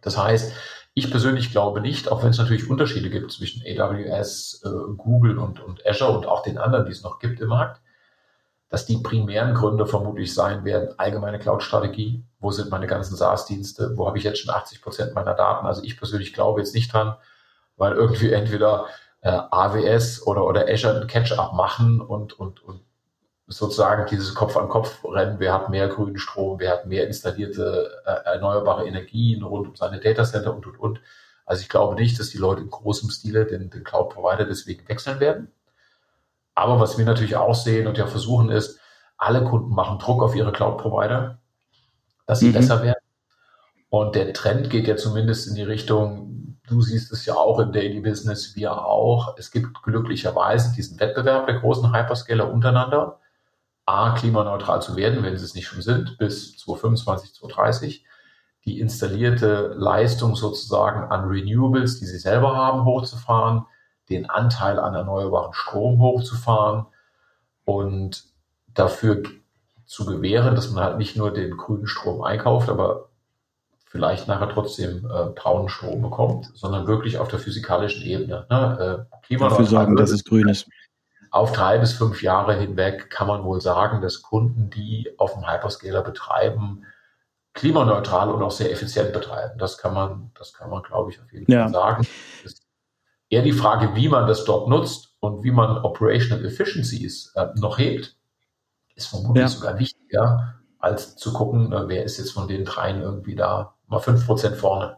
Das 0.00 0.18
heißt, 0.18 0.52
ich 0.94 1.12
persönlich 1.12 1.52
glaube 1.52 1.80
nicht, 1.80 2.10
auch 2.10 2.24
wenn 2.24 2.30
es 2.30 2.38
natürlich 2.38 2.68
Unterschiede 2.68 3.08
gibt 3.08 3.30
zwischen 3.30 3.62
AWS, 3.62 4.62
äh, 4.64 4.94
Google 4.96 5.38
und, 5.38 5.60
und 5.60 5.86
Azure 5.86 6.18
und 6.18 6.26
auch 6.26 6.42
den 6.42 6.58
anderen, 6.58 6.84
die 6.84 6.92
es 6.92 7.04
noch 7.04 7.20
gibt 7.20 7.38
im 7.38 7.50
Markt, 7.50 7.80
dass 8.68 8.84
die 8.84 8.98
primären 8.98 9.54
Gründe 9.54 9.86
vermutlich 9.86 10.34
sein 10.34 10.64
werden, 10.64 10.98
allgemeine 10.98 11.38
Cloud-Strategie, 11.38 12.24
wo 12.40 12.50
sind 12.50 12.70
meine 12.72 12.88
ganzen 12.88 13.14
SaaS-Dienste, 13.14 13.92
wo 13.96 14.08
habe 14.08 14.18
ich 14.18 14.24
jetzt 14.24 14.40
schon 14.40 14.52
80 14.52 14.82
Prozent 14.82 15.14
meiner 15.14 15.34
Daten. 15.34 15.66
Also 15.66 15.84
ich 15.84 15.96
persönlich 15.96 16.32
glaube 16.32 16.60
jetzt 16.60 16.74
nicht 16.74 16.92
dran, 16.92 17.14
weil 17.82 17.94
irgendwie 17.94 18.30
entweder 18.30 18.86
äh, 19.22 19.28
AWS 19.50 20.24
oder, 20.24 20.46
oder 20.46 20.68
Azure 20.68 21.00
ein 21.00 21.08
Catch-up 21.08 21.52
machen 21.52 22.00
und, 22.00 22.32
und, 22.38 22.62
und 22.62 22.80
sozusagen 23.48 24.06
dieses 24.06 24.36
Kopf-an-Kopf-Rennen, 24.36 25.40
wer 25.40 25.52
hat 25.52 25.68
mehr 25.68 25.88
grünen 25.88 26.16
Strom, 26.16 26.60
wer 26.60 26.70
hat 26.70 26.86
mehr 26.86 27.08
installierte 27.08 27.90
äh, 28.06 28.34
erneuerbare 28.34 28.86
Energien 28.86 29.42
rund 29.42 29.66
um 29.66 29.74
seine 29.74 29.98
Datacenter 29.98 30.54
und, 30.54 30.64
und, 30.64 30.78
und. 30.78 31.00
Also 31.44 31.62
ich 31.62 31.68
glaube 31.68 31.96
nicht, 31.96 32.20
dass 32.20 32.30
die 32.30 32.38
Leute 32.38 32.62
in 32.62 32.70
großem 32.70 33.10
Stile 33.10 33.46
den, 33.46 33.68
den 33.68 33.82
Cloud-Provider 33.82 34.44
deswegen 34.44 34.88
wechseln 34.88 35.18
werden. 35.18 35.50
Aber 36.54 36.78
was 36.78 36.98
wir 36.98 37.04
natürlich 37.04 37.34
auch 37.34 37.56
sehen 37.56 37.88
und 37.88 37.98
ja 37.98 38.06
versuchen 38.06 38.48
ist, 38.48 38.78
alle 39.18 39.42
Kunden 39.42 39.74
machen 39.74 39.98
Druck 39.98 40.22
auf 40.22 40.36
ihre 40.36 40.52
Cloud-Provider, 40.52 41.40
dass 42.26 42.38
sie 42.38 42.50
mhm. 42.50 42.52
besser 42.52 42.80
werden. 42.84 43.02
Und 43.90 44.14
der 44.14 44.32
Trend 44.32 44.70
geht 44.70 44.86
ja 44.86 44.96
zumindest 44.96 45.48
in 45.48 45.56
die 45.56 45.62
Richtung, 45.62 46.31
du 46.72 46.80
siehst 46.80 47.12
es 47.12 47.26
ja 47.26 47.34
auch 47.34 47.58
im 47.58 47.72
Daily 47.72 48.00
Business, 48.00 48.56
wir 48.56 48.84
auch. 48.84 49.36
Es 49.36 49.50
gibt 49.50 49.82
glücklicherweise 49.82 50.74
diesen 50.74 50.98
Wettbewerb 50.98 51.46
der 51.46 51.60
großen 51.60 51.94
Hyperscaler 51.94 52.50
untereinander. 52.50 53.20
A, 53.84 54.14
klimaneutral 54.14 54.80
zu 54.80 54.96
werden, 54.96 55.22
wenn 55.22 55.36
sie 55.36 55.44
es 55.44 55.54
nicht 55.54 55.66
schon 55.66 55.82
sind, 55.82 56.16
bis 56.18 56.56
2025, 56.58 57.34
2030. 57.34 58.04
Die 58.64 58.80
installierte 58.80 59.74
Leistung 59.76 60.36
sozusagen 60.36 61.10
an 61.10 61.28
Renewables, 61.28 61.98
die 61.98 62.06
sie 62.06 62.18
selber 62.18 62.56
haben, 62.56 62.84
hochzufahren, 62.84 63.66
den 64.08 64.30
Anteil 64.30 64.78
an 64.78 64.94
erneuerbaren 64.94 65.52
Strom 65.52 66.00
hochzufahren 66.00 66.86
und 67.64 68.24
dafür 68.68 69.22
zu 69.84 70.06
gewähren, 70.06 70.54
dass 70.54 70.70
man 70.70 70.84
halt 70.84 70.98
nicht 70.98 71.16
nur 71.16 71.32
den 71.32 71.56
grünen 71.56 71.86
Strom 71.86 72.22
einkauft, 72.22 72.68
aber 72.68 73.10
vielleicht 73.92 74.26
nachher 74.26 74.48
trotzdem 74.48 75.04
äh, 75.04 75.26
braunen 75.34 75.68
Strom 75.68 76.00
bekommt, 76.00 76.50
sondern 76.54 76.86
wirklich 76.86 77.18
auf 77.18 77.28
der 77.28 77.38
physikalischen 77.38 78.02
Ebene. 78.02 78.46
Ne? 78.48 79.06
Äh, 79.28 79.36
Dafür 79.36 79.66
sorgen, 79.66 79.96
dass 79.96 80.10
es 80.10 80.24
grün 80.24 80.48
ist. 80.48 80.66
Auf 81.30 81.52
drei 81.52 81.76
bis 81.76 81.92
fünf 81.92 82.22
Jahre 82.22 82.54
hinweg 82.54 83.10
kann 83.10 83.26
man 83.26 83.44
wohl 83.44 83.60
sagen, 83.60 84.00
dass 84.00 84.22
Kunden, 84.22 84.70
die 84.70 85.10
auf 85.18 85.34
dem 85.34 85.46
Hyperscaler 85.46 86.02
betreiben, 86.02 86.86
klimaneutral 87.52 88.30
und 88.30 88.42
auch 88.42 88.50
sehr 88.50 88.72
effizient 88.72 89.12
betreiben. 89.12 89.58
Das 89.58 89.76
kann 89.76 89.92
man, 89.92 90.30
das 90.38 90.54
kann 90.54 90.70
man, 90.70 90.82
glaube 90.82 91.10
ich, 91.10 91.20
auf 91.20 91.30
jeden 91.30 91.50
ja. 91.52 91.64
Fall 91.64 91.72
sagen. 91.72 92.06
Das 92.42 92.52
ist 92.52 92.62
eher 93.28 93.42
die 93.42 93.52
Frage, 93.52 93.94
wie 93.94 94.08
man 94.08 94.26
das 94.26 94.46
dort 94.46 94.70
nutzt 94.70 95.16
und 95.20 95.44
wie 95.44 95.50
man 95.50 95.78
Operational 95.84 96.44
Efficiencies 96.46 97.32
äh, 97.34 97.48
noch 97.56 97.76
hebt, 97.78 98.16
ist 98.94 99.08
vermutlich 99.08 99.42
ja. 99.42 99.48
sogar 99.48 99.78
wichtiger, 99.78 100.54
als 100.78 101.16
zu 101.16 101.34
gucken, 101.34 101.72
äh, 101.72 101.88
wer 101.88 102.04
ist 102.04 102.16
jetzt 102.16 102.32
von 102.32 102.48
den 102.48 102.64
dreien 102.64 103.02
irgendwie 103.02 103.34
da 103.34 103.74
mal 103.92 104.00
fünf 104.00 104.26
Prozent 104.26 104.56
vorne. 104.56 104.96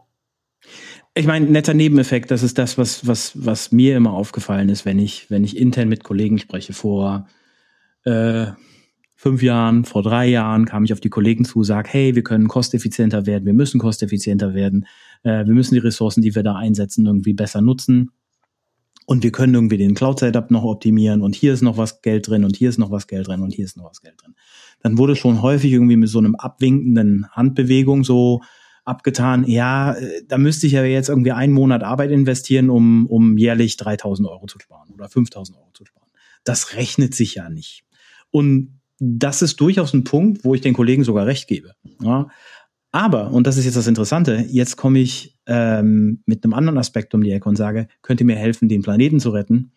Ich 1.13 1.27
meine, 1.27 1.45
netter 1.45 1.73
Nebeneffekt, 1.73 2.31
das 2.31 2.43
ist 2.43 2.57
das, 2.57 2.77
was, 2.77 3.07
was, 3.07 3.45
was 3.45 3.71
mir 3.71 3.95
immer 3.95 4.13
aufgefallen 4.13 4.67
ist, 4.69 4.85
wenn 4.85 4.99
ich, 4.99 5.29
wenn 5.29 5.43
ich 5.43 5.55
intern 5.55 5.87
mit 5.87 6.03
Kollegen 6.03 6.39
spreche. 6.39 6.73
Vor 6.73 7.27
äh, 8.03 8.47
fünf 9.15 9.41
Jahren, 9.41 9.85
vor 9.85 10.03
drei 10.03 10.27
Jahren 10.27 10.65
kam 10.65 10.83
ich 10.83 10.91
auf 10.91 10.99
die 10.99 11.09
Kollegen 11.09 11.45
zu, 11.45 11.63
sag, 11.63 11.91
hey, 11.93 12.15
wir 12.15 12.23
können 12.23 12.47
kosteffizienter 12.47 13.25
werden, 13.25 13.45
wir 13.45 13.53
müssen 13.53 13.79
kosteffizienter 13.79 14.53
werden, 14.53 14.87
äh, 15.23 15.45
wir 15.45 15.53
müssen 15.53 15.75
die 15.75 15.79
Ressourcen, 15.79 16.21
die 16.21 16.35
wir 16.35 16.43
da 16.43 16.55
einsetzen, 16.55 17.05
irgendwie 17.05 17.33
besser 17.33 17.61
nutzen. 17.61 18.11
Und 19.07 19.23
wir 19.23 19.31
können 19.31 19.53
irgendwie 19.53 19.77
den 19.77 19.93
Cloud-Setup 19.93 20.49
noch 20.49 20.63
optimieren 20.63 21.21
und 21.21 21.35
hier 21.35 21.53
ist 21.53 21.61
noch 21.61 21.77
was 21.77 22.01
Geld 22.01 22.27
drin 22.27 22.43
und 22.43 22.55
hier 22.55 22.69
ist 22.69 22.79
noch 22.79 22.89
was 22.89 23.07
Geld 23.07 23.27
drin 23.27 23.41
und 23.41 23.53
hier 23.53 23.65
ist 23.65 23.77
noch 23.77 23.85
was 23.85 24.01
Geld 24.01 24.15
drin. 24.21 24.35
Dann 24.81 24.97
wurde 24.97 25.15
schon 25.15 25.41
häufig 25.41 25.71
irgendwie 25.71 25.95
mit 25.95 26.09
so 26.09 26.17
einem 26.17 26.35
abwinkenden 26.35 27.27
Handbewegung 27.31 28.03
so 28.03 28.41
abgetan, 28.85 29.45
ja, 29.47 29.93
äh, 29.93 30.23
da 30.27 30.37
müsste 30.37 30.67
ich 30.67 30.73
ja 30.73 30.83
jetzt 30.83 31.09
irgendwie 31.09 31.31
einen 31.31 31.53
Monat 31.53 31.83
Arbeit 31.83 32.11
investieren, 32.11 32.69
um, 32.69 33.07
um 33.07 33.37
jährlich 33.37 33.77
3000 33.77 34.27
Euro 34.27 34.45
zu 34.45 34.59
sparen 34.59 34.91
oder 34.93 35.09
5000 35.09 35.57
Euro 35.57 35.71
zu 35.73 35.85
sparen. 35.85 36.09
Das 36.43 36.75
rechnet 36.75 37.13
sich 37.15 37.35
ja 37.35 37.49
nicht. 37.49 37.83
Und 38.31 38.79
das 38.99 39.41
ist 39.41 39.59
durchaus 39.59 39.93
ein 39.93 40.03
Punkt, 40.03 40.45
wo 40.45 40.55
ich 40.55 40.61
den 40.61 40.73
Kollegen 40.73 41.03
sogar 41.03 41.25
recht 41.25 41.47
gebe. 41.47 41.73
Ja. 42.01 42.29
Aber, 42.91 43.31
und 43.31 43.45
das 43.45 43.57
ist 43.57 43.65
jetzt 43.65 43.75
das 43.75 43.87
Interessante, 43.87 44.45
jetzt 44.47 44.77
komme 44.77 44.99
ich 44.99 45.37
ähm, 45.47 46.23
mit 46.25 46.43
einem 46.43 46.53
anderen 46.53 46.77
Aspekt 46.77 47.13
um 47.13 47.23
die 47.23 47.31
Ecke 47.31 47.49
und 47.49 47.57
sage, 47.57 47.89
könnt 48.01 48.21
ihr 48.21 48.25
mir 48.25 48.37
helfen, 48.37 48.69
den 48.69 48.83
Planeten 48.83 49.19
zu 49.19 49.31
retten 49.31 49.73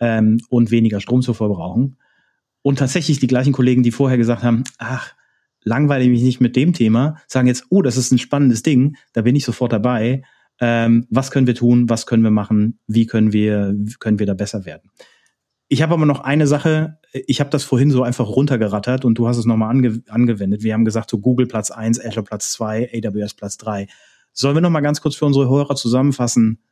ähm, 0.00 0.38
und 0.50 0.70
weniger 0.70 1.00
Strom 1.00 1.22
zu 1.22 1.32
verbrauchen. 1.32 1.96
Und 2.60 2.78
tatsächlich 2.78 3.20
die 3.20 3.26
gleichen 3.26 3.54
Kollegen, 3.54 3.82
die 3.82 3.90
vorher 3.90 4.18
gesagt 4.18 4.42
haben, 4.42 4.64
ach, 4.76 5.14
langweile 5.68 6.08
mich 6.08 6.22
nicht 6.22 6.40
mit 6.40 6.56
dem 6.56 6.72
Thema, 6.72 7.16
sagen 7.28 7.46
jetzt, 7.46 7.66
oh, 7.70 7.82
das 7.82 7.96
ist 7.96 8.10
ein 8.10 8.18
spannendes 8.18 8.62
Ding, 8.62 8.96
da 9.12 9.22
bin 9.22 9.36
ich 9.36 9.44
sofort 9.44 9.72
dabei. 9.72 10.22
Ähm, 10.60 11.06
was 11.10 11.30
können 11.30 11.46
wir 11.46 11.54
tun? 11.54 11.88
Was 11.88 12.06
können 12.06 12.24
wir 12.24 12.32
machen? 12.32 12.80
Wie 12.88 13.06
können 13.06 13.32
wir, 13.32 13.76
können 14.00 14.18
wir 14.18 14.26
da 14.26 14.34
besser 14.34 14.64
werden? 14.64 14.90
Ich 15.68 15.82
habe 15.82 15.94
aber 15.94 16.06
noch 16.06 16.20
eine 16.20 16.46
Sache, 16.46 16.98
ich 17.12 17.40
habe 17.40 17.50
das 17.50 17.62
vorhin 17.62 17.90
so 17.90 18.02
einfach 18.02 18.26
runtergerattert 18.26 19.04
und 19.04 19.18
du 19.18 19.28
hast 19.28 19.36
es 19.36 19.44
nochmal 19.44 19.70
ange 19.70 20.02
angewendet. 20.08 20.62
Wir 20.62 20.72
haben 20.72 20.86
gesagt, 20.86 21.10
so 21.10 21.18
Google 21.18 21.46
Platz 21.46 21.70
eins, 21.70 22.02
Azure 22.02 22.24
Platz 22.24 22.50
zwei, 22.52 22.90
AWS 22.92 23.34
Platz 23.34 23.58
drei. 23.58 23.86
Sollen 24.32 24.56
wir 24.56 24.62
nochmal 24.62 24.82
ganz 24.82 25.02
kurz 25.02 25.16
für 25.16 25.26
unsere 25.26 25.48
Hörer 25.48 25.76
zusammenfassen, 25.76 26.62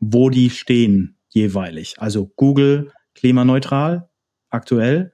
wo 0.00 0.30
die 0.30 0.50
stehen 0.50 1.16
jeweilig? 1.28 1.94
Also 1.98 2.26
Google 2.34 2.92
klimaneutral 3.14 4.08
aktuell, 4.48 5.12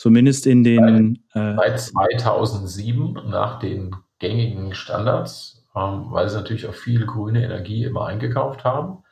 Zumindest 0.00 0.46
in 0.46 0.64
den. 0.64 1.22
Äh, 1.34 1.56
Seit 1.56 1.78
2007 1.78 3.18
nach 3.28 3.58
den 3.58 3.94
gängigen 4.18 4.72
Standards, 4.72 5.68
ähm, 5.76 6.06
weil 6.08 6.26
sie 6.30 6.36
natürlich 6.36 6.66
auch 6.66 6.74
viel 6.74 7.04
grüne 7.04 7.44
Energie 7.44 7.84
immer 7.84 8.06
eingekauft 8.06 8.64
haben. 8.64 9.04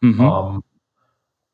Mhm. 0.00 0.20
Ähm, 0.20 0.62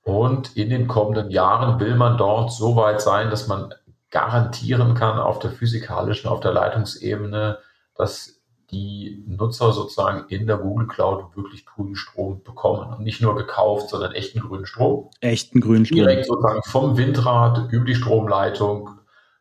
und 0.05 0.57
in 0.57 0.71
den 0.71 0.89
kommenden 0.89 1.31
Jahren 1.31 1.79
will 1.81 1.97
man 1.97 2.17
dort 2.17 2.51
so 2.51 2.77
weit 2.77 3.03
sein, 3.03 3.29
dass 3.29 3.47
man 3.47 3.75
garantieren 4.11 4.95
kann 4.95 5.19
auf 5.19 5.39
der 5.39 5.51
physikalischen, 5.51 6.31
auf 6.31 6.41
der 6.41 6.53
Leitungsebene, 6.53 7.59
dass 7.95 8.38
die 8.71 9.25
Nutzer 9.27 9.73
sozusagen 9.73 10.29
in 10.29 10.47
der 10.47 10.59
Google 10.59 10.87
Cloud 10.87 11.37
wirklich 11.37 11.65
grünen 11.65 11.97
Strom 11.97 12.43
bekommen. 12.43 12.93
Und 12.93 13.05
nicht 13.05 13.23
nur 13.23 13.35
gekauft, 13.35 13.89
sondern 13.89 14.13
echten 14.13 14.41
grünen 14.41 14.67
Strom. 14.67 15.11
Echten 15.21 15.61
grünen 15.61 15.87
Strom. 15.87 15.99
Direkt 15.99 16.27
sozusagen 16.27 16.63
vom 16.65 16.97
Windrad 16.97 17.73
über 17.73 17.87
die 17.87 17.95
Stromleitung, 17.95 18.91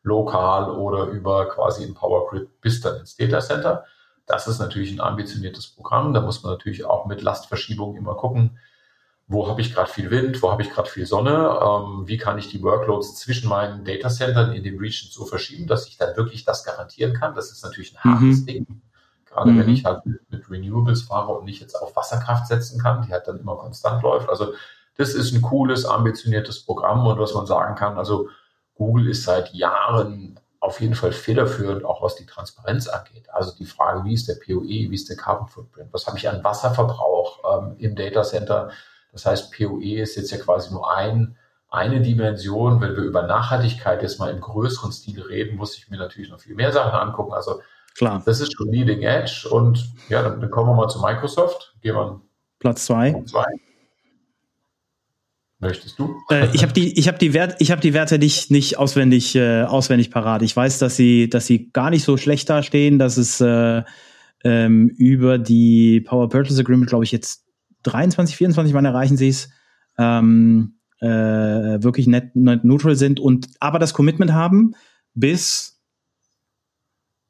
lokal 0.03 0.71
oder 0.71 1.07
über 1.07 1.49
quasi 1.49 1.83
ein 1.83 1.93
Power 1.93 2.29
Grid 2.29 2.61
bis 2.61 2.79
dann 2.79 3.01
ins 3.01 3.17
Data 3.17 3.41
Center. 3.41 3.83
Das 4.25 4.47
ist 4.47 4.59
natürlich 4.59 4.91
ein 4.91 5.01
ambitioniertes 5.01 5.67
Programm. 5.67 6.13
Da 6.13 6.21
muss 6.21 6.43
man 6.43 6.53
natürlich 6.53 6.85
auch 6.85 7.05
mit 7.05 7.21
Lastverschiebung 7.21 7.95
immer 7.95 8.15
gucken, 8.15 8.57
wo 9.27 9.49
habe 9.49 9.59
ich 9.59 9.73
gerade 9.73 9.91
viel 9.91 10.09
Wind, 10.09 10.41
wo 10.41 10.51
habe 10.51 10.61
ich 10.61 10.69
gerade 10.69 10.89
viel 10.89 11.05
Sonne, 11.05 11.59
ähm, 11.61 12.07
wie 12.07 12.17
kann 12.17 12.37
ich 12.37 12.47
die 12.47 12.63
Workloads 12.63 13.15
zwischen 13.15 13.49
meinen 13.49 13.83
Datacentern 13.83 14.53
in 14.53 14.63
den 14.63 14.77
Regions 14.77 15.13
so 15.13 15.25
verschieben, 15.25 15.67
dass 15.67 15.87
ich 15.87 15.97
dann 15.97 16.15
wirklich 16.15 16.45
das 16.45 16.63
garantieren 16.63 17.13
kann. 17.13 17.35
Das 17.35 17.51
ist 17.51 17.63
natürlich 17.63 17.93
ein 17.93 18.03
hartes 18.03 18.41
mhm. 18.41 18.45
Ding. 18.45 18.81
Gerade 19.29 19.51
mhm. 19.51 19.59
wenn 19.59 19.69
ich 19.69 19.85
halt 19.85 20.05
mit, 20.05 20.31
mit, 20.31 20.49
Renewables 20.49 21.03
fahre 21.03 21.33
und 21.33 21.45
nicht 21.45 21.61
jetzt 21.61 21.75
auf 21.75 21.95
Wasserkraft 21.95 22.47
setzen 22.47 22.81
kann, 22.81 23.03
die 23.05 23.11
halt 23.11 23.27
dann 23.27 23.39
immer 23.39 23.55
konstant 23.55 24.01
läuft. 24.01 24.29
Also 24.29 24.53
das 24.97 25.13
ist 25.13 25.33
ein 25.33 25.41
cooles, 25.41 25.85
ambitioniertes 25.85 26.65
Programm 26.65 27.05
und 27.05 27.19
was 27.19 27.33
man 27.33 27.45
sagen 27.45 27.75
kann, 27.75 27.97
also 27.97 28.29
Google 28.75 29.07
ist 29.09 29.23
seit 29.23 29.53
Jahren 29.53 30.39
auf 30.59 30.81
jeden 30.81 30.95
Fall 30.95 31.11
federführend, 31.11 31.85
auch 31.85 32.01
was 32.01 32.15
die 32.15 32.25
Transparenz 32.25 32.87
angeht. 32.87 33.29
Also 33.31 33.55
die 33.55 33.65
Frage, 33.65 34.03
wie 34.05 34.13
ist 34.13 34.27
der 34.27 34.35
POE, 34.35 34.63
wie 34.67 34.95
ist 34.95 35.09
der 35.09 35.15
Carbon 35.15 35.47
Footprint, 35.47 35.93
was 35.93 36.07
habe 36.07 36.17
ich 36.17 36.27
an 36.27 36.43
Wasserverbrauch 36.43 37.61
ähm, 37.61 37.75
im 37.77 37.95
Data 37.95 38.23
Center. 38.23 38.71
Das 39.11 39.25
heißt, 39.25 39.53
POE 39.53 40.01
ist 40.01 40.15
jetzt 40.15 40.31
ja 40.31 40.37
quasi 40.37 40.73
nur 40.73 40.91
ein, 40.95 41.37
eine 41.69 42.01
Dimension. 42.01 42.81
Wenn 42.81 42.95
wir 42.95 43.03
über 43.03 43.23
Nachhaltigkeit 43.23 44.01
jetzt 44.01 44.19
mal 44.19 44.31
im 44.31 44.41
größeren 44.41 44.91
Stil 44.91 45.21
reden, 45.21 45.57
muss 45.57 45.77
ich 45.77 45.89
mir 45.89 45.97
natürlich 45.97 46.29
noch 46.29 46.39
viel 46.39 46.55
mehr 46.55 46.71
Sachen 46.71 46.99
angucken. 46.99 47.33
Also 47.33 47.61
Klar. 47.97 48.21
Das 48.25 48.39
ist 48.39 48.55
schon 48.55 48.71
Leading 48.71 49.01
Edge. 49.01 49.47
Und 49.49 49.91
ja, 50.09 50.21
dann, 50.21 50.39
dann 50.39 50.51
kommen 50.51 50.69
wir 50.69 50.75
mal 50.75 50.87
zu 50.87 51.01
Microsoft. 51.01 51.75
Gehen 51.81 51.95
wir 51.95 52.21
Platz 52.59 52.85
zwei. 52.85 53.21
zwei. 53.25 53.45
Möchtest 55.59 55.97
du? 55.97 56.15
Äh, 56.29 56.49
ich 56.53 56.61
habe 56.61 56.73
die, 56.73 56.97
ich 56.99 57.07
habe 57.07 57.17
die 57.17 57.33
Wert, 57.33 57.55
ich 57.59 57.71
habe 57.71 57.81
die 57.81 57.95
Werte 57.95 58.19
nicht 58.19 58.51
nicht 58.51 58.77
auswendig 58.77 59.35
äh, 59.35 59.63
auswendig 59.63 60.11
parat. 60.11 60.43
Ich 60.43 60.55
weiß, 60.55 60.77
dass 60.77 60.95
sie, 60.95 61.29
dass 61.29 61.47
sie 61.47 61.71
gar 61.71 61.89
nicht 61.89 62.03
so 62.03 62.17
schlecht 62.17 62.47
dastehen, 62.49 62.99
dass 62.99 63.17
es 63.17 63.41
äh, 63.41 63.83
ähm, 64.43 64.89
über 64.89 65.39
die 65.39 66.01
Power 66.01 66.29
Purchase 66.29 66.61
Agreement, 66.61 66.89
glaube 66.89 67.05
ich, 67.05 67.11
jetzt 67.11 67.45
23, 67.83 68.35
24 68.35 68.73
Mal 68.73 68.85
erreichen 68.85 69.17
sie 69.17 69.29
es. 69.29 69.49
Ähm, 69.97 70.75
äh, 70.99 71.07
wirklich 71.07 72.05
net, 72.07 72.35
net 72.35 72.63
neutral 72.63 72.95
sind 72.95 73.19
und 73.19 73.49
aber 73.59 73.79
das 73.79 73.93
Commitment 73.93 74.33
haben 74.33 74.73
bis 75.13 75.76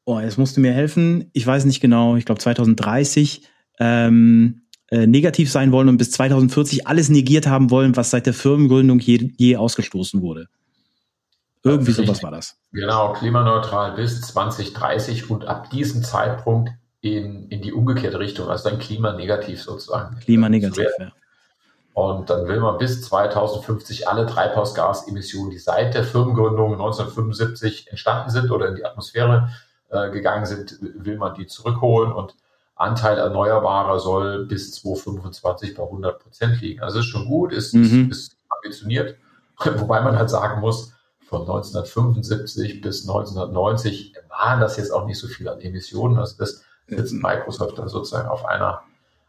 oh, 0.08 0.18
jetzt 0.20 0.38
musst 0.38 0.56
du 0.56 0.62
mir 0.62 0.72
helfen, 0.72 1.30
ich 1.34 1.46
weiß 1.46 1.66
nicht 1.66 1.80
genau, 1.80 2.16
ich 2.16 2.24
glaube 2.24 2.40
2030, 2.40 3.42
ähm, 3.78 4.62
äh, 4.90 5.06
negativ 5.06 5.52
sein 5.52 5.70
wollen 5.70 5.90
und 5.90 5.98
bis 5.98 6.10
2040 6.12 6.86
alles 6.86 7.10
negiert 7.10 7.46
haben 7.46 7.70
wollen, 7.70 7.94
was 7.94 8.10
seit 8.10 8.24
der 8.24 8.32
Firmengründung 8.32 9.00
je, 9.00 9.32
je 9.36 9.56
ausgestoßen 9.56 10.22
wurde. 10.22 10.46
Irgendwie 11.62 11.92
sowas 11.92 12.22
war 12.22 12.30
das. 12.30 12.56
Genau, 12.72 13.12
klimaneutral 13.12 13.96
bis 13.96 14.22
2030 14.22 15.28
und 15.28 15.44
ab 15.44 15.68
diesem 15.68 16.02
Zeitpunkt 16.02 16.70
in, 17.02 17.48
in 17.48 17.60
die 17.60 17.74
umgekehrte 17.74 18.18
Richtung, 18.18 18.48
also 18.48 18.70
dann 18.70 18.78
klimanegativ 18.78 19.62
sozusagen. 19.62 20.18
Klimanegativ, 20.20 20.86
ja. 20.98 21.12
Und 21.92 22.30
dann 22.30 22.48
will 22.48 22.60
man 22.60 22.78
bis 22.78 23.02
2050 23.02 24.08
alle 24.08 24.24
Treibhausgasemissionen, 24.24 25.50
die 25.50 25.58
seit 25.58 25.94
der 25.94 26.04
Firmengründung 26.04 26.72
1975 26.72 27.88
entstanden 27.90 28.30
sind 28.30 28.50
oder 28.50 28.68
in 28.68 28.76
die 28.76 28.86
Atmosphäre 28.86 29.50
äh, 29.90 30.10
gegangen 30.10 30.46
sind, 30.46 30.78
will 30.80 31.18
man 31.18 31.34
die 31.34 31.46
zurückholen 31.46 32.12
und 32.12 32.34
Anteil 32.74 33.18
Erneuerbarer 33.18 33.98
soll 33.98 34.46
bis 34.46 34.72
2025 34.72 35.74
bei 35.74 35.82
100 35.82 36.22
Prozent 36.22 36.60
liegen. 36.60 36.80
Also 36.80 37.00
ist 37.00 37.06
schon 37.06 37.26
gut, 37.26 37.52
ist, 37.52 37.74
mhm. 37.74 38.08
ist, 38.10 38.36
ambitioniert, 38.50 39.16
wobei 39.76 40.00
man 40.00 40.16
halt 40.16 40.30
sagen 40.30 40.60
muss, 40.60 40.92
von 41.28 41.42
1975 41.42 42.80
bis 42.80 43.08
1990 43.08 44.14
waren 44.28 44.60
das 44.60 44.76
jetzt 44.76 44.90
auch 44.92 45.06
nicht 45.06 45.18
so 45.18 45.28
viel 45.28 45.48
an 45.48 45.60
Emissionen. 45.60 46.18
Also 46.18 46.36
das 46.38 46.62
setzt 46.86 47.12
Microsoft 47.12 47.78
dann 47.78 47.88
sozusagen 47.88 48.28
auf 48.28 48.46
einer, 48.46 48.82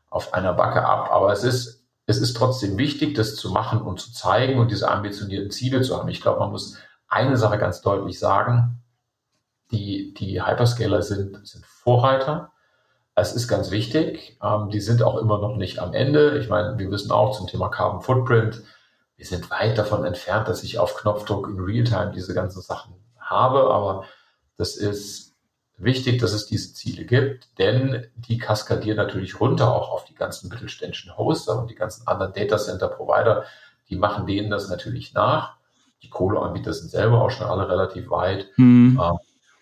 auf 0.09 0.33
einer 0.33 0.53
Backe 0.53 0.85
ab. 0.85 1.09
Aber 1.11 1.31
es 1.33 1.43
ist, 1.43 1.83
es 2.05 2.19
ist 2.19 2.37
trotzdem 2.37 2.77
wichtig, 2.77 3.15
das 3.15 3.35
zu 3.35 3.49
machen 3.49 3.81
und 3.81 3.99
zu 3.99 4.13
zeigen 4.13 4.59
und 4.59 4.71
diese 4.71 4.89
ambitionierten 4.89 5.51
Ziele 5.51 5.81
zu 5.81 5.97
haben. 5.97 6.07
Ich 6.07 6.21
glaube, 6.21 6.39
man 6.39 6.51
muss 6.51 6.77
eine 7.07 7.35
Sache 7.35 7.57
ganz 7.57 7.81
deutlich 7.81 8.17
sagen. 8.17 8.81
Die, 9.71 10.13
die 10.13 10.41
Hyperscaler 10.43 11.01
sind, 11.01 11.47
sind 11.47 11.65
Vorreiter. 11.65 12.51
Es 13.15 13.33
ist 13.33 13.47
ganz 13.47 13.71
wichtig. 13.71 14.37
Ähm, 14.41 14.69
die 14.69 14.79
sind 14.79 15.03
auch 15.03 15.17
immer 15.17 15.39
noch 15.39 15.55
nicht 15.55 15.79
am 15.79 15.93
Ende. 15.93 16.39
Ich 16.39 16.49
meine, 16.49 16.77
wir 16.79 16.89
wissen 16.91 17.11
auch 17.11 17.37
zum 17.37 17.47
Thema 17.47 17.69
Carbon 17.69 18.01
Footprint, 18.01 18.63
wir 19.19 19.25
sind 19.25 19.51
weit 19.51 19.77
davon 19.77 20.05
entfernt, 20.05 20.47
dass 20.47 20.63
ich 20.63 20.79
auf 20.79 20.95
Knopfdruck 20.95 21.49
in 21.49 21.59
Realtime 21.59 22.13
diese 22.15 22.33
ganzen 22.33 22.61
Sachen 22.61 22.93
habe, 23.19 23.69
aber 23.69 24.05
das 24.55 24.77
ist 24.77 25.35
wichtig, 25.77 26.21
dass 26.21 26.31
es 26.31 26.45
diese 26.45 26.73
Ziele 26.73 27.03
gibt, 27.03 27.49
denn 27.57 28.07
die 28.15 28.37
kaskadieren 28.37 28.95
natürlich 28.95 29.41
runter 29.41 29.73
auch 29.73 29.89
auf 29.91 30.05
die 30.05 30.15
ganzen 30.15 30.47
mittelständischen 30.47 31.17
Hoster 31.17 31.59
und 31.59 31.69
die 31.69 31.75
ganzen 31.75 32.07
anderen 32.07 32.31
Data 32.31 32.57
Center 32.57 32.87
Provider. 32.87 33.43
Die 33.89 33.97
machen 33.97 34.25
denen 34.25 34.49
das 34.49 34.69
natürlich 34.69 35.13
nach. 35.13 35.57
Die 36.01 36.09
Kohleanbieter 36.09 36.73
sind 36.73 36.89
selber 36.89 37.21
auch 37.21 37.29
schon 37.29 37.47
alle 37.47 37.67
relativ 37.67 38.09
weit. 38.09 38.47
Mhm. 38.55 38.97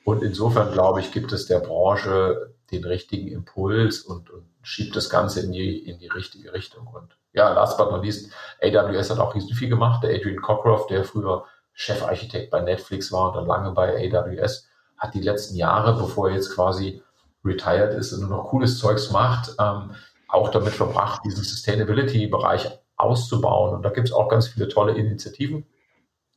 Und 0.07 0.23
insofern 0.23 0.71
glaube 0.71 1.01
ich, 1.01 1.11
gibt 1.11 1.33
es 1.33 1.47
der 1.47 1.59
Branche 1.59 2.53
den 2.71 2.85
richtigen 2.85 3.27
Impuls 3.27 3.99
und, 3.99 4.29
und 4.29 4.45
schiebt 4.61 4.95
das 4.95 5.09
Ganze 5.09 5.41
in 5.41 5.51
die, 5.51 5.79
in 5.79 5.99
die 5.99 6.07
richtige 6.07 6.53
Richtung. 6.53 6.87
Und 6.87 7.17
ja, 7.33 7.51
last 7.51 7.77
but 7.77 7.91
not 7.91 8.05
least, 8.05 8.31
AWS 8.63 9.09
hat 9.09 9.19
auch 9.19 9.35
riesen 9.35 9.53
viel 9.53 9.67
gemacht. 9.67 10.01
Der 10.05 10.15
Adrian 10.15 10.41
Cockcroft, 10.41 10.89
der 10.91 11.03
früher 11.03 11.43
Chefarchitekt 11.73 12.51
bei 12.51 12.61
Netflix 12.61 13.11
war 13.11 13.31
und 13.31 13.35
dann 13.35 13.47
lange 13.47 13.71
bei 13.71 14.09
AWS, 14.09 14.69
hat 14.95 15.13
die 15.13 15.19
letzten 15.19 15.57
Jahre, 15.57 15.99
bevor 16.01 16.29
er 16.29 16.35
jetzt 16.35 16.55
quasi 16.55 17.03
retired 17.43 17.93
ist 17.93 18.13
und 18.13 18.21
nur 18.21 18.29
noch 18.29 18.45
cooles 18.45 18.79
Zeugs 18.79 19.11
macht, 19.11 19.55
ähm, 19.59 19.93
auch 20.29 20.51
damit 20.51 20.71
verbracht, 20.71 21.19
diesen 21.25 21.43
Sustainability-Bereich 21.43 22.69
auszubauen. 22.95 23.75
Und 23.75 23.83
da 23.83 23.89
gibt 23.89 24.07
es 24.07 24.13
auch 24.13 24.29
ganz 24.29 24.47
viele 24.47 24.69
tolle 24.69 24.93
Initiativen. 24.93 25.65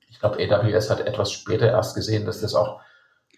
Ich 0.08 0.18
glaube, 0.18 0.38
AWS 0.38 0.90
hat 0.90 1.06
etwas 1.06 1.30
später 1.30 1.68
erst 1.68 1.94
gesehen, 1.94 2.26
dass 2.26 2.40
das 2.40 2.56
auch 2.56 2.80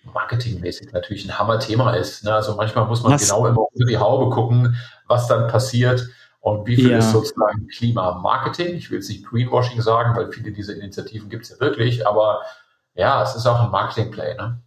marketingmäßig 0.04 0.92
natürlich 0.92 1.24
ein 1.24 1.38
Hammer-Thema 1.38 1.94
ist. 1.94 2.24
Ne? 2.24 2.32
Also 2.32 2.56
manchmal 2.56 2.86
muss 2.86 3.02
man 3.02 3.12
was? 3.12 3.22
genau 3.22 3.46
immer 3.46 3.66
unter 3.72 3.86
die 3.86 3.98
Haube 3.98 4.34
gucken, 4.34 4.76
was 5.06 5.28
dann 5.28 5.48
passiert 5.48 6.08
und 6.40 6.66
wie 6.66 6.76
viel 6.76 6.90
ja. 6.90 6.98
ist 6.98 7.12
sozusagen 7.12 7.68
Klimamarketing. 7.68 8.74
Ich 8.74 8.90
will 8.90 8.98
jetzt 8.98 9.08
nicht 9.08 9.24
Greenwashing 9.24 9.80
sagen, 9.80 10.16
weil 10.16 10.30
viele 10.32 10.52
dieser 10.52 10.74
Initiativen 10.74 11.28
gibt 11.28 11.44
es 11.44 11.50
ja 11.50 11.60
wirklich, 11.60 12.06
aber 12.06 12.40
ja, 12.94 13.22
es 13.22 13.36
ist 13.36 13.46
auch 13.46 13.60
ein 13.60 13.70
Marketing-Play. 13.70 14.34
Ne? 14.36 14.60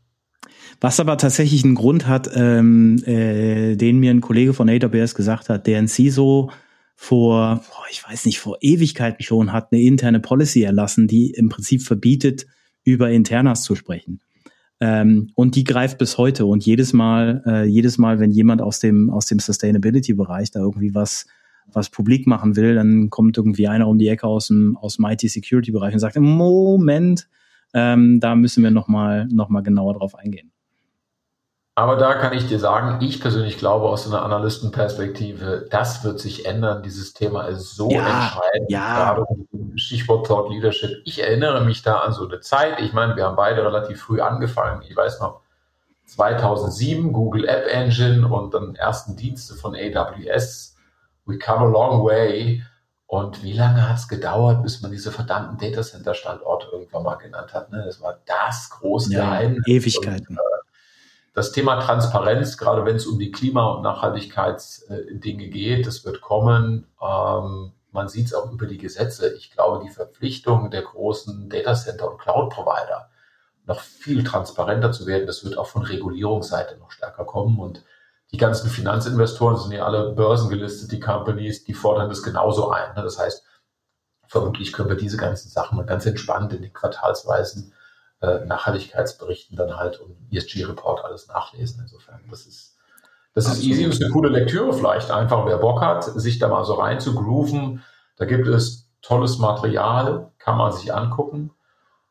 Was 0.82 1.00
aber 1.00 1.18
tatsächlich 1.18 1.64
einen 1.64 1.76
Grund 1.76 2.08
hat, 2.08 2.30
ähm, 2.34 3.04
äh, 3.06 3.76
den 3.76 4.00
mir 4.00 4.12
ein 4.12 4.22
Kollege 4.22 4.54
von 4.54 4.70
AWS 4.70 5.16
gesagt 5.16 5.50
hat, 5.50 5.68
der 5.68 5.80
ein 5.80 5.88
CISO 5.88 6.52
vor, 6.96 7.62
boah, 7.70 7.86
ich 7.92 8.08
weiß 8.08 8.26
nicht, 8.26 8.40
vor 8.40 8.58
Ewigkeiten 8.62 9.24
schon 9.24 9.52
hat 9.52 9.72
eine 9.72 9.82
interne 9.82 10.20
Policy 10.20 10.64
erlassen, 10.64 11.08
die 11.08 11.32
im 11.32 11.50
Prinzip 11.50 11.82
verbietet, 11.82 12.46
über 12.84 13.10
Internas 13.10 13.64
zu 13.64 13.76
sprechen. 13.76 14.22
Ähm, 14.80 15.32
und 15.36 15.56
die 15.56 15.64
greift 15.64 15.98
bis 15.98 16.18
heute. 16.18 16.46
Und 16.46 16.66
jedes 16.66 16.94
Mal, 16.94 17.44
äh, 17.46 17.66
jedes 17.66 17.98
Mal, 17.98 18.20
wenn 18.20 18.32
jemand 18.32 18.62
aus 18.62 18.80
dem, 18.80 19.10
aus 19.10 19.26
dem 19.26 19.40
Sustainability-Bereich 19.40 20.52
da 20.52 20.60
irgendwie 20.60 20.94
was, 20.94 21.28
was 21.72 21.90
publik 21.90 22.28
machen 22.28 22.56
will, 22.56 22.76
dann 22.76 23.10
kommt 23.10 23.38
irgendwie 23.38 23.68
einer 23.68 23.88
um 23.88 23.98
die 23.98 24.08
Ecke 24.08 24.28
aus 24.28 24.48
dem, 24.48 24.78
aus 24.78 24.98
dem 24.98 25.06
IT-Security-Bereich 25.06 25.94
und 25.94 26.00
sagt, 26.00 26.18
Moment, 26.18 27.28
ähm, 27.74 28.20
da 28.20 28.36
müssen 28.36 28.64
wir 28.64 28.72
nochmal 28.72 29.28
noch 29.28 29.50
mal 29.50 29.62
genauer 29.62 29.96
drauf 29.96 30.16
eingehen. 30.16 30.52
Aber 31.78 31.98
da 31.98 32.14
kann 32.14 32.32
ich 32.32 32.48
dir 32.48 32.58
sagen, 32.58 33.04
ich 33.04 33.20
persönlich 33.20 33.58
glaube 33.58 33.90
aus 33.90 34.08
einer 34.08 34.24
Analystenperspektive, 34.24 35.68
das 35.70 36.06
wird 36.06 36.22
sich 36.22 36.46
ändern. 36.46 36.84
Dieses 36.84 37.14
Thema 37.14 37.48
ist 37.48 37.76
so 37.76 37.90
ja, 37.90 38.08
entscheidend. 38.08 38.72
Ja. 38.72 39.26
Stichwort 39.76 40.26
Thought 40.26 40.50
Leadership. 40.50 41.02
Ich 41.04 41.22
erinnere 41.22 41.66
mich 41.66 41.82
da 41.82 41.98
an 41.98 42.14
so 42.14 42.26
eine 42.26 42.40
Zeit. 42.40 42.80
Ich 42.80 42.94
meine, 42.94 43.18
wir 43.18 43.26
haben 43.26 43.36
beide 43.36 43.66
relativ 43.66 44.02
früh 44.02 44.22
angefangen. 44.22 44.84
Ich 44.88 44.96
weiß 44.96 45.20
noch, 45.20 45.42
2007 46.06 47.12
Google 47.12 47.46
App 47.46 47.68
Engine 47.68 48.26
und 48.26 48.54
dann 48.54 48.76
ersten 48.76 49.18
Dienste 49.18 49.56
von 49.56 49.76
AWS. 49.76 50.78
We 51.26 51.38
come 51.38 51.66
a 51.66 51.70
long 51.70 52.06
way. 52.06 52.64
Und 53.08 53.44
wie 53.44 53.54
lange 53.54 53.88
hat 53.90 53.98
es 53.98 54.08
gedauert, 54.08 54.64
bis 54.64 54.82
man 54.82 54.92
diese 54.92 55.12
verdammten 55.12 55.58
Datacenter-Standorte 55.58 56.68
irgendwann 56.72 57.04
mal 57.04 57.16
genannt 57.16 57.54
hat? 57.54 57.70
Ne? 57.72 57.84
Das 57.86 58.02
war 58.02 58.18
das 58.26 58.70
große 58.70 59.14
ja, 59.14 59.26
Geheimnis. 59.26 59.68
Ewigkeiten. 59.68 60.28
Und, 60.30 60.38
äh, 60.38 60.55
das 61.36 61.52
Thema 61.52 61.82
Transparenz, 61.82 62.58
gerade 62.58 62.86
wenn 62.86 62.96
es 62.96 63.06
um 63.06 63.20
die 63.20 63.30
Klima- 63.30 63.74
und 63.74 63.82
Nachhaltigkeitsdinge 63.84 65.50
geht, 65.50 65.86
das 65.86 66.06
wird 66.06 66.22
kommen. 66.22 66.88
Ähm, 67.02 67.74
man 67.92 68.08
sieht 68.08 68.28
es 68.28 68.34
auch 68.34 68.50
über 68.52 68.66
die 68.66 68.78
Gesetze. 68.78 69.34
Ich 69.36 69.52
glaube, 69.52 69.84
die 69.84 69.92
Verpflichtung 69.92 70.72
der 70.72 70.84
großen 70.84 71.50
Datacenter 71.50 72.10
und 72.10 72.20
Cloud-Provider, 72.20 73.10
noch 73.68 73.82
viel 73.82 74.24
transparenter 74.24 74.94
zu 74.94 75.08
werden, 75.08 75.28
das 75.28 75.44
wird 75.44 75.58
auch 75.58 75.68
von 75.68 75.84
Regulierungsseite 75.84 76.78
noch 76.78 76.92
stärker 76.92 77.26
kommen. 77.26 77.60
Und 77.60 77.84
die 78.32 78.38
ganzen 78.38 78.70
Finanzinvestoren 78.70 79.58
sind 79.58 79.74
ja 79.74 79.86
alle 79.86 80.14
börsengelistet, 80.14 80.92
die 80.94 81.02
Companies, 81.02 81.66
die 81.66 81.74
fordern 81.74 82.08
das 82.08 82.24
genauso 82.24 82.70
ein. 82.70 82.96
Das 82.96 83.20
heißt, 83.20 83.44
vermutlich 84.28 84.72
können 84.72 84.90
wir 84.90 84.96
diese 84.96 85.18
ganzen 85.18 85.50
Sachen 85.50 85.76
mal 85.76 85.86
ganz 85.86 86.06
entspannt 86.06 86.54
in 86.54 86.62
den 86.62 86.74
Quartalsweisen 86.74 87.74
äh, 88.26 88.46
Nachhaltigkeitsberichten 88.46 89.58
dann 89.58 89.78
halt 89.78 90.00
und 90.00 90.16
ESG-Report 90.32 91.04
alles 91.04 91.28
nachlesen. 91.28 91.82
Insofern, 91.82 92.22
das 92.30 92.46
ist, 92.46 92.78
das 93.34 93.48
ist 93.48 93.64
easy 93.64 93.86
und 93.86 93.92
ist 93.92 94.04
eine 94.04 94.12
coole 94.12 94.30
Lektüre 94.30 94.74
vielleicht 94.74 95.12
einfach, 95.12 95.46
wer 95.46 95.58
Bock 95.58 95.82
hat, 95.82 96.04
sich 96.04 96.40
da 96.40 96.48
mal 96.48 96.64
so 96.64 96.76
rein 96.76 97.00
zu 97.00 97.16
grooven. 97.16 97.84
Da 98.18 98.26
gibt 98.26 98.48
es 98.48 98.90
tolles 99.02 99.38
Material, 99.38 100.32
kann 100.38 100.58
man 100.58 100.72
sich 100.72 100.94
angucken. 100.94 101.52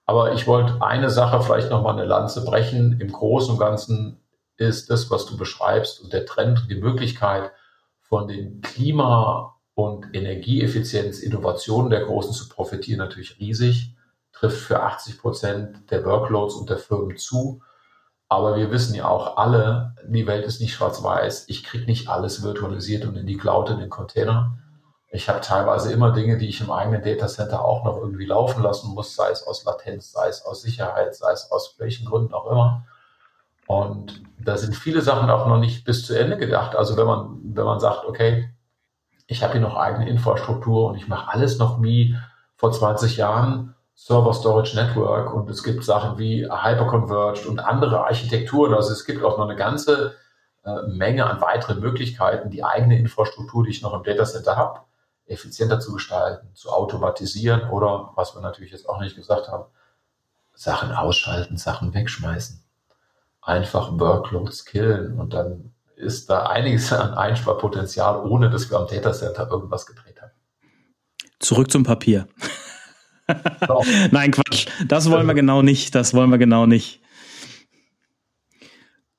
Aber 0.07 0.35
ich 0.35 0.47
wollte 0.47 0.83
eine 0.83 1.11
Sache 1.11 1.41
vielleicht 1.41 1.71
nochmal 1.71 1.95
eine 1.95 2.05
Lanze 2.05 2.45
brechen. 2.45 3.01
Im 3.01 3.11
Großen 3.11 3.53
und 3.53 3.59
Ganzen 3.59 4.21
ist 4.57 4.91
das, 4.91 5.11
was 5.11 5.27
du 5.27 5.37
beschreibst 5.37 6.01
und 6.03 6.13
der 6.13 6.27
Trend 6.27 6.67
die 6.71 6.77
Möglichkeit 6.77 7.51
von 8.01 8.29
den 8.29 8.61
Klima- 8.61 9.57
und 9.75 10.15
Energieeffizienz-Innovationen 10.15 11.91
der 11.91 12.05
Großen 12.05 12.33
zu 12.33 12.49
profitieren 12.49 12.99
natürlich 12.99 13.41
riesig 13.41 13.94
trifft 14.35 14.61
für 14.61 14.83
80 14.83 15.19
Prozent 15.21 15.91
der 15.91 16.05
Workloads 16.05 16.55
und 16.55 16.69
der 16.69 16.79
Firmen 16.79 17.17
zu. 17.17 17.63
Aber 18.29 18.57
wir 18.57 18.71
wissen 18.71 18.95
ja 18.95 19.09
auch 19.09 19.37
alle, 19.37 19.95
die 20.07 20.27
Welt 20.27 20.45
ist 20.45 20.61
nicht 20.61 20.75
schwarz-weiß. 20.75 21.49
Ich 21.49 21.63
kriege 21.63 21.87
nicht 21.87 22.09
alles 22.09 22.43
virtualisiert 22.43 23.05
und 23.05 23.17
in 23.17 23.27
die 23.27 23.37
Cloud, 23.37 23.71
in 23.71 23.79
den 23.79 23.91
Container. 23.91 24.59
Ich 25.09 25.29
habe 25.29 25.41
teilweise 25.41 25.93
immer 25.93 26.11
Dinge, 26.11 26.39
die 26.39 26.49
ich 26.49 26.61
im 26.61 26.73
eigenen 26.73 27.03
Datacenter 27.03 27.65
auch 27.65 27.85
noch 27.85 27.99
irgendwie 27.99 28.27
laufen 28.27 28.63
lassen 28.63 28.93
muss, 28.95 29.15
sei 29.15 29.31
es 29.31 29.47
aus 29.47 29.65
Latenz, 29.65 30.11
sei 30.11 30.27
es 30.29 30.45
aus 30.45 30.63
Sicherheit, 30.63 31.15
sei 31.15 31.31
es 31.31 31.53
aus 31.53 31.77
welchen 31.79 32.07
Gründen 32.07 32.35
auch 32.35 32.51
immer. 32.51 32.85
Und 33.67 34.23
da 34.39 34.57
sind 34.57 34.75
viele 34.75 35.01
Sachen 35.01 35.31
auch 35.31 35.47
noch 35.47 35.59
nicht 35.59 35.85
bis 35.85 36.05
zu 36.05 36.19
Ende 36.19 36.37
gedacht. 36.37 36.75
Also 36.75 36.97
wenn 36.97 37.07
man, 37.07 37.41
wenn 37.45 37.65
man 37.65 37.79
sagt, 37.79 38.05
okay, 38.07 38.51
ich 39.27 39.43
habe 39.43 39.53
hier 39.53 39.63
noch 39.63 39.77
eigene 39.77 40.09
Infrastruktur 40.09 40.89
und 40.89 40.97
ich 40.97 41.09
mache 41.09 41.33
alles 41.33 41.59
noch 41.59 41.81
wie 41.81 42.17
vor 42.57 42.73
20 42.73 43.17
Jahren, 43.17 43.75
Server 43.95 44.35
Storage 44.35 44.77
Network 44.77 45.33
und 45.33 45.49
es 45.49 45.63
gibt 45.63 45.85
Sachen 45.85 46.19
wie 46.19 46.45
Hyperconverged 46.45 47.47
und 47.47 47.61
andere 47.61 48.05
Architekturen. 48.05 48.75
Also 48.75 48.93
es 48.93 49.05
gibt 49.05 49.23
auch 49.23 49.39
noch 49.39 49.49
eine 49.49 49.57
ganze 49.57 50.17
äh, 50.65 50.83
Menge 50.89 51.27
an 51.27 51.41
weiteren 51.41 51.81
Möglichkeiten, 51.81 52.51
die 52.51 52.65
eigene 52.65 52.99
Infrastruktur, 52.99 53.65
die 53.65 53.71
ich 53.71 53.83
noch 53.83 53.95
im 53.95 54.03
Datacenter 54.03 54.57
habe, 54.57 54.81
effizienter 55.27 55.79
zu 55.79 55.93
gestalten, 55.93 56.49
zu 56.55 56.71
automatisieren 56.71 57.71
oder, 57.71 58.11
was 58.17 58.35
wir 58.35 58.43
natürlich 58.43 58.73
jetzt 58.73 58.89
auch 58.89 59.01
nicht 59.01 59.17
gesagt 59.17 59.49
haben, 59.49 59.65
Sachen 60.55 60.93
ausschalten, 60.93 61.57
Sachen 61.57 61.95
wegschmeißen. 61.95 62.63
Einfach 63.43 63.99
Workloads 63.99 64.65
killen 64.65 65.19
und 65.19 65.35
dann 65.35 65.73
ist 65.97 66.31
da 66.31 66.47
einiges 66.47 66.93
an 66.93 67.15
Einsparpotenzial, 67.15 68.25
ohne 68.27 68.51
dass 68.51 68.71
wir 68.71 68.79
am 68.79 68.87
Datacenter 68.87 69.49
irgendwas 69.51 69.87
gedreht 69.87 70.21
haben. 70.21 70.33
Zurück 71.39 71.71
zum 71.71 71.85
Papier. 71.85 72.27
Nein, 74.11 74.31
Quatsch. 74.31 74.67
Das 74.87 75.11
wollen 75.11 75.27
wir 75.27 75.35
genau 75.35 75.63
nicht. 75.63 75.95
Das 75.95 76.15
wollen 76.15 76.31
wir 76.31 76.39
genau 76.39 76.67
nicht. 76.67 77.01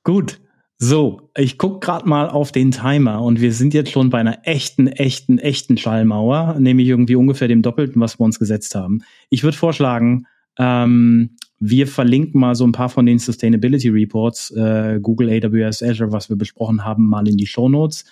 Gut. 0.04 0.40
So, 0.78 1.32
ich 1.38 1.58
guck 1.58 1.82
gerade 1.82 2.08
mal 2.08 2.30
auf 2.30 2.52
den 2.52 2.72
Timer 2.72 3.22
und 3.22 3.40
wir 3.40 3.54
sind 3.54 3.74
jetzt 3.74 3.92
schon 3.92 4.10
bei 4.10 4.20
einer 4.20 4.40
echten, 4.44 4.88
echten, 4.88 5.38
echten 5.38 5.78
Schallmauer, 5.78 6.58
nämlich 6.60 6.90
irgendwie 6.90 7.16
ungefähr 7.16 7.48
dem 7.48 7.62
Doppelten, 7.62 8.02
was 8.02 8.20
wir 8.20 8.26
uns 8.26 8.40
gesetzt 8.40 8.76
haben. 8.76 9.02
Ich 9.30 9.44
würde 9.44 9.56
vorschlagen, 9.56 10.28
ähm, 10.60 11.38
wir 11.60 11.88
verlinken 11.88 12.42
mal 12.42 12.56
so 12.56 12.68
ein 12.68 12.74
paar 12.74 12.90
von 12.90 13.06
den 13.06 13.20
Sustainability 13.20 13.88
Reports, 13.88 14.52
äh, 14.52 15.00
Google, 15.02 15.30
AWS, 15.30 15.82
Azure, 15.82 16.12
was 16.12 16.30
wir 16.30 16.36
besprochen 16.36 16.84
haben, 16.84 17.08
mal 17.08 17.28
in 17.28 17.38
die 17.38 17.48
Show 17.48 17.70
Notes. 17.70 18.04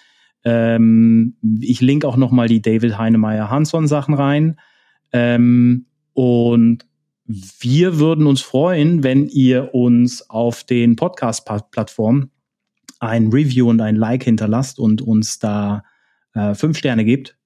Ähm, 0.46 1.36
ich 1.60 1.82
link 1.82 2.06
auch 2.06 2.16
noch 2.16 2.32
mal 2.32 2.48
die 2.48 2.62
David 2.62 2.98
Heinemeier 2.98 3.50
Hanson 3.50 3.88
Sachen 3.88 4.14
rein. 4.14 4.58
Ähm, 5.14 5.86
und 6.14 6.86
wir 7.26 8.00
würden 8.00 8.28
uns 8.28 8.42
freuen, 8.42 9.04
wenn 9.04 9.28
ihr 9.28 9.74
uns 9.74 10.30
auf 10.30 10.64
den 10.64 10.96
Podcast-Plattformen 10.96 12.32
ein 13.00 13.30
Review 13.30 13.70
und 13.70 13.82
ein 13.82 13.96
Like 13.96 14.24
hinterlasst 14.24 14.80
und 14.80 15.02
uns 15.02 15.40
da 15.40 15.84
äh, 16.34 16.54
fünf 16.54 16.78
Sterne 16.78 17.06
gebt 17.06 17.38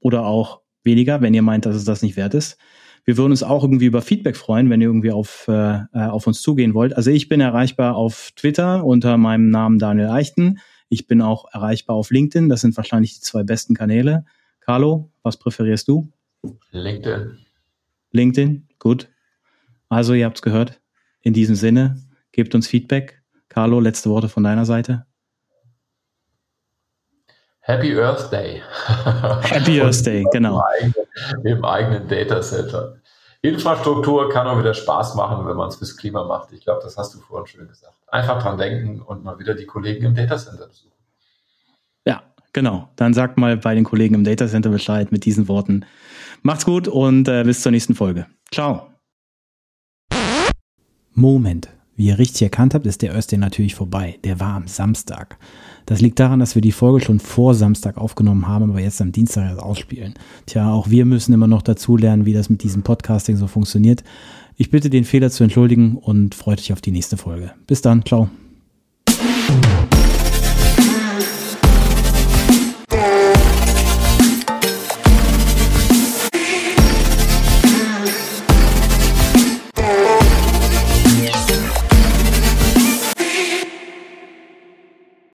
oder 0.00 0.26
auch 0.26 0.60
weniger, 0.82 1.20
wenn 1.20 1.34
ihr 1.34 1.42
meint, 1.42 1.66
dass 1.66 1.76
es 1.76 1.84
das 1.84 2.02
nicht 2.02 2.16
wert 2.16 2.34
ist. 2.34 2.58
Wir 3.04 3.16
würden 3.16 3.32
uns 3.32 3.42
auch 3.42 3.62
irgendwie 3.62 3.86
über 3.86 4.02
Feedback 4.02 4.36
freuen, 4.36 4.70
wenn 4.70 4.80
ihr 4.80 4.86
irgendwie 4.86 5.12
auf, 5.12 5.46
äh, 5.48 5.80
äh, 5.92 6.06
auf 6.06 6.26
uns 6.26 6.40
zugehen 6.40 6.74
wollt. 6.74 6.96
Also 6.96 7.10
ich 7.10 7.28
bin 7.28 7.40
erreichbar 7.40 7.96
auf 7.96 8.32
Twitter 8.34 8.84
unter 8.84 9.18
meinem 9.18 9.50
Namen 9.50 9.78
Daniel 9.78 10.08
Eichten. 10.08 10.58
Ich 10.88 11.06
bin 11.06 11.20
auch 11.20 11.46
erreichbar 11.52 11.96
auf 11.96 12.10
LinkedIn. 12.10 12.48
Das 12.48 12.62
sind 12.62 12.76
wahrscheinlich 12.76 13.14
die 13.14 13.20
zwei 13.20 13.42
besten 13.42 13.74
Kanäle. 13.74 14.24
Carlo, 14.60 15.10
was 15.22 15.38
präferierst 15.38 15.88
du? 15.88 16.10
LinkedIn. 16.70 17.38
LinkedIn, 18.12 18.68
gut. 18.78 19.08
Also 19.88 20.14
ihr 20.14 20.24
habt's 20.24 20.42
gehört. 20.42 20.80
In 21.22 21.32
diesem 21.32 21.54
Sinne, 21.54 21.96
gebt 22.32 22.54
uns 22.54 22.66
Feedback. 22.66 23.22
Carlo, 23.48 23.80
letzte 23.80 24.10
Worte 24.10 24.28
von 24.28 24.42
deiner 24.42 24.64
Seite. 24.64 25.06
Happy 27.60 27.98
Earth 27.98 28.30
Day. 28.30 28.62
Happy 29.42 29.80
Earth 29.82 30.04
Day, 30.04 30.24
genau. 30.32 30.62
Im 30.80 30.92
eigenen, 30.92 31.46
Im 31.46 31.64
eigenen 31.64 32.08
Data 32.08 32.42
Center. 32.42 33.00
Infrastruktur 33.40 34.30
kann 34.30 34.46
auch 34.46 34.58
wieder 34.58 34.74
Spaß 34.74 35.14
machen, 35.16 35.46
wenn 35.46 35.56
man 35.56 35.68
es 35.68 35.76
fürs 35.76 35.96
Klima 35.96 36.24
macht. 36.24 36.52
Ich 36.52 36.62
glaube, 36.62 36.80
das 36.82 36.96
hast 36.96 37.14
du 37.14 37.20
vorhin 37.20 37.46
schön 37.46 37.68
gesagt. 37.68 37.94
Einfach 38.08 38.42
dran 38.42 38.58
denken 38.58 39.02
und 39.02 39.22
mal 39.22 39.38
wieder 39.38 39.54
die 39.54 39.66
Kollegen 39.66 40.06
im 40.06 40.14
Data 40.14 40.36
Center 40.36 40.66
besuchen. 40.66 40.92
Ja, 42.06 42.22
genau. 42.52 42.88
Dann 42.96 43.14
sagt 43.14 43.38
mal 43.38 43.56
bei 43.56 43.74
den 43.74 43.84
Kollegen 43.84 44.14
im 44.14 44.24
Data 44.24 44.46
Center 44.46 44.70
Bescheid 44.70 45.12
mit 45.12 45.24
diesen 45.24 45.46
Worten. 45.48 45.84
Macht's 46.44 46.66
gut 46.66 46.88
und 46.88 47.26
äh, 47.26 47.42
bis 47.42 47.62
zur 47.62 47.72
nächsten 47.72 47.94
Folge. 47.94 48.26
Ciao. 48.52 48.86
Moment. 51.14 51.70
Wie 51.96 52.08
ihr 52.08 52.18
richtig 52.18 52.42
erkannt 52.42 52.74
habt, 52.74 52.86
ist 52.86 53.02
der 53.02 53.18
Day 53.18 53.38
natürlich 53.38 53.74
vorbei. 53.74 54.18
Der 54.24 54.40
war 54.40 54.54
am 54.54 54.66
Samstag. 54.66 55.38
Das 55.86 56.00
liegt 56.00 56.18
daran, 56.18 56.40
dass 56.40 56.54
wir 56.54 56.62
die 56.62 56.72
Folge 56.72 57.04
schon 57.04 57.20
vor 57.20 57.54
Samstag 57.54 57.96
aufgenommen 57.96 58.48
haben, 58.48 58.70
aber 58.70 58.80
jetzt 58.80 59.00
am 59.00 59.12
Dienstag 59.12 59.48
erst 59.48 59.60
ausspielen. 59.60 60.14
Tja, 60.46 60.70
auch 60.70 60.90
wir 60.90 61.04
müssen 61.04 61.32
immer 61.32 61.46
noch 61.46 61.62
dazu 61.62 61.96
lernen, 61.96 62.26
wie 62.26 62.32
das 62.32 62.50
mit 62.50 62.62
diesem 62.62 62.82
Podcasting 62.82 63.36
so 63.36 63.46
funktioniert. 63.46 64.02
Ich 64.56 64.70
bitte 64.70 64.90
den 64.90 65.04
Fehler 65.04 65.30
zu 65.30 65.44
entschuldigen 65.44 65.96
und 65.96 66.34
freut 66.34 66.58
euch 66.58 66.72
auf 66.72 66.80
die 66.80 66.92
nächste 66.92 67.16
Folge. 67.16 67.52
Bis 67.66 67.80
dann, 67.80 68.04
ciao. 68.04 68.28